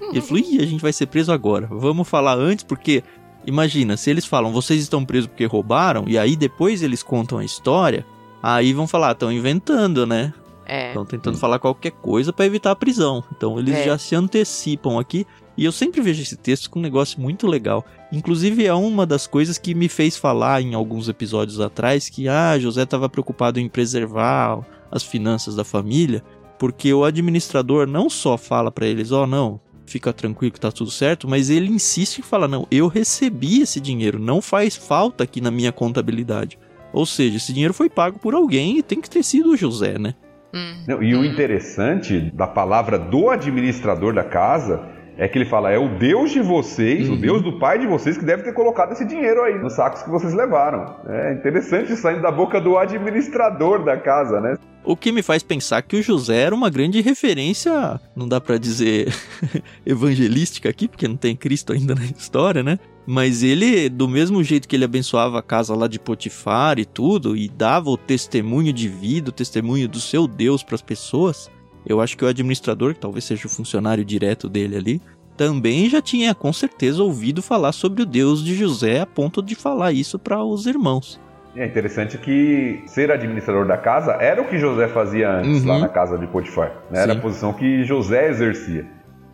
E 0.00 0.04
ele 0.10 0.20
falou: 0.20 0.42
Ih, 0.42 0.60
a 0.60 0.66
gente 0.66 0.80
vai 0.80 0.92
ser 0.92 1.06
preso 1.06 1.32
agora. 1.32 1.66
Vamos 1.70 2.08
falar 2.08 2.36
antes, 2.38 2.64
porque. 2.64 3.02
Imagina, 3.46 3.96
se 3.96 4.10
eles 4.10 4.26
falam, 4.26 4.52
vocês 4.52 4.82
estão 4.82 5.04
presos 5.04 5.28
porque 5.28 5.46
roubaram, 5.46 6.04
e 6.06 6.18
aí 6.18 6.36
depois 6.36 6.82
eles 6.82 7.02
contam 7.02 7.38
a 7.38 7.44
história, 7.44 8.04
aí 8.42 8.74
vão 8.74 8.86
falar, 8.86 9.12
estão 9.12 9.32
inventando, 9.32 10.06
né? 10.06 10.34
É. 10.66 10.88
Estão 10.88 11.06
tentando 11.06 11.38
falar 11.38 11.58
qualquer 11.58 11.92
coisa 11.92 12.30
pra 12.30 12.44
evitar 12.44 12.72
a 12.72 12.76
prisão. 12.76 13.24
Então 13.34 13.58
eles 13.58 13.74
É. 13.74 13.84
já 13.84 13.96
se 13.96 14.14
antecipam 14.14 15.00
aqui. 15.00 15.26
E 15.56 15.64
eu 15.64 15.72
sempre 15.72 16.00
vejo 16.02 16.20
esse 16.20 16.36
texto 16.36 16.68
com 16.68 16.78
um 16.78 16.82
negócio 16.82 17.18
muito 17.20 17.46
legal. 17.46 17.84
Inclusive 18.12 18.66
é 18.66 18.74
uma 18.74 19.06
das 19.06 19.26
coisas 19.26 19.56
que 19.56 19.74
me 19.74 19.88
fez 19.88 20.16
falar 20.16 20.60
em 20.60 20.74
alguns 20.74 21.08
episódios 21.08 21.58
atrás 21.58 22.08
que 22.10 22.28
ah, 22.28 22.58
José 22.58 22.82
estava 22.82 23.08
preocupado 23.08 23.58
em 23.58 23.68
preservar 23.68 24.60
as 24.90 25.02
finanças 25.02 25.54
da 25.56 25.64
família, 25.64 26.22
porque 26.58 26.92
o 26.92 27.02
administrador 27.02 27.86
não 27.86 28.10
só 28.10 28.36
fala 28.36 28.70
pra 28.70 28.86
eles, 28.86 29.10
ó, 29.10 29.26
não, 29.26 29.58
fica 29.88 30.12
tranquilo 30.12 30.52
que 30.52 30.60
tá 30.60 30.70
tudo 30.70 30.90
certo, 30.90 31.26
mas 31.28 31.50
ele 31.50 31.68
insiste 31.70 32.18
em 32.18 32.22
falar, 32.22 32.46
não, 32.48 32.66
eu 32.70 32.86
recebi 32.88 33.62
esse 33.62 33.80
dinheiro, 33.80 34.18
não 34.18 34.40
faz 34.40 34.76
falta 34.76 35.24
aqui 35.24 35.40
na 35.40 35.50
minha 35.50 35.72
contabilidade. 35.72 36.58
Ou 36.92 37.04
seja, 37.04 37.36
esse 37.36 37.52
dinheiro 37.52 37.74
foi 37.74 37.88
pago 37.90 38.18
por 38.18 38.34
alguém 38.34 38.78
e 38.78 38.82
tem 38.82 39.00
que 39.00 39.10
ter 39.10 39.22
sido 39.22 39.50
o 39.52 39.56
José, 39.56 39.98
né? 39.98 40.14
Hum. 40.54 40.84
Não, 40.86 41.02
e 41.02 41.14
o 41.14 41.20
Hum. 41.20 41.24
interessante 41.24 42.20
da 42.34 42.46
palavra 42.46 42.98
do 42.98 43.28
administrador 43.28 44.14
da 44.14 44.24
casa 44.24 44.80
é 45.18 45.28
que 45.28 45.36
ele 45.36 45.44
fala: 45.44 45.70
é 45.70 45.76
o 45.78 45.98
Deus 45.98 46.30
de 46.30 46.40
vocês, 46.40 47.08
Uhum. 47.08 47.14
o 47.16 47.18
Deus 47.18 47.42
do 47.42 47.58
pai 47.58 47.78
de 47.78 47.86
vocês, 47.86 48.16
que 48.16 48.24
deve 48.24 48.42
ter 48.44 48.54
colocado 48.54 48.92
esse 48.92 49.04
dinheiro 49.04 49.42
aí 49.42 49.58
nos 49.58 49.74
sacos 49.74 50.02
que 50.02 50.08
vocês 50.08 50.32
levaram. 50.32 50.96
É 51.08 51.34
interessante 51.34 51.94
saindo 51.96 52.22
da 52.22 52.30
boca 52.30 52.58
do 52.60 52.78
administrador 52.78 53.84
da 53.84 53.96
casa, 53.98 54.40
né? 54.40 54.56
O 54.88 54.96
que 54.96 55.12
me 55.12 55.22
faz 55.22 55.42
pensar 55.42 55.82
que 55.82 55.96
o 55.96 56.02
José 56.02 56.44
era 56.44 56.54
uma 56.54 56.70
grande 56.70 57.02
referência, 57.02 58.00
não 58.16 58.26
dá 58.26 58.40
pra 58.40 58.56
dizer 58.56 59.14
evangelística 59.84 60.66
aqui, 60.66 60.88
porque 60.88 61.06
não 61.06 61.14
tem 61.14 61.36
Cristo 61.36 61.74
ainda 61.74 61.94
na 61.94 62.06
história, 62.06 62.62
né? 62.62 62.78
Mas 63.06 63.42
ele, 63.42 63.90
do 63.90 64.08
mesmo 64.08 64.42
jeito 64.42 64.66
que 64.66 64.74
ele 64.74 64.86
abençoava 64.86 65.40
a 65.40 65.42
casa 65.42 65.74
lá 65.74 65.86
de 65.88 65.98
Potifar 65.98 66.78
e 66.78 66.86
tudo, 66.86 67.36
e 67.36 67.50
dava 67.50 67.90
o 67.90 67.98
testemunho 67.98 68.72
de 68.72 68.88
vida, 68.88 69.28
o 69.28 69.32
testemunho 69.32 69.86
do 69.86 70.00
seu 70.00 70.26
Deus 70.26 70.62
pras 70.62 70.80
pessoas, 70.80 71.50
eu 71.84 72.00
acho 72.00 72.16
que 72.16 72.24
o 72.24 72.28
administrador, 72.28 72.94
que 72.94 73.00
talvez 73.00 73.26
seja 73.26 73.46
o 73.46 73.50
funcionário 73.50 74.06
direto 74.06 74.48
dele 74.48 74.74
ali, 74.74 75.02
também 75.36 75.90
já 75.90 76.00
tinha 76.00 76.34
com 76.34 76.50
certeza 76.50 77.02
ouvido 77.02 77.42
falar 77.42 77.72
sobre 77.72 78.04
o 78.04 78.06
Deus 78.06 78.42
de 78.42 78.54
José 78.54 79.00
a 79.00 79.06
ponto 79.06 79.42
de 79.42 79.54
falar 79.54 79.92
isso 79.92 80.18
para 80.18 80.42
os 80.42 80.64
irmãos. 80.64 81.20
É 81.60 81.66
interessante 81.66 82.16
que 82.18 82.82
ser 82.86 83.10
administrador 83.10 83.66
da 83.66 83.76
casa 83.76 84.12
era 84.20 84.40
o 84.40 84.44
que 84.46 84.58
José 84.58 84.86
fazia 84.88 85.28
antes, 85.30 85.62
Uhum. 85.62 85.68
lá 85.68 85.78
na 85.80 85.88
casa 85.88 86.16
de 86.16 86.26
Potifar. 86.26 86.72
né? 86.90 87.02
Era 87.02 87.14
a 87.14 87.16
posição 87.20 87.52
que 87.52 87.82
José 87.84 88.28
exercia 88.28 88.86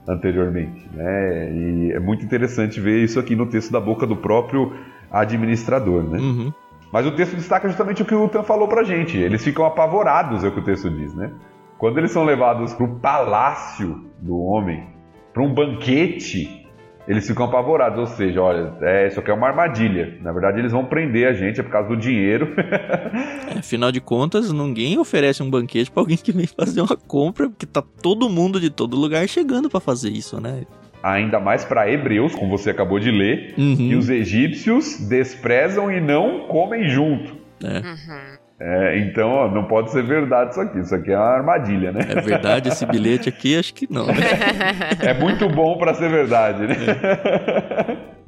anteriormente. 0.09 0.89
Né? 0.93 1.53
E 1.53 1.93
é 1.93 2.01
muito 2.01 2.25
interessante 2.25 2.81
ver 2.81 3.03
isso 3.05 3.19
aqui 3.21 3.35
no 3.37 3.47
texto 3.47 3.71
da 3.73 3.81
boca 3.81 4.07
do 4.07 4.17
próprio 4.17 4.73
administrador. 5.11 6.03
Né? 6.03 6.19
Uhum. 6.19 6.53
Mas 6.93 7.07
o 7.07 7.13
texto 7.13 7.35
destaca 7.37 7.69
justamente 7.69 8.03
o 8.03 8.05
que 8.05 8.15
o 8.15 8.29
Tan 8.29 8.43
falou 8.43 8.69
pra 8.69 8.85
gente. 8.85 9.19
Eles 9.19 9.43
ficam 9.43 9.65
apavorados, 9.65 10.45
é 10.45 10.49
o 10.49 10.53
que 10.53 10.61
o 10.61 10.65
texto 10.65 10.89
diz, 10.91 11.15
né? 11.15 11.31
Quando 11.77 11.99
eles 11.99 12.13
são 12.13 12.25
levados 12.25 12.73
pro 12.73 12.87
palácio 13.01 14.05
do 14.21 14.39
homem, 14.39 14.87
para 15.33 15.43
um 15.43 15.53
banquete, 15.53 16.64
eles 17.07 17.27
ficam 17.27 17.45
apavorados. 17.47 17.99
Ou 17.99 18.07
seja, 18.07 18.41
olha, 18.43 18.73
é, 18.83 19.07
isso 19.07 19.21
aqui 19.21 19.31
é 19.31 19.35
uma 19.35 19.47
armadilha. 19.49 20.19
Na 20.23 20.33
verdade, 20.33 20.59
eles 20.59 20.73
vão 20.73 20.85
prender 20.85 21.29
a 21.29 21.33
gente, 21.33 21.61
é 21.61 21.63
por 21.63 21.71
causa 21.73 21.89
do 21.89 21.97
dinheiro. 21.97 22.55
É, 23.55 23.59
Afinal 23.59 23.93
de 23.93 24.01
contas, 24.01 24.51
ninguém 24.53 24.99
oferece 24.99 25.43
um 25.43 25.49
banquete 25.51 25.91
pra 25.91 26.03
alguém 26.03 26.17
que 26.17 26.33
vem 26.33 26.47
fazer 26.47 26.81
uma 26.81 26.97
compra, 26.97 27.49
porque 27.49 27.67
tá 27.67 27.83
todo 28.03 28.29
mundo 28.29 28.59
de 28.61 28.71
todo 28.71 28.97
lugar 28.97 29.27
chegando 29.29 29.69
pra 29.71 29.81
fazer 29.81 30.11
isso, 30.11 30.41
né? 30.41 30.63
Ainda 31.03 31.39
mais 31.39 31.65
para 31.65 31.91
hebreus, 31.91 32.35
como 32.35 32.57
você 32.57 32.71
acabou 32.71 32.99
de 32.99 33.11
ler, 33.11 33.55
Uhum. 33.59 33.77
que 33.77 33.95
os 33.95 34.09
egípcios 34.09 34.99
desprezam 35.09 35.91
e 35.93 36.01
não 36.01 36.47
comem 36.49 36.89
junto. 36.89 37.37
É, 37.63 37.79
Uhum. 37.79 38.39
É, 38.59 38.99
então, 38.99 39.31
ó, 39.31 39.51
não 39.51 39.65
pode 39.65 39.91
ser 39.91 40.05
verdade 40.05 40.53
isso 40.53 40.61
aqui. 40.61 40.79
Isso 40.79 40.95
aqui 40.95 41.11
é 41.11 41.17
uma 41.17 41.27
armadilha, 41.27 41.93
né? 41.93 42.01
é 42.09 42.21
verdade 42.21 42.69
esse 42.69 42.87
bilhete 42.87 43.29
aqui? 43.29 43.57
Acho 43.59 43.75
que 43.75 43.93
não. 43.93 44.07
né? 44.07 44.15
É 45.01 45.15
muito 45.15 45.49
bom 45.49 45.77
para 45.77 45.95
ser 45.95 46.09
verdade, 46.09 46.67
né? 46.67 46.77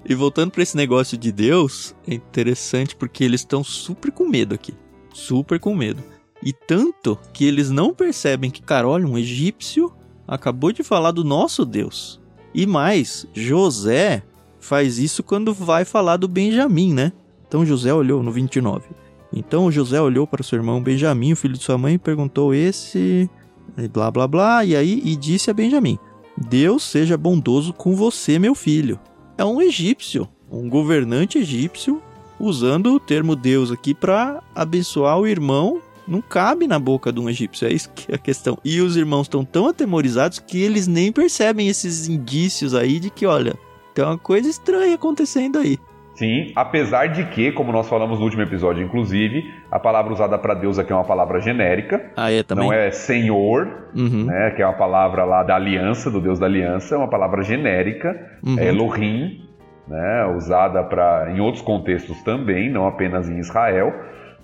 E 0.09 0.15
voltando 0.15 0.53
pra 0.53 0.63
esse 0.63 0.77
negócio 0.77 1.19
de 1.19 1.33
Deus, 1.33 1.95
é 2.07 2.15
interessante 2.15 2.95
porque 2.95 3.25
eles 3.25 3.41
estão 3.41 3.65
super 3.65 4.13
com 4.13 4.29
medo 4.29 4.55
aqui. 4.55 4.73
Super 5.13 5.59
com 5.59 5.75
medo. 5.75 6.03
E 6.43 6.53
tanto 6.53 7.19
que 7.33 7.45
eles 7.45 7.71
não 7.71 7.93
percebem 7.93 8.51
que, 8.51 8.63
cara, 8.63 8.87
olha, 8.87 9.07
um 9.07 9.19
egípcio 9.19 9.93
acabou 10.29 10.71
de 10.71 10.85
falar 10.85 11.11
do 11.11 11.25
nosso 11.25 11.65
Deus. 11.65 12.21
E 12.55 12.67
mais, 12.67 13.27
José 13.35 14.23
faz 14.61 14.99
isso 14.99 15.23
quando 15.23 15.53
vai 15.53 15.85
falar 15.85 16.17
do 16.17 16.29
Benjamim, 16.29 16.93
né? 16.93 17.13
Então 17.49 17.67
José 17.67 17.93
olhou 17.93 18.23
no 18.23 18.31
29. 18.31 18.85
Então 19.33 19.71
José 19.71 20.01
olhou 20.01 20.27
para 20.27 20.43
seu 20.43 20.57
irmão 20.57 20.83
Benjamim, 20.83 21.33
o 21.33 21.37
filho 21.37 21.55
de 21.55 21.63
sua 21.63 21.79
mãe, 21.79 21.95
e 21.95 21.99
perguntou 21.99 22.55
esse. 22.55 23.29
E 23.77 23.89
blá 23.89 24.11
blá 24.11 24.27
blá. 24.27 24.65
E 24.65 24.77
aí 24.77 25.03
e 25.05 25.17
disse 25.17 25.51
a 25.51 25.55
Benjamim: 25.55 25.99
Deus 26.37 26.83
seja 26.83 27.17
bondoso 27.17 27.73
com 27.73 27.95
você, 27.95 28.39
meu 28.39 28.55
filho. 28.55 28.99
É 29.39 29.45
um 29.45 29.61
egípcio, 29.61 30.29
um 30.51 30.69
governante 30.69 31.39
egípcio, 31.39 32.01
usando 32.39 32.95
o 32.95 33.01
termo 33.01 33.35
Deus 33.37 33.71
aqui 33.71 33.95
para 33.95 34.43
abençoar 34.55 35.19
o 35.19 35.27
irmão. 35.27 35.81
Não 36.07 36.23
cabe 36.23 36.69
na 36.69 36.79
boca 36.79 37.13
de 37.13 37.19
um 37.19 37.29
egípcio, 37.29 37.67
é 37.67 37.73
isso 37.73 37.91
que 37.91 38.13
é 38.13 38.15
a 38.15 38.19
questão. 38.19 38.57
E 38.65 38.81
os 38.81 38.97
irmãos 38.97 39.23
estão 39.23 39.45
tão 39.45 39.67
atemorizados 39.67 40.39
que 40.39 40.59
eles 40.59 40.87
nem 40.87 41.11
percebem 41.11 41.67
esses 41.67 42.09
indícios 42.09 42.75
aí 42.75 43.01
de 43.01 43.11
que, 43.11 43.27
olha, 43.27 43.59
tem 43.93 44.05
uma 44.05 44.17
coisa 44.17 44.49
estranha 44.49 44.95
acontecendo 44.95 45.59
aí. 45.59 45.79
Sim, 46.17 46.51
apesar 46.57 47.09
de 47.09 47.25
que, 47.27 47.53
como 47.53 47.71
nós 47.71 47.87
falamos 47.89 48.19
no 48.19 48.25
último 48.25 48.43
episódio, 48.43 48.83
inclusive, 48.83 49.45
a 49.71 49.79
palavra 49.79 50.13
usada 50.15 50.39
para 50.39 50.55
Deus 50.55 50.79
aqui 50.79 50.91
é 50.91 50.97
uma 50.97 51.05
palavra 51.05 51.41
genérica, 51.41 52.11
Ah, 52.17 52.33
é 52.33 52.43
também? 52.43 52.65
não 52.65 52.73
é 52.73 52.91
Senhor, 52.91 53.91
Uhum, 53.95 54.25
né, 54.25 54.51
que 54.57 54.63
é 54.63 54.67
uma 54.67 54.77
palavra 54.79 55.25
lá 55.25 55.43
da 55.43 55.55
aliança, 55.55 56.11
do 56.11 56.19
Deus 56.19 56.39
da 56.39 56.47
aliança, 56.47 56.95
é 56.95 56.99
uma 56.99 57.09
palavra 57.09 57.43
genérica, 57.43 58.19
uhum. 58.43 58.59
é 58.59 58.69
Elohim, 58.69 59.43
né, 59.87 60.25
usada 60.35 60.83
para 60.85 61.31
em 61.31 61.39
outros 61.41 61.63
contextos 61.63 62.23
também, 62.23 62.71
não 62.71 62.87
apenas 62.87 63.29
em 63.29 63.39
Israel, 63.39 63.93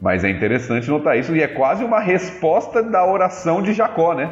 mas 0.00 0.24
é 0.24 0.30
interessante 0.30 0.90
notar 0.90 1.18
isso 1.18 1.34
e 1.34 1.40
é 1.40 1.48
quase 1.48 1.82
uma 1.82 2.00
resposta 2.00 2.82
da 2.82 3.10
oração 3.10 3.62
de 3.62 3.72
Jacó, 3.72 4.12
né? 4.14 4.30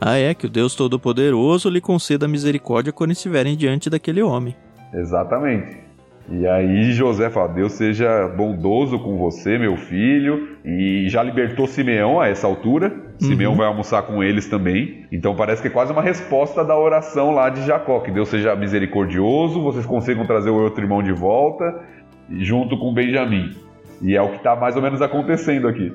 Ah, 0.00 0.18
é, 0.18 0.34
que 0.34 0.46
o 0.46 0.50
Deus 0.50 0.74
Todo-Poderoso 0.76 1.68
lhe 1.68 1.80
conceda 1.80 2.28
misericórdia 2.28 2.92
quando 2.92 3.10
estiverem 3.10 3.56
diante 3.56 3.90
daquele 3.90 4.22
homem. 4.22 4.54
Exatamente. 4.94 5.85
E 6.28 6.46
aí 6.46 6.92
José 6.92 7.30
fala: 7.30 7.48
Deus 7.48 7.72
seja 7.72 8.28
bondoso 8.28 8.98
com 8.98 9.16
você, 9.16 9.58
meu 9.58 9.76
filho. 9.76 10.56
E 10.64 11.08
já 11.08 11.22
libertou 11.22 11.66
Simeão 11.66 12.20
a 12.20 12.28
essa 12.28 12.46
altura. 12.46 12.88
Uhum. 12.88 13.28
Simeão 13.28 13.54
vai 13.54 13.66
almoçar 13.66 14.02
com 14.02 14.22
eles 14.22 14.48
também. 14.48 15.06
Então 15.12 15.36
parece 15.36 15.62
que 15.62 15.68
é 15.68 15.70
quase 15.70 15.92
uma 15.92 16.02
resposta 16.02 16.64
da 16.64 16.76
oração 16.76 17.30
lá 17.30 17.48
de 17.48 17.64
Jacó: 17.64 18.00
que 18.00 18.10
Deus 18.10 18.28
seja 18.28 18.56
misericordioso, 18.56 19.62
vocês 19.62 19.86
consigam 19.86 20.26
trazer 20.26 20.50
o 20.50 20.60
outro 20.60 20.82
irmão 20.82 21.02
de 21.02 21.12
volta, 21.12 21.82
junto 22.30 22.76
com 22.78 22.92
Benjamim. 22.92 23.54
E 24.02 24.14
é 24.14 24.20
o 24.20 24.30
que 24.30 24.36
está 24.36 24.56
mais 24.56 24.76
ou 24.76 24.82
menos 24.82 25.00
acontecendo 25.00 25.68
aqui. 25.68 25.92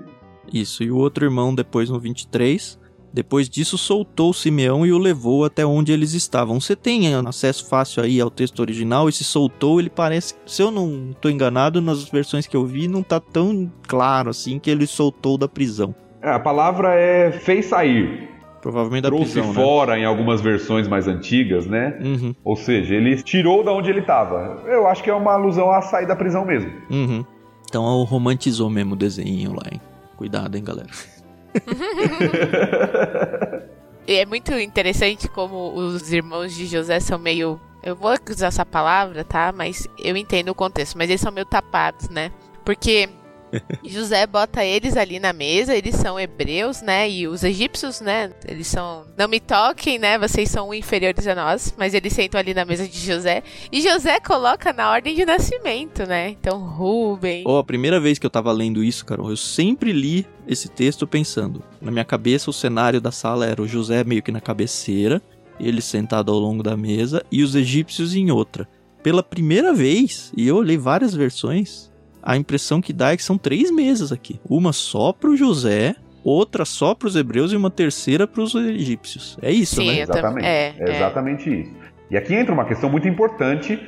Isso, 0.52 0.84
e 0.84 0.92
o 0.92 0.98
outro 0.98 1.26
irmão, 1.26 1.54
depois 1.54 1.90
no 1.90 2.00
23, 2.00 2.80
depois 3.14 3.50
disso 3.50 3.78
soltou 3.78 4.34
Simeão 4.34 4.86
e 4.86 4.92
o 4.94 4.98
levou 4.98 5.46
até 5.46 5.66
onde 5.66 5.92
eles 5.92 6.14
estavam. 6.14 6.60
Você 6.60 6.76
tem 6.76 7.14
acesso 7.16 7.68
fácil 7.68 8.04
aí 8.04 8.20
ao 8.22 8.30
texto 8.30 8.60
original, 8.60 9.10
esse 9.10 9.24
soltou, 9.24 9.80
ele 9.80 9.90
parece, 9.90 10.34
se 10.46 10.62
eu 10.62 10.72
não 10.72 11.12
estou 11.12 11.30
enganado, 11.30 11.82
nas 11.82 12.04
versões 12.10 12.48
que 12.48 12.56
eu 12.56 12.66
vi, 12.66 12.88
não 12.88 13.04
tá 13.04 13.20
tão 13.20 13.72
claro 13.88 14.30
assim 14.30 14.60
que 14.60 14.70
ele 14.70 14.88
soltou 14.88 15.38
da 15.38 15.48
prisão. 15.48 15.94
É, 16.22 16.30
a 16.32 16.40
palavra 16.40 16.94
é 16.96 17.32
fez 17.32 17.66
sair. 17.66 18.30
Provavelmente 18.62 19.02
da 19.02 19.10
Trouxe 19.10 19.32
prisão, 19.34 19.48
né? 19.48 19.54
fora 19.56 19.98
em 19.98 20.06
algumas 20.06 20.40
versões 20.40 20.88
mais 20.88 21.08
antigas, 21.08 21.66
né? 21.66 21.98
Uhum, 22.00 22.36
Ou 22.44 22.56
seja, 22.56 22.94
ele 22.94 23.22
tirou 23.24 23.64
da 23.64 23.74
onde 23.74 23.90
ele 23.90 24.02
estava. 24.02 24.62
Eu 24.68 24.86
acho 24.86 25.02
que 25.02 25.10
é 25.10 25.14
uma 25.16 25.34
alusão 25.34 25.72
a 25.72 25.82
sair 25.82 26.06
da 26.06 26.16
prisão 26.16 26.46
mesmo. 26.46 26.72
uhum. 26.90 27.26
Então 27.68 27.84
romantizou 28.04 28.70
mesmo 28.70 28.94
o 28.94 28.98
desenho 28.98 29.54
lá, 29.54 29.64
hein? 29.72 29.82
Cuidado, 30.18 30.56
hein, 30.58 30.64
galera. 30.64 30.90
E 34.08 34.16
é 34.16 34.26
muito 34.26 34.52
interessante 34.54 35.30
como 35.30 35.74
os 35.74 36.12
irmãos 36.12 36.54
de 36.54 36.66
José 36.66 37.00
são 37.00 37.20
meio. 37.20 37.60
Eu 37.84 37.96
vou 37.96 38.12
usar 38.30 38.48
essa 38.48 38.66
palavra, 38.66 39.24
tá? 39.24 39.54
Mas 39.56 39.88
eu 39.98 40.18
entendo 40.18 40.50
o 40.50 40.56
contexto. 40.56 40.98
Mas 40.98 41.10
eles 41.10 41.22
são 41.22 41.32
meio 41.32 41.46
tapados, 41.46 42.10
né? 42.10 42.32
Porque 42.66 43.10
José 43.86 44.26
bota 44.26 44.64
eles 44.64 44.96
ali 44.98 45.20
na 45.20 45.34
mesa, 45.34 45.76
eles 45.76 45.96
são 45.96 46.20
hebreus, 46.20 46.82
né? 46.82 47.10
E 47.10 47.28
os 47.28 47.44
egípcios, 47.44 48.02
né? 48.02 48.32
Eles 48.48 48.68
são. 48.68 49.06
Não 49.18 49.28
me 49.28 49.40
toquem, 49.40 50.00
né? 50.00 50.18
Vocês 50.18 50.50
são 50.50 50.74
inferiores 50.74 51.28
a 51.28 51.36
nós, 51.36 51.74
mas 51.78 51.94
eles 51.94 52.14
sentam 52.14 52.40
ali 52.40 52.54
na 52.54 52.66
mesa 52.66 52.88
de 52.88 53.00
José. 53.00 53.44
E 53.72 53.82
José 53.82 54.20
coloca 54.20 54.74
na 54.74 54.90
ordem 54.90 55.16
de 55.16 55.26
nascimento, 55.26 56.06
né? 56.06 56.30
Então, 56.30 56.60
Rubem. 56.60 57.44
Oh, 57.46 57.58
a 57.58 57.64
primeira 57.64 58.00
vez 58.00 58.18
que 58.18 58.26
eu 58.26 58.30
tava 58.30 58.52
lendo 58.52 58.84
isso, 58.84 59.06
Carol, 59.06 59.30
eu 59.30 59.38
sempre 59.38 59.92
li 59.92 60.26
esse 60.48 60.70
texto 60.70 61.06
pensando. 61.08 61.64
Na 61.82 61.92
minha 61.92 62.06
cabeça, 62.06 62.50
o 62.50 62.54
cenário 62.54 63.02
da 63.02 63.12
sala 63.12 63.46
era 63.46 63.62
o 63.62 63.68
José 63.68 64.04
meio 64.04 64.24
que 64.24 64.32
na 64.32 64.42
cabeceira, 64.42 65.22
ele 65.60 65.82
sentado 65.82 66.32
ao 66.32 66.40
longo 66.40 66.64
da 66.64 66.76
mesa 66.76 67.24
e 67.32 67.44
os 67.44 67.56
egípcios 67.56 68.16
em 68.16 68.32
outra. 68.32 68.68
Pela 69.04 69.24
primeira 69.24 69.74
vez, 69.74 70.32
e 70.36 70.48
eu 70.48 70.58
olhei 70.58 70.78
várias 70.78 71.14
versões, 71.14 71.91
a 72.22 72.38
impressão 72.38 72.82
que 72.82 72.94
dá 72.94 73.12
é 73.12 73.18
que 73.18 73.24
são 73.24 73.38
três 73.38 73.72
mesas 73.72 74.12
aqui. 74.12 74.40
Uma 74.50 74.74
só 74.74 75.12
pro 75.12 75.36
José, 75.36 75.96
outra 76.24 76.66
só 76.66 76.94
para 76.94 77.08
os 77.08 77.16
hebreus 77.16 77.52
e 77.52 77.56
uma 77.56 77.70
terceira 77.70 78.28
para 78.28 78.42
os 78.42 78.54
egípcios. 78.56 79.38
É 79.42 79.52
isso, 79.52 79.76
Sim, 79.76 79.88
né? 79.88 80.00
Exatamente. 80.02 80.46
é, 80.46 80.76
É 80.78 80.96
exatamente 80.96 81.62
isso. 81.62 81.72
E 82.10 82.18
aqui 82.18 82.34
entra 82.34 82.54
uma 82.54 82.66
questão 82.66 82.90
muito 82.90 83.08
importante 83.08 83.80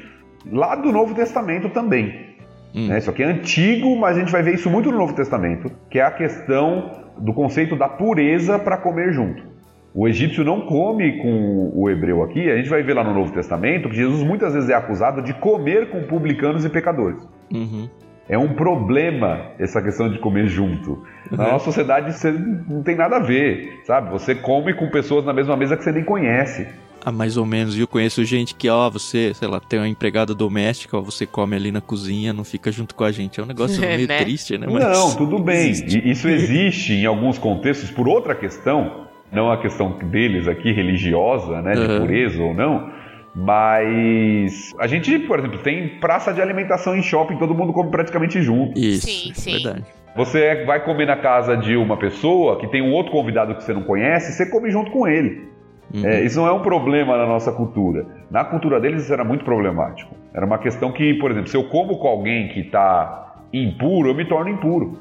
lá 0.52 0.76
do 0.76 0.92
Novo 0.92 1.14
Testamento 1.14 1.70
também. 1.70 2.34
Hum. 2.76 2.88
né? 2.88 2.98
Isso 2.98 3.10
aqui 3.10 3.22
é 3.22 3.28
antigo, 3.28 3.96
mas 3.96 4.18
a 4.18 4.20
gente 4.20 4.32
vai 4.32 4.42
ver 4.42 4.56
isso 4.56 4.70
muito 4.70 4.92
no 4.92 4.98
Novo 4.98 5.14
Testamento, 5.14 5.72
que 5.90 6.00
é 6.00 6.04
a 6.04 6.12
questão 6.12 7.04
do 7.18 7.34
conceito 7.34 7.76
da 7.76 7.88
pureza 7.88 8.58
para 8.58 8.78
comer 8.78 9.14
junto. 9.14 9.54
O 9.94 10.08
egípcio 10.08 10.44
não 10.44 10.62
come 10.62 11.22
com 11.22 11.72
o 11.76 11.88
hebreu 11.88 12.24
aqui, 12.24 12.50
a 12.50 12.58
gente 12.58 12.68
vai 12.68 12.82
ver 12.82 12.96
lá 12.96 13.04
no 13.04 13.14
Novo 13.14 13.32
Testamento 13.32 13.90
que 13.90 13.96
Jesus 13.96 14.24
muitas 14.24 14.54
vezes 14.54 14.70
é 14.70 14.74
acusado 14.74 15.22
de 15.22 15.36
comer 15.36 15.92
com 15.92 16.02
publicanos 16.04 16.66
e 16.66 16.70
pecadores. 16.70 17.22
Uhum. 17.54 17.88
É 18.30 18.38
um 18.38 18.54
problema 18.54 19.48
essa 19.60 19.82
questão 19.82 20.10
de 20.10 20.18
comer 20.20 20.48
junto. 20.48 21.04
Na 21.30 21.52
nossa 21.52 21.66
sociedade 21.66 22.12
isso 22.12 22.32
não 22.70 22.82
tem 22.82 22.96
nada 22.96 23.18
a 23.18 23.20
ver, 23.20 23.82
sabe? 23.86 24.10
Você 24.12 24.34
come 24.34 24.74
com 24.74 24.90
pessoas 24.90 25.26
na 25.26 25.34
mesma 25.34 25.58
mesa 25.58 25.76
que 25.76 25.84
você 25.84 25.92
nem 25.92 26.04
conhece. 26.04 26.66
Ah, 27.06 27.12
mais 27.12 27.36
ou 27.36 27.46
menos. 27.46 27.76
E 27.78 27.82
eu 27.82 27.88
conheço 27.88 28.24
gente 28.24 28.56
que, 28.56 28.70
ó, 28.70 28.90
você, 28.90 29.34
sei 29.34 29.46
lá, 29.50 29.60
tem 29.60 29.78
uma 29.78 29.90
empregada 29.90 30.34
doméstica, 30.34 30.98
ó, 30.98 31.02
você 31.02 31.26
come 31.26 31.54
ali 31.54 31.70
na 31.70 31.82
cozinha, 31.82 32.32
não 32.32 32.46
fica 32.46 32.72
junto 32.72 32.96
com 32.96 33.04
a 33.04 33.12
gente. 33.12 33.42
É 33.42 33.44
um 33.44 33.46
negócio 33.46 33.78
meio 33.86 34.08
Né? 34.08 34.20
triste, 34.24 34.58
né? 34.58 34.68
Não, 34.68 35.14
tudo 35.16 35.38
bem. 35.38 35.70
existe. 35.72 36.10
Isso 36.10 36.30
existe 36.30 36.94
em 36.94 37.06
alguns 37.06 37.38
contextos 37.38 37.92
por 37.92 38.08
outra 38.08 38.34
questão, 38.34 39.06
não 39.34 39.52
a 39.52 39.58
questão 39.58 39.98
deles 40.00 40.48
aqui 40.48 40.72
religiosa, 40.72 41.62
né, 41.62 41.74
de 41.74 41.82
Uhum. 41.82 42.00
pureza 42.00 42.42
ou 42.42 42.54
não, 42.54 42.90
mas 43.36 44.72
a 44.78 44.86
gente, 44.86 45.20
por 45.20 45.40
exemplo, 45.40 45.60
tem 45.60 46.00
praça 46.00 46.34
de 46.34 46.42
alimentação 46.42 46.96
em 46.96 47.02
shopping, 47.02 47.38
todo 47.38 47.56
mundo 47.56 47.74
come 47.74 47.90
praticamente 47.90 48.42
junto. 48.42 48.78
Isso, 48.78 49.08
Sim, 49.08 49.32
isso 49.32 49.42
sim. 49.42 49.50
é 49.50 49.54
verdade. 49.54 49.86
Você 50.16 50.64
vai 50.66 50.84
comer 50.84 51.08
na 51.08 51.18
casa 51.18 51.58
de 51.58 51.76
uma 51.76 51.98
pessoa 51.98 52.60
que 52.60 52.68
tem 52.68 52.84
um 52.84 52.92
outro 52.92 53.12
convidado 53.12 53.56
que 53.56 53.64
você 53.64 53.74
não 53.74 53.82
conhece, 53.82 54.32
você 54.32 54.46
come 54.46 54.70
junto 54.70 54.92
com 54.92 55.08
ele. 55.08 55.52
Uhum. 55.92 56.06
É, 56.06 56.24
isso 56.24 56.40
não 56.40 56.48
é 56.48 56.52
um 56.52 56.62
problema 56.62 57.18
na 57.18 57.26
nossa 57.26 57.52
cultura. 57.52 58.06
Na 58.30 58.44
cultura 58.44 58.80
deles 58.80 59.04
isso 59.04 59.14
era 59.14 59.24
muito 59.24 59.44
problemático. 59.44 60.16
Era 60.34 60.46
uma 60.46 60.60
questão 60.60 60.92
que, 60.92 61.16
por 61.16 61.32
exemplo, 61.32 61.50
se 61.50 61.58
eu 61.58 61.64
como 61.64 61.98
com 61.98 62.08
alguém 62.08 62.48
que 62.50 62.60
está 62.62 63.42
impuro, 63.52 64.10
eu 64.10 64.16
me 64.16 64.26
torno 64.26 64.50
impuro. 64.50 65.00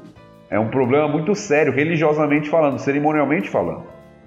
É 0.49 0.59
um 0.59 0.69
problema 0.69 1.07
muito 1.07 1.33
sério, 1.35 1.73
religiosamente 1.73 2.49
falando, 2.49 2.77
cerimonialmente 2.77 3.49
falando, 3.49 3.83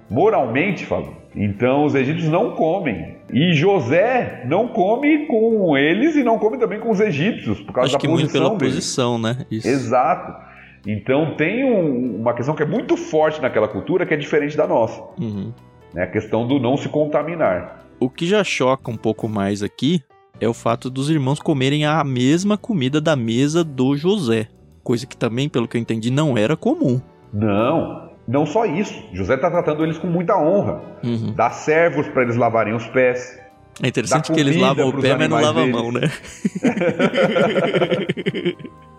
moralmente 0.09 0.85
falando. 0.85 1.15
Então 1.35 1.85
os 1.85 1.95
egípcios 1.95 2.29
não 2.29 2.51
comem. 2.51 3.16
E 3.33 3.53
José 3.53 4.43
não 4.47 4.67
come 4.69 5.25
com 5.27 5.77
eles 5.77 6.15
e 6.15 6.23
não 6.23 6.39
come 6.39 6.57
também 6.57 6.79
com 6.79 6.89
os 6.89 6.99
egípcios, 6.99 7.59
por 7.61 7.73
causa 7.73 7.87
Acho 7.87 7.93
da 7.95 7.99
que 7.99 8.07
muito 8.07 8.21
posição 8.23 8.41
pela 8.45 8.57
deles. 8.57 8.73
posição, 8.75 9.17
né? 9.19 9.45
Isso. 9.51 9.67
Exato. 9.67 10.47
Então 10.85 11.35
tem 11.35 11.65
um- 11.65 12.21
uma 12.21 12.33
questão 12.33 12.55
que 12.55 12.63
é 12.63 12.65
muito 12.65 12.95
forte 12.95 13.41
naquela 13.41 13.67
cultura 13.67 14.05
que 14.05 14.13
é 14.13 14.17
diferente 14.17 14.55
da 14.55 14.65
nossa. 14.65 15.01
Uhum. 15.19 15.51
Né? 15.93 16.03
A 16.03 16.07
questão 16.07 16.47
do 16.47 16.59
não 16.59 16.77
se 16.77 16.87
contaminar. 16.87 17.85
O 17.99 18.09
que 18.09 18.25
já 18.25 18.43
choca 18.43 18.89
um 18.89 18.95
pouco 18.97 19.27
mais 19.27 19.61
aqui 19.61 20.01
é 20.39 20.47
o 20.47 20.53
fato 20.53 20.89
dos 20.89 21.09
irmãos 21.09 21.39
comerem 21.39 21.83
a 21.85 22.01
mesma 22.03 22.57
comida 22.57 23.01
da 23.01 23.15
mesa 23.15 23.63
do 23.63 23.97
José. 23.97 24.47
Coisa 24.83 25.05
que 25.05 25.17
também, 25.17 25.49
pelo 25.49 25.67
que 25.67 25.75
eu 25.75 25.81
entendi, 25.81 26.09
não 26.09 26.37
era 26.37 26.55
comum. 26.55 27.01
Não, 27.33 28.06
não 28.27 28.45
só 28.45 28.65
isso. 28.65 28.93
José 29.13 29.35
está 29.35 29.49
tratando 29.49 29.83
eles 29.83 29.97
com 29.97 30.07
muita 30.07 30.37
honra. 30.37 30.81
Uhum. 31.03 31.33
Dá 31.35 31.49
servos 31.49 32.07
para 32.09 32.23
eles 32.23 32.35
lavarem 32.35 32.73
os 32.73 32.85
pés. 32.87 33.39
É 33.81 33.87
interessante 33.87 34.31
que 34.31 34.39
eles 34.39 34.57
lavam 34.57 34.89
o 34.89 35.01
pé, 35.01 35.15
mas 35.15 35.29
não 35.29 35.39
lavam 35.39 35.63
a 35.63 35.67
mão, 35.67 35.91
né? 35.91 36.01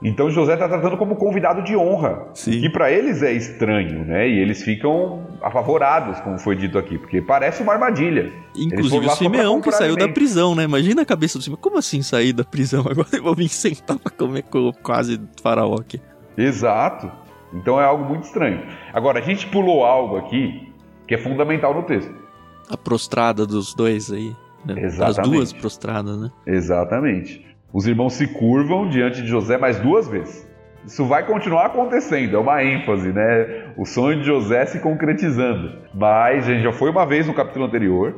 Então 0.02 0.30
José 0.30 0.54
está 0.54 0.68
tratando 0.68 0.96
como 0.96 1.16
convidado 1.16 1.62
de 1.62 1.76
honra. 1.76 2.28
Sim. 2.34 2.60
Que 2.60 2.70
para 2.70 2.90
eles 2.90 3.22
é 3.22 3.32
estranho, 3.32 4.04
né? 4.04 4.28
E 4.28 4.38
eles 4.38 4.62
ficam 4.62 5.26
apavorados, 5.42 6.20
como 6.20 6.38
foi 6.38 6.54
dito 6.54 6.78
aqui, 6.78 6.96
porque 6.96 7.20
parece 7.20 7.62
uma 7.62 7.72
armadilha. 7.72 8.32
Inclusive 8.56 9.06
o 9.06 9.10
Simeão 9.10 9.60
que 9.60 9.72
saiu 9.72 9.96
da 9.96 10.04
alimento. 10.04 10.14
prisão, 10.14 10.54
né? 10.54 10.64
Imagina 10.64 11.02
a 11.02 11.04
cabeça 11.04 11.38
do 11.38 11.42
Simeão. 11.42 11.58
Como 11.60 11.78
assim 11.78 12.00
sair 12.02 12.32
da 12.32 12.44
prisão? 12.44 12.82
Agora 12.88 13.08
eu 13.12 13.22
vou 13.22 13.34
vir 13.34 13.48
sentar 13.48 13.98
pra 13.98 14.10
comer 14.10 14.42
com 14.42 14.72
quase 14.82 15.20
faraó 15.42 15.74
aqui. 15.74 16.00
Exato. 16.36 17.10
Então 17.52 17.80
é 17.80 17.84
algo 17.84 18.04
muito 18.04 18.24
estranho. 18.24 18.62
Agora, 18.92 19.20
a 19.20 19.22
gente 19.22 19.46
pulou 19.46 19.84
algo 19.84 20.16
aqui 20.16 20.72
que 21.06 21.14
é 21.14 21.18
fundamental 21.18 21.74
no 21.74 21.82
texto. 21.84 22.12
A 22.70 22.76
prostrada 22.76 23.46
dos 23.46 23.74
dois 23.74 24.12
aí. 24.12 24.34
né? 24.64 24.74
As 24.84 24.94
Exatamente. 24.94 25.30
duas 25.34 25.52
prostradas, 25.52 26.20
né? 26.20 26.30
Exatamente. 26.46 27.46
Os 27.72 27.86
irmãos 27.86 28.14
se 28.14 28.26
curvam 28.28 28.88
diante 28.88 29.22
de 29.22 29.28
José 29.28 29.56
mais 29.56 29.78
duas 29.80 30.08
vezes. 30.08 30.46
Isso 30.86 31.04
vai 31.04 31.26
continuar 31.26 31.66
acontecendo, 31.66 32.36
é 32.36 32.38
uma 32.38 32.62
ênfase, 32.62 33.12
né? 33.12 33.72
O 33.76 33.84
sonho 33.84 34.20
de 34.20 34.26
José 34.26 34.64
se 34.66 34.80
concretizando. 34.80 35.72
Mas 35.92 36.48
a 36.48 36.52
gente 36.52 36.62
já 36.62 36.72
foi 36.72 36.90
uma 36.90 37.04
vez 37.04 37.26
no 37.26 37.34
capítulo 37.34 37.66
anterior 37.66 38.14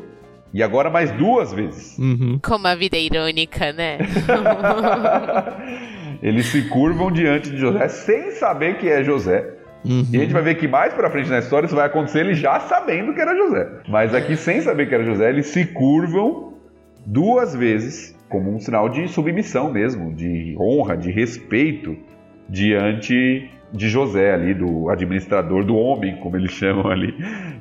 e 0.52 0.62
agora 0.62 0.90
mais 0.90 1.10
duas 1.12 1.52
vezes. 1.52 1.96
Uhum. 1.98 2.38
Como 2.42 2.66
a 2.66 2.74
vida 2.74 2.96
é 2.96 3.02
irônica, 3.02 3.72
né? 3.72 3.98
Eles 6.22 6.46
se 6.46 6.68
curvam 6.68 7.10
diante 7.10 7.50
de 7.50 7.56
José 7.56 7.88
sem 7.88 8.32
saber 8.32 8.76
que 8.78 8.88
é 8.88 9.02
José. 9.02 9.56
Uhum. 9.84 10.04
E 10.12 10.16
a 10.18 10.20
gente 10.20 10.32
vai 10.32 10.42
ver 10.42 10.56
que 10.56 10.68
mais 10.68 10.92
pra 10.92 11.08
frente 11.08 11.30
na 11.30 11.38
história 11.38 11.66
isso 11.66 11.74
vai 11.74 11.86
acontecer 11.86 12.20
ele 12.20 12.34
já 12.34 12.60
sabendo 12.60 13.14
que 13.14 13.20
era 13.20 13.34
José. 13.34 13.68
Mas 13.88 14.14
aqui, 14.14 14.36
sem 14.36 14.60
saber 14.60 14.88
que 14.88 14.94
era 14.94 15.04
José, 15.04 15.30
eles 15.30 15.46
se 15.46 15.64
curvam 15.64 16.52
duas 17.06 17.54
vezes, 17.54 18.14
como 18.28 18.54
um 18.54 18.58
sinal 18.60 18.88
de 18.88 19.08
submissão 19.08 19.72
mesmo, 19.72 20.14
de 20.14 20.54
honra, 20.60 20.96
de 20.96 21.10
respeito 21.10 21.96
diante 22.48 23.50
de 23.72 23.88
José 23.88 24.34
ali, 24.34 24.52
do 24.52 24.90
administrador 24.90 25.64
do 25.64 25.76
homem, 25.76 26.16
como 26.16 26.36
eles 26.36 26.50
chamam 26.50 26.88
ali 26.88 27.14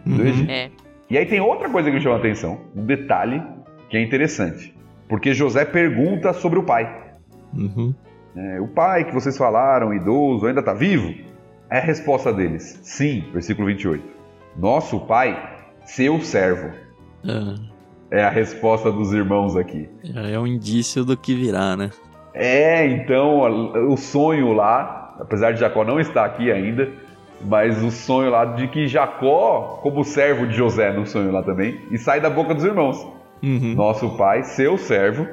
Uhum. 0.06 0.46
É. 0.50 0.70
E 1.10 1.18
aí 1.18 1.26
tem 1.26 1.40
outra 1.40 1.70
coisa 1.70 1.90
que 1.90 1.96
me 1.96 2.02
chama 2.02 2.16
a 2.16 2.20
atenção, 2.20 2.62
um 2.76 2.86
detalhe 2.86 3.42
que 3.90 3.98
é 3.98 4.02
interessante. 4.02 4.74
Porque 5.08 5.34
José 5.34 5.66
pergunta 5.66 6.34
sobre 6.34 6.60
o 6.60 6.64
pai. 6.64 7.14
Uhum. 7.54 7.94
É, 8.36 8.60
o 8.62 8.68
pai 8.68 9.04
que 9.06 9.14
vocês 9.14 9.38
falaram, 9.38 9.94
idoso, 9.94 10.46
ainda 10.46 10.60
está 10.60 10.74
vivo? 10.74 11.14
É 11.70 11.78
a 11.78 11.82
resposta 11.82 12.32
deles. 12.34 12.80
Sim, 12.84 13.26
versículo 13.34 13.68
28. 13.68 14.04
Nosso 14.58 15.00
pai, 15.02 15.38
seu 15.86 16.20
servo. 16.22 16.70
Ah, 17.28 17.56
É 18.12 18.24
a 18.24 18.30
resposta 18.30 18.92
dos 18.92 19.12
irmãos 19.14 19.56
aqui. 19.56 19.88
já 20.04 20.22
é 20.22 20.40
um 20.40 20.48
indício 20.48 21.04
do 21.06 21.16
que 21.18 21.36
virá, 21.36 21.76
né? 21.78 21.90
É, 22.34 22.86
então, 22.88 23.42
o 23.92 23.98
sonho 23.98 24.54
lá, 24.54 25.16
apesar 25.20 25.52
de 25.52 25.60
Jacó 25.60 25.84
não 25.84 26.00
estar 26.00 26.26
aqui 26.26 26.52
ainda, 26.52 26.90
mas 27.42 27.82
o 27.84 27.92
sonho 27.92 28.30
lá 28.32 28.46
de 28.46 28.68
que 28.68 28.88
Jacó, 28.88 29.80
como 29.82 30.04
servo 30.04 30.48
de 30.48 30.56
José 30.56 30.92
no 30.92 31.06
sonho 31.06 31.32
lá 31.32 31.42
também, 31.44 31.80
e 31.92 31.98
sai 31.98 32.20
da 32.22 32.30
boca 32.30 32.54
dos 32.54 32.64
irmãos. 32.64 33.06
Uhum. 33.44 33.74
Nosso 33.76 34.10
pai, 34.18 34.44
seu 34.44 34.78
servo, 34.78 35.28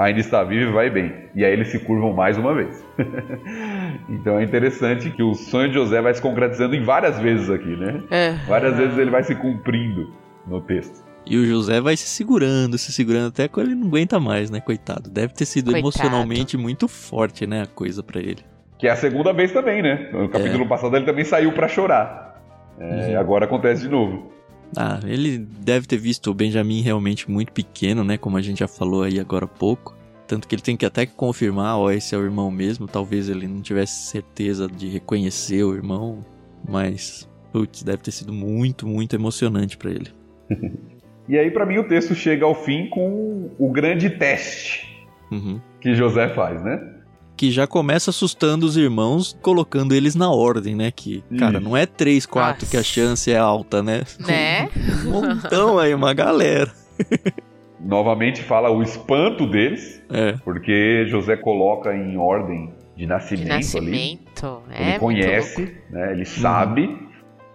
ainda 0.00 0.20
está 0.20 0.42
vivo 0.42 0.70
e 0.70 0.72
vai 0.72 0.90
bem. 0.90 1.12
E 1.34 1.44
aí 1.44 1.52
eles 1.52 1.68
se 1.68 1.78
curvam 1.78 2.12
mais 2.12 2.38
uma 2.38 2.54
vez. 2.54 2.82
então 4.08 4.38
é 4.38 4.44
interessante 4.44 5.10
que 5.10 5.22
o 5.22 5.34
sonho 5.34 5.68
de 5.68 5.74
José 5.74 6.00
vai 6.00 6.14
se 6.14 6.22
concretizando 6.22 6.74
em 6.74 6.82
várias 6.82 7.18
vezes 7.18 7.50
aqui, 7.50 7.76
né? 7.76 8.02
É. 8.10 8.32
Várias 8.48 8.76
vezes 8.76 8.96
ele 8.98 9.10
vai 9.10 9.22
se 9.22 9.34
cumprindo 9.34 10.12
no 10.46 10.60
texto. 10.62 11.04
E 11.26 11.36
o 11.36 11.44
José 11.44 11.80
vai 11.80 11.96
se 11.96 12.08
segurando, 12.08 12.78
se 12.78 12.92
segurando 12.92 13.28
até 13.28 13.46
quando 13.46 13.66
ele 13.66 13.76
não 13.76 13.88
aguenta 13.88 14.18
mais, 14.18 14.50
né? 14.50 14.60
Coitado. 14.60 15.10
Deve 15.10 15.34
ter 15.34 15.44
sido 15.44 15.66
Coitado. 15.66 15.82
emocionalmente 15.82 16.56
muito 16.56 16.88
forte, 16.88 17.46
né? 17.46 17.62
A 17.62 17.66
coisa 17.66 18.02
pra 18.02 18.20
ele. 18.20 18.42
Que 18.78 18.88
é 18.88 18.90
a 18.90 18.96
segunda 18.96 19.32
vez 19.32 19.52
também, 19.52 19.82
né? 19.82 20.08
No 20.12 20.28
capítulo 20.30 20.66
passado 20.66 20.96
ele 20.96 21.04
também 21.04 21.24
saiu 21.24 21.52
para 21.52 21.68
chorar. 21.68 22.30
É, 22.78 23.10
Uhum. 23.12 23.20
Agora 23.20 23.44
acontece 23.44 23.82
de 23.82 23.90
novo. 23.90 24.32
Ah, 24.76 25.00
ele 25.04 25.38
deve 25.38 25.86
ter 25.86 25.96
visto 25.96 26.30
o 26.30 26.34
Benjamin 26.34 26.80
realmente 26.80 27.30
muito 27.30 27.52
pequeno, 27.52 28.04
né? 28.04 28.16
Como 28.16 28.36
a 28.36 28.42
gente 28.42 28.60
já 28.60 28.68
falou 28.68 29.02
aí 29.02 29.18
agora 29.18 29.44
há 29.44 29.48
pouco. 29.48 29.96
Tanto 30.26 30.46
que 30.46 30.54
ele 30.54 30.62
tem 30.62 30.76
que 30.76 30.86
até 30.86 31.06
confirmar, 31.06 31.76
ó, 31.76 31.90
esse 31.90 32.14
é 32.14 32.18
o 32.18 32.22
irmão 32.22 32.50
mesmo. 32.52 32.86
Talvez 32.86 33.28
ele 33.28 33.48
não 33.48 33.60
tivesse 33.60 34.06
certeza 34.10 34.68
de 34.68 34.88
reconhecer 34.88 35.64
o 35.64 35.74
irmão. 35.74 36.24
Mas, 36.68 37.28
putz, 37.52 37.82
deve 37.82 37.98
ter 37.98 38.12
sido 38.12 38.32
muito, 38.32 38.86
muito 38.86 39.14
emocionante 39.16 39.76
pra 39.76 39.90
ele. 39.90 40.08
E 41.28 41.38
aí, 41.38 41.48
para 41.48 41.64
mim, 41.64 41.78
o 41.78 41.86
texto 41.86 42.12
chega 42.12 42.44
ao 42.44 42.56
fim 42.56 42.88
com 42.90 43.50
o 43.56 43.70
grande 43.70 44.10
teste 44.10 45.06
Uhum. 45.30 45.60
que 45.80 45.94
José 45.94 46.28
faz, 46.30 46.60
né? 46.64 46.94
Que 47.40 47.50
já 47.50 47.66
começa 47.66 48.10
assustando 48.10 48.66
os 48.66 48.76
irmãos, 48.76 49.34
colocando 49.40 49.94
eles 49.94 50.14
na 50.14 50.30
ordem, 50.30 50.74
né? 50.76 50.90
Que, 50.90 51.24
cara, 51.38 51.56
Isso. 51.58 51.66
não 51.66 51.74
é 51.74 51.86
3, 51.86 52.26
4 52.26 52.52
Nossa. 52.52 52.66
que 52.70 52.76
a 52.76 52.82
chance 52.82 53.32
é 53.32 53.38
alta, 53.38 53.82
né? 53.82 54.02
Né? 54.18 54.68
Um 55.06 55.10
montão 55.10 55.78
aí, 55.78 55.94
uma 55.94 56.12
galera. 56.12 56.70
Novamente 57.80 58.42
fala 58.42 58.68
o 58.70 58.82
espanto 58.82 59.46
deles, 59.46 60.02
É. 60.10 60.32
porque 60.44 61.06
José 61.08 61.34
coloca 61.34 61.96
em 61.96 62.18
ordem 62.18 62.74
de 62.94 63.04
De 63.04 63.06
nascimento, 63.06 63.46
ali. 63.46 63.56
nascimento. 63.56 64.62
É 64.70 64.90
Ele 64.90 64.98
conhece, 64.98 65.74
né? 65.90 66.12
Ele 66.12 66.26
sabe. 66.26 66.94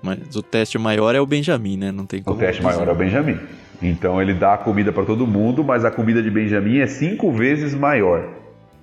Mas 0.02 0.36
o 0.36 0.42
teste 0.42 0.80
maior 0.80 1.14
é 1.14 1.22
o 1.22 1.28
Benjamin, 1.28 1.78
né? 1.78 1.92
Não 1.92 2.08
tem 2.08 2.22
O 2.22 2.24
como. 2.24 2.40
teste 2.40 2.60
dizer. 2.60 2.74
maior 2.74 2.88
é 2.88 2.92
o 2.92 2.96
Benjamim. 2.96 3.38
Então 3.84 4.20
ele 4.20 4.34
dá 4.34 4.56
a 4.56 4.58
comida 4.58 4.92
para 4.92 5.06
todo 5.06 5.28
mundo, 5.28 5.64
mas 5.64 5.86
a 5.86 5.92
comida 5.92 6.24
de 6.24 6.32
Benjamim 6.32 6.80
é 6.80 6.88
cinco 6.88 7.32
vezes 7.32 7.76
maior. 7.76 8.28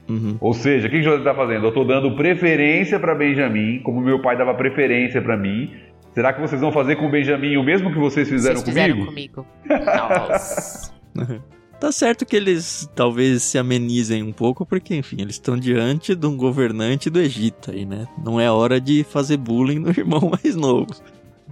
Uhum. 0.09 0.37
Ou 0.41 0.53
seja, 0.53 0.89
o 0.89 0.91
que 0.91 0.99
que 0.99 1.03
José 1.03 1.19
está 1.19 1.35
fazendo? 1.35 1.65
Eu 1.65 1.69
estou 1.69 1.85
dando 1.85 2.15
preferência 2.17 2.99
para 2.99 3.15
Benjamim, 3.15 3.81
como 3.83 4.01
meu 4.01 4.21
pai 4.21 4.37
dava 4.37 4.55
preferência 4.55 5.23
para 5.23 5.37
mim. 5.37 5.71
Será 6.15 6.33
que 6.33 6.41
vocês 6.41 6.61
vão 6.61 6.71
fazer 6.73 6.97
com 6.97 7.07
o 7.07 7.11
Benjamim 7.11 7.57
o 7.57 7.63
mesmo 7.63 7.91
que 7.93 7.99
vocês 7.99 8.29
fizeram 8.29 8.57
Vocês 8.57 8.69
fizeram 8.69 9.07
comigo? 9.07 9.45
comigo. 9.45 9.47
Nossa. 9.85 10.93
Tá 11.81 11.91
certo 11.91 12.25
que 12.25 12.37
eles 12.37 12.89
talvez 12.95 13.43
se 13.43 13.59
amenizem 13.59 14.23
um 14.23 14.31
pouco, 14.31 14.65
porque, 14.65 14.95
enfim, 14.95 15.17
eles 15.19 15.35
estão 15.35 15.57
diante 15.57 16.15
de 16.15 16.25
um 16.29 16.37
governante 16.37 17.11
do 17.11 17.19
Egito 17.19 17.73
aí, 17.73 17.85
né? 17.85 18.07
Não 18.25 18.41
é 18.41 18.49
hora 18.49 18.81
de 18.81 19.03
fazer 19.03 19.37
bullying 19.37 19.81
no 19.81 19.91
irmão 19.99 20.31
mais 20.31 20.55
novo. 20.55 20.87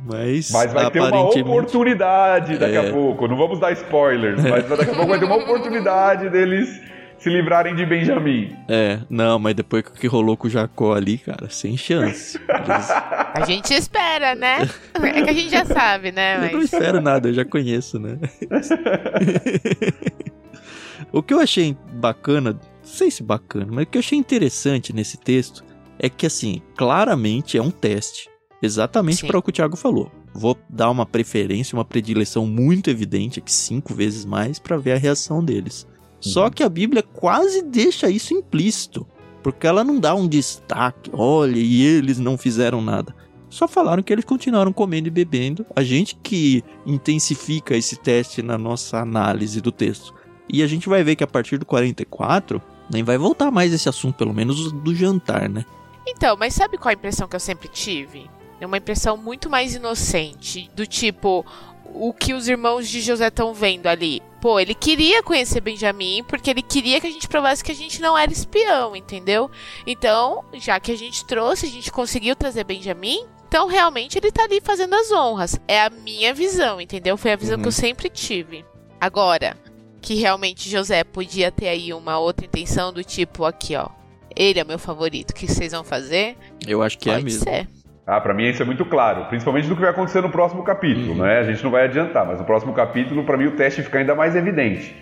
Mas, 0.07 0.53
Mas 0.53 0.73
vai 0.73 0.89
ter 0.89 1.01
uma 1.01 1.25
oportunidade 1.25 2.59
daqui 2.59 2.77
É. 2.77 2.89
a 2.89 2.93
pouco. 2.93 3.27
Não 3.27 3.37
vamos 3.37 3.59
dar 3.59 3.73
spoilers, 3.73 4.41
mas 4.41 4.67
daqui 4.71 4.85
a 4.93 4.95
pouco 4.95 5.09
vai 5.09 5.19
ter 5.19 5.25
uma 5.25 5.37
oportunidade 5.39 6.29
deles 6.31 6.81
se 7.21 7.29
livrarem 7.29 7.77
de 7.77 7.85
Benjamim. 7.85 8.57
É, 8.67 9.01
não, 9.11 9.39
mas 9.39 9.55
depois 9.55 9.85
que 9.85 10.07
rolou 10.07 10.37
com 10.37 10.49
o 10.49 10.51
Jacó 10.51 10.95
ali, 10.95 11.19
cara, 11.19 11.51
sem 11.51 11.77
chance. 11.77 12.41
Eles- 12.49 12.91
A 13.33 13.45
gente 13.47 13.73
espera, 13.73 14.35
né? 14.35 14.69
É 14.95 15.23
que 15.23 15.31
a 15.31 15.33
gente 15.33 15.51
já 15.51 15.65
sabe, 15.65 16.11
né? 16.11 16.37
Eu 16.37 16.53
não 16.53 16.59
Mas... 16.61 16.73
espero 16.73 17.01
nada, 17.01 17.29
eu 17.29 17.35
já 17.35 17.45
conheço, 17.45 17.99
né? 17.99 18.19
o 21.13 21.23
que 21.23 21.33
eu 21.33 21.41
achei 21.41 21.77
bacana, 21.93 22.53
não 22.53 22.61
sei 22.83 23.11
se 23.11 23.23
bacana, 23.23 23.69
mas 23.71 23.85
o 23.85 23.87
que 23.87 23.99
eu 23.99 24.01
achei 24.01 24.19
interessante 24.19 24.93
nesse 24.93 25.17
texto 25.17 25.65
é 25.99 26.09
que, 26.09 26.27
assim, 26.27 26.61
claramente 26.77 27.57
é 27.57 27.63
um 27.63 27.71
teste. 27.71 28.29
Exatamente 28.63 29.27
para 29.27 29.39
o 29.39 29.43
que 29.43 29.51
o 29.51 29.53
Thiago 29.53 29.77
falou. 29.77 30.11
Vou 30.35 30.57
dar 30.69 30.91
uma 30.91 31.07
preferência, 31.07 31.77
uma 31.77 31.85
predileção 31.85 32.47
muito 32.47 32.91
evidente 32.91 33.39
aqui, 33.39 33.53
cinco 33.53 33.95
vezes 33.95 34.25
mais, 34.25 34.59
para 34.59 34.77
ver 34.77 34.93
a 34.93 34.99
reação 34.99 35.45
deles. 35.45 35.87
Só 36.21 36.45
Uhum. 36.45 36.51
que 36.51 36.63
a 36.63 36.69
Bíblia 36.69 37.03
quase 37.03 37.63
deixa 37.63 38.11
isso 38.11 38.35
implícito. 38.35 39.07
Porque 39.43 39.67
ela 39.67 39.83
não 39.83 39.99
dá 39.99 40.15
um 40.15 40.29
destaque. 40.29 41.11
Olha, 41.15 41.57
e 41.59 41.83
eles 41.83 42.19
não 42.19 42.37
fizeram 42.37 42.83
nada. 42.83 43.15
Só 43.49 43.67
falaram 43.67 44.03
que 44.03 44.13
eles 44.13 44.25
continuaram 44.25 44.73
comendo 44.73 45.09
e 45.09 45.11
bebendo. 45.11 45.65
A 45.75 45.83
gente 45.83 46.15
que 46.23 46.63
intensifica 46.87 47.75
esse 47.77 47.97
teste 47.97 48.43
na 48.43 48.59
nossa 48.59 48.99
análise 48.99 49.61
do 49.61 49.73
texto. 49.73 50.15
E 50.49 50.63
a 50.63 50.67
gente 50.67 50.89
vai 50.89 51.03
ver 51.03 51.17
que 51.17 51.25
a 51.25 51.27
partir 51.27 51.57
do 51.59 51.65
44, 51.67 52.61
nem 52.93 53.03
vai 53.03 53.17
voltar 53.17 53.51
mais 53.51 53.73
esse 53.73 53.89
assunto, 53.89 54.17
pelo 54.17 54.35
menos 54.35 54.71
do 54.73 54.95
jantar, 54.95 55.49
né? 55.49 55.65
Então, 56.07 56.37
mas 56.37 56.55
sabe 56.55 56.77
qual 56.77 56.91
a 56.91 56.95
impressão 56.95 57.27
que 57.29 57.37
eu 57.37 57.41
sempre 57.41 57.69
tive? 57.69 58.29
É 58.61 58.67
uma 58.67 58.77
impressão 58.77 59.17
muito 59.17 59.49
mais 59.49 59.75
inocente, 59.75 60.71
do 60.77 60.87
tipo 60.87 61.47
o 61.95 62.13
que 62.13 62.33
os 62.33 62.49
irmãos 62.49 62.89
de 62.89 63.01
José 63.01 63.29
estão 63.29 63.53
vendo 63.55 63.87
ali. 63.87 64.23
Pô, 64.41 64.59
ele 64.59 64.75
queria 64.75 65.23
conhecer 65.23 65.61
Benjamim 65.61 66.25
porque 66.27 66.49
ele 66.51 66.63
queria 66.63 67.01
que 67.01 67.07
a 67.07 67.11
gente 67.11 67.29
provasse 67.29 67.63
que 67.63 67.73
a 67.73 67.75
gente 67.75 68.01
não 68.01 68.17
era 68.17 68.33
espião, 68.33 68.97
entendeu? 68.97 69.51
Então, 69.87 70.45
já 70.55 70.81
que 70.81 70.91
a 70.93 70.97
gente 70.97 71.25
trouxe, 71.27 71.67
a 71.67 71.69
gente 71.69 71.93
conseguiu 71.93 72.35
trazer 72.35 72.65
Benjamim, 72.65 73.27
então 73.47 73.67
realmente 73.67 74.17
ele 74.17 74.33
tá 74.33 74.45
ali 74.45 74.61
fazendo 74.63 74.95
as 74.95 75.11
honras. 75.13 75.61
É 75.69 75.83
a 75.83 75.91
minha 75.91 76.33
visão, 76.33 76.81
entendeu? 76.81 77.17
Foi 77.17 77.33
a 77.33 77.37
visão 77.37 77.57
Uhum. 77.57 77.63
que 77.63 77.69
eu 77.69 77.73
sempre 77.73 78.09
tive. 78.09 78.65
Agora, 79.01 79.57
que 80.01 80.15
realmente 80.15 80.71
José 80.71 81.05
podia 81.05 81.51
ter 81.53 81.69
aí 81.69 81.93
uma 81.93 82.19
outra 82.19 82.47
intenção 82.47 82.93
do 82.93 83.05
tipo 83.05 83.45
aqui, 83.45 83.77
ó. 83.77 83.89
Ele 84.35 84.59
é 84.61 84.65
meu 84.65 84.79
favorito. 84.79 85.33
O 85.33 85.35
que 85.35 85.47
vocês 85.47 85.73
vão 85.73 85.83
fazer? 85.85 86.37
Eu 86.67 86.83
acho 86.83 86.97
que 86.97 87.11
é 87.11 87.15
Pode 87.15 87.25
mesmo. 87.25 87.43
ser. 87.43 87.69
Ah, 88.07 88.21
pra 88.21 88.35
mim 88.35 88.49
isso 88.49 88.63
é 88.63 88.65
muito 88.67 88.85
claro, 88.85 89.27
principalmente 89.27 89.69
do 89.69 89.75
que 89.75 89.81
vai 89.83 89.91
acontecer 89.91 90.21
no 90.21 90.31
próximo 90.31 90.63
capítulo, 90.65 91.13
Uhum. 91.13 91.19
né? 91.23 91.39
A 91.39 91.45
gente 91.45 91.63
não 91.63 91.71
vai 91.71 91.85
adiantar, 91.85 92.27
mas 92.27 92.39
no 92.39 92.45
próximo 92.45 92.73
capítulo, 92.73 93.25
pra 93.25 93.37
mim, 93.37 93.47
o 93.47 93.53
teste 93.53 93.83
fica 93.83 93.99
ainda 93.99 94.15
mais 94.15 94.35
evidente. 94.35 94.95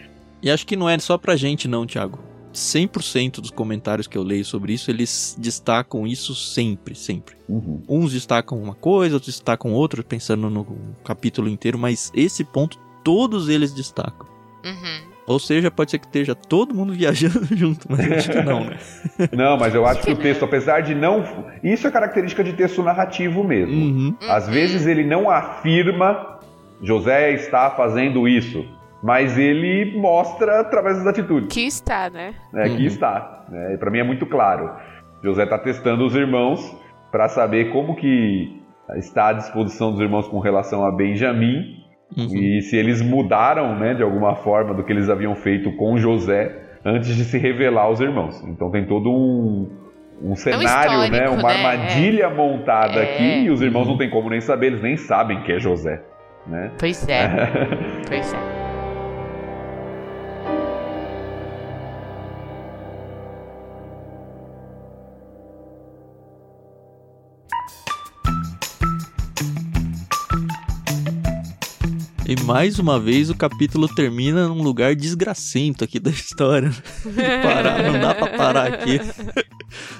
E 0.42 0.50
acho 0.50 0.66
que 0.66 0.76
não 0.76 0.88
é 0.88 0.98
só 0.98 1.16
pra 1.16 1.34
gente, 1.36 1.66
não, 1.66 1.86
Thiago. 1.86 2.18
100% 2.52 3.40
dos 3.40 3.50
comentários 3.50 4.06
que 4.06 4.16
eu 4.18 4.22
leio 4.22 4.44
sobre 4.44 4.72
isso, 4.72 4.90
eles 4.90 5.36
destacam 5.38 6.06
isso 6.06 6.34
sempre, 6.34 6.94
sempre. 6.94 7.34
Uhum. 7.48 7.82
Uns 7.88 8.12
destacam 8.12 8.58
uma 8.60 8.74
coisa, 8.74 9.14
outros 9.16 9.34
destacam 9.34 9.72
outra, 9.72 10.02
pensando 10.02 10.48
no 10.50 10.66
capítulo 11.04 11.48
inteiro, 11.48 11.78
mas 11.78 12.10
esse 12.14 12.42
ponto 12.44 12.78
todos 13.04 13.48
eles 13.48 13.72
destacam. 13.72 14.26
Uhum. 14.64 15.07
Ou 15.28 15.38
seja, 15.38 15.70
pode 15.70 15.90
ser 15.90 15.98
que 15.98 16.06
esteja 16.06 16.34
todo 16.34 16.74
mundo 16.74 16.92
viajando 16.96 17.46
junto, 17.56 17.86
mas 17.90 18.10
acho 18.10 18.30
que 18.30 18.42
não, 18.42 18.64
né? 18.64 18.76
Não, 19.32 19.56
mas 19.56 19.74
eu 19.74 19.84
acho 19.86 20.02
que 20.02 20.12
o 20.12 20.16
texto, 20.16 20.44
apesar 20.44 20.80
de 20.80 20.94
não. 20.94 21.24
Isso 21.62 21.86
é 21.86 21.90
característica 21.90 22.42
de 22.42 22.52
texto 22.52 22.82
narrativo 22.82 23.42
mesmo. 23.44 23.74
Uhum. 23.74 24.16
Às 24.28 24.48
vezes 24.48 24.86
ele 24.86 25.04
não 25.04 25.28
afirma 25.28 26.38
José 26.80 27.32
está 27.32 27.70
fazendo 27.70 28.28
isso, 28.28 28.64
mas 29.02 29.36
ele 29.36 29.98
mostra 29.98 30.60
através 30.60 30.98
das 30.98 31.06
atitudes. 31.08 31.52
Que 31.52 31.66
está, 31.66 32.08
né? 32.08 32.34
que 32.52 32.58
Uhum. 32.70 32.86
está. 32.86 33.44
Né? 33.48 33.76
Para 33.76 33.90
mim 33.90 33.98
é 33.98 34.04
muito 34.04 34.24
claro. 34.26 34.70
José 35.22 35.44
está 35.44 35.58
testando 35.58 36.06
os 36.06 36.14
irmãos 36.14 36.76
para 37.10 37.28
saber 37.28 37.72
como 37.72 37.96
que 37.96 38.62
está 38.96 39.28
a 39.28 39.32
disposição 39.32 39.90
dos 39.90 40.00
irmãos 40.00 40.28
com 40.28 40.38
relação 40.38 40.84
a 40.84 40.92
Benjamim 40.92 41.82
Uhum. 42.16 42.34
e 42.34 42.62
se 42.62 42.76
eles 42.76 43.02
mudaram, 43.02 43.78
né, 43.78 43.94
de 43.94 44.02
alguma 44.02 44.34
forma 44.36 44.72
do 44.74 44.82
que 44.82 44.92
eles 44.92 45.08
haviam 45.10 45.34
feito 45.34 45.70
com 45.72 45.96
José 45.98 46.56
antes 46.84 47.14
de 47.14 47.24
se 47.24 47.36
revelar 47.38 47.82
aos 47.82 48.00
irmãos. 48.00 48.42
Então 48.46 48.70
tem 48.70 48.86
todo 48.86 49.10
um, 49.10 49.68
um 50.22 50.34
cenário, 50.34 50.98
né, 51.00 51.04
histórico, 51.06 51.34
uma 51.34 51.48
né? 51.48 51.54
armadilha 51.54 52.30
montada 52.30 53.00
É. 53.00 53.02
aqui 53.02 53.44
e 53.44 53.50
os 53.50 53.60
irmãos 53.60 53.84
Uhum. 53.84 53.92
não 53.92 53.98
tem 53.98 54.08
como 54.10 54.30
nem 54.30 54.40
saber, 54.40 54.68
eles 54.68 54.82
nem 54.82 54.96
sabem 54.96 55.42
que 55.42 55.52
é 55.52 55.58
José, 55.58 56.00
né? 56.46 56.70
Pois 56.78 57.06
é. 57.08 57.28
pois 58.08 58.32
é. 58.32 58.57
E 72.28 72.38
mais 72.42 72.78
uma 72.78 73.00
vez 73.00 73.30
o 73.30 73.34
capítulo 73.34 73.88
termina 73.88 74.48
num 74.48 74.62
lugar 74.62 74.94
desgracento 74.94 75.82
aqui 75.82 75.98
da 75.98 76.10
história. 76.12 76.70
parar, 77.42 77.90
não 77.90 77.98
dá 77.98 78.14
pra 78.14 78.26
parar 78.26 78.66
aqui. 78.74 79.00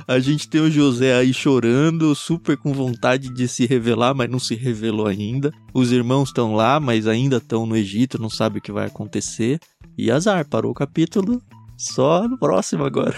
A 0.07 0.19
gente 0.19 0.47
tem 0.47 0.61
o 0.61 0.71
José 0.71 1.17
aí 1.17 1.33
chorando, 1.33 2.15
super 2.15 2.59
com 2.59 2.75
vontade 2.75 3.31
de 3.31 3.49
se 3.49 3.65
revelar, 3.65 4.15
mas 4.15 4.29
não 4.29 4.39
se 4.39 4.55
revelou 4.55 5.07
ainda. 5.07 5.51
Os 5.73 5.91
irmãos 5.91 6.29
estão 6.29 6.55
lá, 6.55 6.79
mas 6.79 7.07
ainda 7.07 7.39
estão 7.39 7.65
no 7.65 7.75
Egito, 7.75 8.21
não 8.21 8.29
sabe 8.29 8.59
o 8.59 8.63
que 8.63 8.71
vai 8.71 8.87
acontecer. 8.87 9.59
E 9.97 10.11
azar, 10.11 10.47
parou 10.47 10.73
o 10.73 10.75
capítulo. 10.75 11.41
Só 11.79 12.27
no 12.27 12.37
próximo 12.37 12.85
agora. 12.85 13.15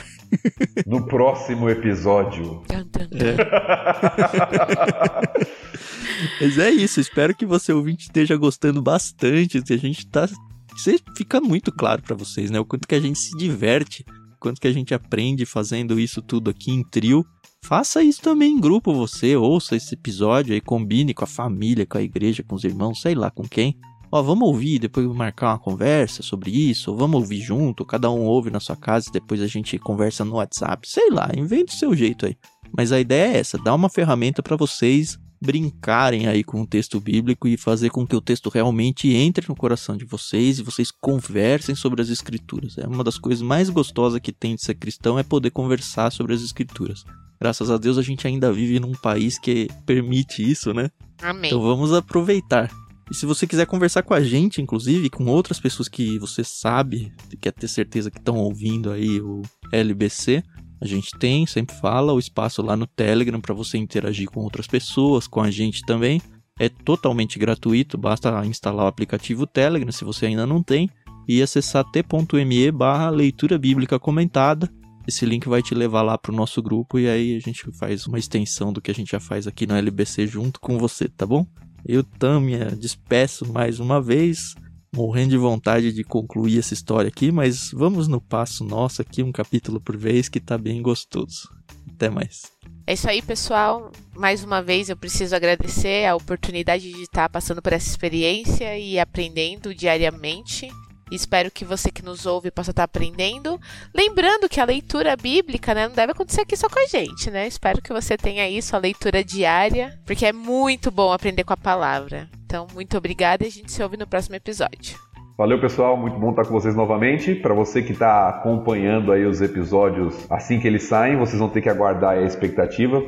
No 0.86 1.06
próximo 1.06 1.70
episódio. 1.70 2.62
Tum. 2.68 2.90
Mas 6.40 6.58
é 6.58 6.70
isso, 6.70 7.00
espero 7.00 7.34
que 7.34 7.46
você 7.46 7.72
ouvinte 7.72 8.02
esteja 8.02 8.36
gostando 8.36 8.82
bastante. 8.82 9.62
que 9.62 9.72
A 9.72 9.78
gente 9.78 10.06
tá. 10.06 10.28
Você 10.76 11.00
fica 11.16 11.40
muito 11.40 11.72
claro 11.72 12.02
pra 12.02 12.14
vocês, 12.14 12.50
né? 12.50 12.61
O 12.61 12.66
quanto 12.66 12.86
que 12.86 12.94
a 12.94 13.00
gente 13.00 13.18
se 13.18 13.34
diverte, 13.36 14.04
o 14.34 14.38
quanto 14.38 14.61
que 14.61 14.68
a 14.68 14.72
gente 14.72 14.92
aprende 14.92 15.46
fazendo 15.46 15.98
isso 15.98 16.20
tudo 16.20 16.50
aqui 16.50 16.70
em 16.70 16.84
trio. 16.84 17.24
Faça 17.62 18.02
isso 18.02 18.20
também 18.20 18.52
em 18.52 18.61
grupo, 18.61 18.92
você 18.92 19.36
ouça 19.36 19.76
esse 19.76 19.94
episódio 19.94 20.54
aí, 20.54 20.61
combine 20.61 21.12
com 21.12 21.24
a 21.24 21.26
família, 21.26 21.86
com 21.86 21.98
a 21.98 22.02
igreja, 22.02 22.42
com 22.42 22.54
os 22.54 22.64
irmãos, 22.64 23.00
sei 23.00 23.14
lá 23.14 23.30
com 23.30 23.46
quem. 23.46 23.76
Ó, 24.12 24.22
vamos 24.22 24.48
ouvir, 24.48 24.78
depois 24.78 25.06
marcar 25.06 25.52
uma 25.52 25.58
conversa 25.58 26.22
sobre 26.22 26.50
isso, 26.50 26.90
ou 26.90 26.96
vamos 26.96 27.20
ouvir 27.20 27.40
junto, 27.40 27.84
cada 27.84 28.11
um 28.11 28.24
ouve 28.24 28.50
na 28.50 28.58
sua 28.58 28.76
casa 28.76 29.08
e 29.08 29.12
depois 29.12 29.40
a 29.40 29.46
gente 29.46 29.78
conversa 29.78 30.24
no 30.24 30.36
WhatsApp, 30.36 30.88
sei 30.88 31.11
lá, 31.11 31.30
invente 31.36 31.74
o 31.74 31.78
seu 31.78 31.94
jeito 31.94 32.26
aí. 32.26 32.36
Mas 32.76 32.90
a 32.90 33.00
ideia 33.00 33.34
é 33.34 33.38
essa, 33.38 33.58
dar 33.58 33.74
uma 33.74 33.88
ferramenta 33.88 34.42
pra 34.42 34.56
vocês 34.56 35.18
brincarem 35.40 36.26
aí 36.26 36.44
com 36.44 36.61
o 36.61 36.66
texto 36.66 37.00
bíblico 37.00 37.48
e 37.48 37.56
fazer 37.56 37.88
com 37.88 38.06
que 38.06 38.14
o 38.14 38.20
texto 38.20 38.50
realmente 38.50 39.11
entre 39.14 39.48
no 39.48 39.56
coração 39.56 39.96
de 39.96 40.04
vocês 40.04 40.58
e 40.58 40.62
vocês 40.62 40.90
conversem 40.90 41.74
sobre 41.74 42.02
as 42.02 42.11
escrituras. 42.11 42.76
É 42.76 42.86
uma 42.86 43.02
das 43.02 43.16
coisas 43.16 43.40
mais 43.40 43.70
gostosas 43.70 44.20
que 44.20 44.32
tem 44.32 44.54
de 44.54 44.62
ser 44.62 44.74
cristão 44.74 45.18
é 45.18 45.22
poder 45.22 45.50
conversar 45.50 46.12
sobre 46.12 46.34
as 46.34 46.42
escrituras. 46.42 47.04
Graças 47.40 47.70
a 47.70 47.78
Deus 47.78 47.96
a 47.96 48.02
gente 48.02 48.26
ainda 48.26 48.52
vive 48.52 48.78
num 48.78 48.92
país 48.92 49.38
que 49.38 49.68
permite 49.86 50.42
isso, 50.48 50.74
né? 50.74 50.90
Amém. 51.22 51.48
Então 51.48 51.62
vamos 51.62 51.92
aproveitar. 51.94 52.70
E 53.11 53.14
se 53.14 53.26
você 53.26 53.44
quiser 53.46 53.66
conversar 53.66 54.02
com 54.02 54.14
a 54.14 54.20
gente, 54.20 54.62
inclusive, 54.62 55.11
com 55.11 55.26
outras 55.26 55.58
pessoas 55.58 55.88
que 55.88 56.16
você 56.18 56.44
sabe, 56.44 57.12
quer 57.40 57.52
ter 57.52 57.66
certeza 57.66 58.11
que 58.11 58.18
estão 58.18 58.36
ouvindo 58.36 58.90
aí 58.90 59.20
o 59.20 59.42
LBC, 59.72 60.42
A 60.82 60.86
gente 60.86 61.11
tem, 61.18 61.44
sempre 61.44 61.76
fala, 61.76 62.14
o 62.14 62.18
espaço 62.18 62.62
lá 62.62 62.74
no 62.74 62.86
Telegram 62.86 63.38
para 63.38 63.54
você 63.54 63.76
interagir 63.76 64.30
com 64.30 64.40
outras 64.40 64.66
pessoas, 64.66 65.26
com 65.26 65.42
a 65.42 65.50
gente 65.50 65.82
também. 65.82 66.22
É 66.58 66.70
totalmente 66.70 67.38
gratuito, 67.38 67.98
basta 67.98 68.46
instalar 68.46 68.86
o 68.86 68.88
aplicativo 68.88 69.46
Telegram 69.46 69.92
se 69.92 70.04
você 70.04 70.24
ainda 70.24 70.46
não 70.46 70.62
tem 70.62 70.88
e 71.28 71.42
acessar 71.42 71.84
t.me 71.84 72.70
barra 72.70 73.11
leitura 73.11 73.58
bíblica 73.58 73.98
comentada. 73.98 74.70
Esse 75.06 75.26
link 75.26 75.48
vai 75.48 75.62
te 75.62 75.74
levar 75.74 76.02
lá 76.02 76.16
para 76.16 76.32
o 76.32 76.34
nosso 76.34 76.62
grupo 76.62 76.98
e 76.98 77.08
aí 77.08 77.36
a 77.36 77.40
gente 77.40 77.70
faz 77.72 78.06
uma 78.06 78.18
extensão 78.18 78.72
do 78.72 78.80
que 78.80 78.90
a 78.90 78.94
gente 78.94 79.11
já 79.11 79.20
faz 79.20 79.46
aqui 79.46 79.66
no 79.66 79.74
LBC 79.74 80.26
junto 80.26 80.58
com 80.61 80.78
você, 80.78 81.08
tá 81.08 81.26
bom? 81.26 81.46
Eu 81.86 82.02
também 82.04 82.58
despeço 82.76 83.50
mais 83.50 83.80
uma 83.80 84.00
vez, 84.00 84.54
morrendo 84.94 85.30
de 85.30 85.36
vontade 85.36 85.92
de 85.92 86.04
concluir 86.04 86.58
essa 86.58 86.74
história 86.74 87.08
aqui, 87.08 87.30
mas 87.30 87.70
vamos 87.72 88.08
no 88.08 88.20
passo 88.20 88.64
nosso 88.64 89.00
aqui, 89.02 89.22
um 89.22 89.32
capítulo 89.32 89.80
por 89.80 89.96
vez, 89.96 90.28
que 90.28 90.40
tá 90.40 90.58
bem 90.58 90.82
gostoso. 90.82 91.48
Até 91.94 92.08
mais. 92.10 92.42
É 92.86 92.94
isso 92.94 93.08
aí, 93.08 93.22
pessoal. 93.22 93.92
Mais 94.16 94.42
uma 94.42 94.60
vez 94.62 94.88
eu 94.88 94.96
preciso 94.96 95.36
agradecer 95.36 96.06
a 96.06 96.16
oportunidade 96.16 96.92
de 96.92 97.02
estar 97.02 97.28
passando 97.28 97.62
por 97.62 97.72
essa 97.72 97.88
experiência 97.88 98.78
e 98.78 98.98
aprendendo 98.98 99.74
diariamente. 99.74 100.68
Espero 101.11 101.50
que 101.50 101.64
você 101.64 101.90
que 101.90 102.04
nos 102.04 102.26
ouve 102.26 102.50
possa 102.50 102.70
estar 102.70 102.84
aprendendo. 102.84 103.61
Lembrando 103.94 104.48
que 104.48 104.61
a 104.61 104.64
leitura 104.64 105.16
bíblica 105.16 105.74
né, 105.74 105.88
não 105.88 105.94
deve 105.94 106.12
acontecer 106.12 106.42
aqui 106.42 106.56
só 106.56 106.68
com 106.68 106.78
a 106.78 106.86
gente, 106.86 107.30
né? 107.30 107.46
Espero 107.46 107.82
que 107.82 107.92
você 107.92 108.16
tenha 108.16 108.48
isso, 108.48 108.76
a 108.76 108.78
leitura 108.78 109.24
diária, 109.24 109.98
porque 110.06 110.26
é 110.26 110.32
muito 110.32 110.90
bom 110.90 111.12
aprender 111.12 111.44
com 111.44 111.52
a 111.52 111.56
palavra. 111.56 112.28
Então, 112.44 112.66
muito 112.74 112.96
obrigada 112.96 113.44
e 113.44 113.48
a 113.48 113.50
gente 113.50 113.70
se 113.70 113.82
ouve 113.82 113.96
no 113.96 114.06
próximo 114.06 114.36
episódio. 114.36 114.98
Valeu, 115.36 115.58
pessoal. 115.58 115.96
Muito 115.96 116.18
bom 116.18 116.30
estar 116.30 116.44
com 116.44 116.52
vocês 116.52 116.76
novamente. 116.76 117.34
Para 117.34 117.54
você 117.54 117.80
que 117.80 117.92
está 117.92 118.28
acompanhando 118.28 119.11
aí 119.11 119.24
os 119.24 119.40
episódios 119.40 120.14
assim 120.30 120.61
que 120.61 120.66
eles 120.66 120.82
saem, 120.82 121.16
vocês 121.16 121.38
vão 121.38 121.48
ter 121.48 121.62
que 121.62 121.68
aguardar 121.68 122.18
a 122.18 122.22
expectativa 122.22 123.02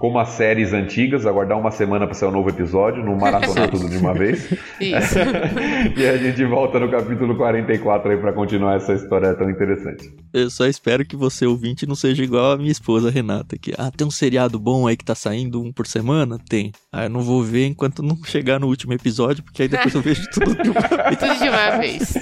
como 0.00 0.18
as 0.18 0.30
séries 0.30 0.72
antigas, 0.72 1.26
aguardar 1.26 1.58
uma 1.58 1.70
semana 1.70 2.06
para 2.06 2.14
sair 2.14 2.30
um 2.30 2.32
novo 2.32 2.48
episódio, 2.48 3.04
não 3.04 3.18
maratonar 3.18 3.70
tudo 3.70 3.86
de 3.86 3.98
uma 3.98 4.14
vez. 4.14 4.50
Isso. 4.80 5.18
e 5.94 6.08
a 6.08 6.16
gente 6.16 6.42
volta 6.46 6.80
no 6.80 6.90
capítulo 6.90 7.36
44 7.36 8.10
aí 8.10 8.16
para 8.16 8.32
continuar 8.32 8.76
essa 8.76 8.94
história 8.94 9.34
tão 9.34 9.50
interessante. 9.50 10.10
Eu 10.32 10.48
só 10.48 10.64
espero 10.64 11.04
que 11.04 11.14
você 11.14 11.44
ouvinte 11.44 11.86
não 11.86 11.94
seja 11.94 12.24
igual 12.24 12.52
a 12.52 12.56
minha 12.56 12.72
esposa 12.72 13.10
Renata, 13.10 13.58
que 13.58 13.74
ah, 13.76 13.90
tem 13.94 14.06
um 14.06 14.10
seriado 14.10 14.58
bom 14.58 14.86
aí 14.86 14.96
que 14.96 15.04
tá 15.04 15.14
saindo 15.14 15.60
um 15.60 15.70
por 15.70 15.86
semana? 15.86 16.38
Tem. 16.48 16.72
Ah, 16.90 17.04
eu 17.04 17.10
não 17.10 17.20
vou 17.20 17.42
ver 17.42 17.66
enquanto 17.66 18.02
não 18.02 18.16
chegar 18.24 18.58
no 18.58 18.68
último 18.68 18.94
episódio, 18.94 19.44
porque 19.44 19.64
aí 19.64 19.68
depois 19.68 19.94
eu 19.94 20.00
vejo 20.00 20.26
tudo 20.32 20.62
de 20.62 20.70
uma 20.70 20.80
vez. 21.04 21.18
Tudo 21.18 21.38
de 21.42 21.48
uma 21.50 21.76
vez. 21.76 22.14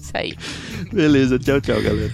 Isso 0.00 0.12
aí. 0.14 0.32
Beleza, 0.92 1.40
tchau, 1.40 1.60
tchau, 1.60 1.82
galera. 1.82 2.12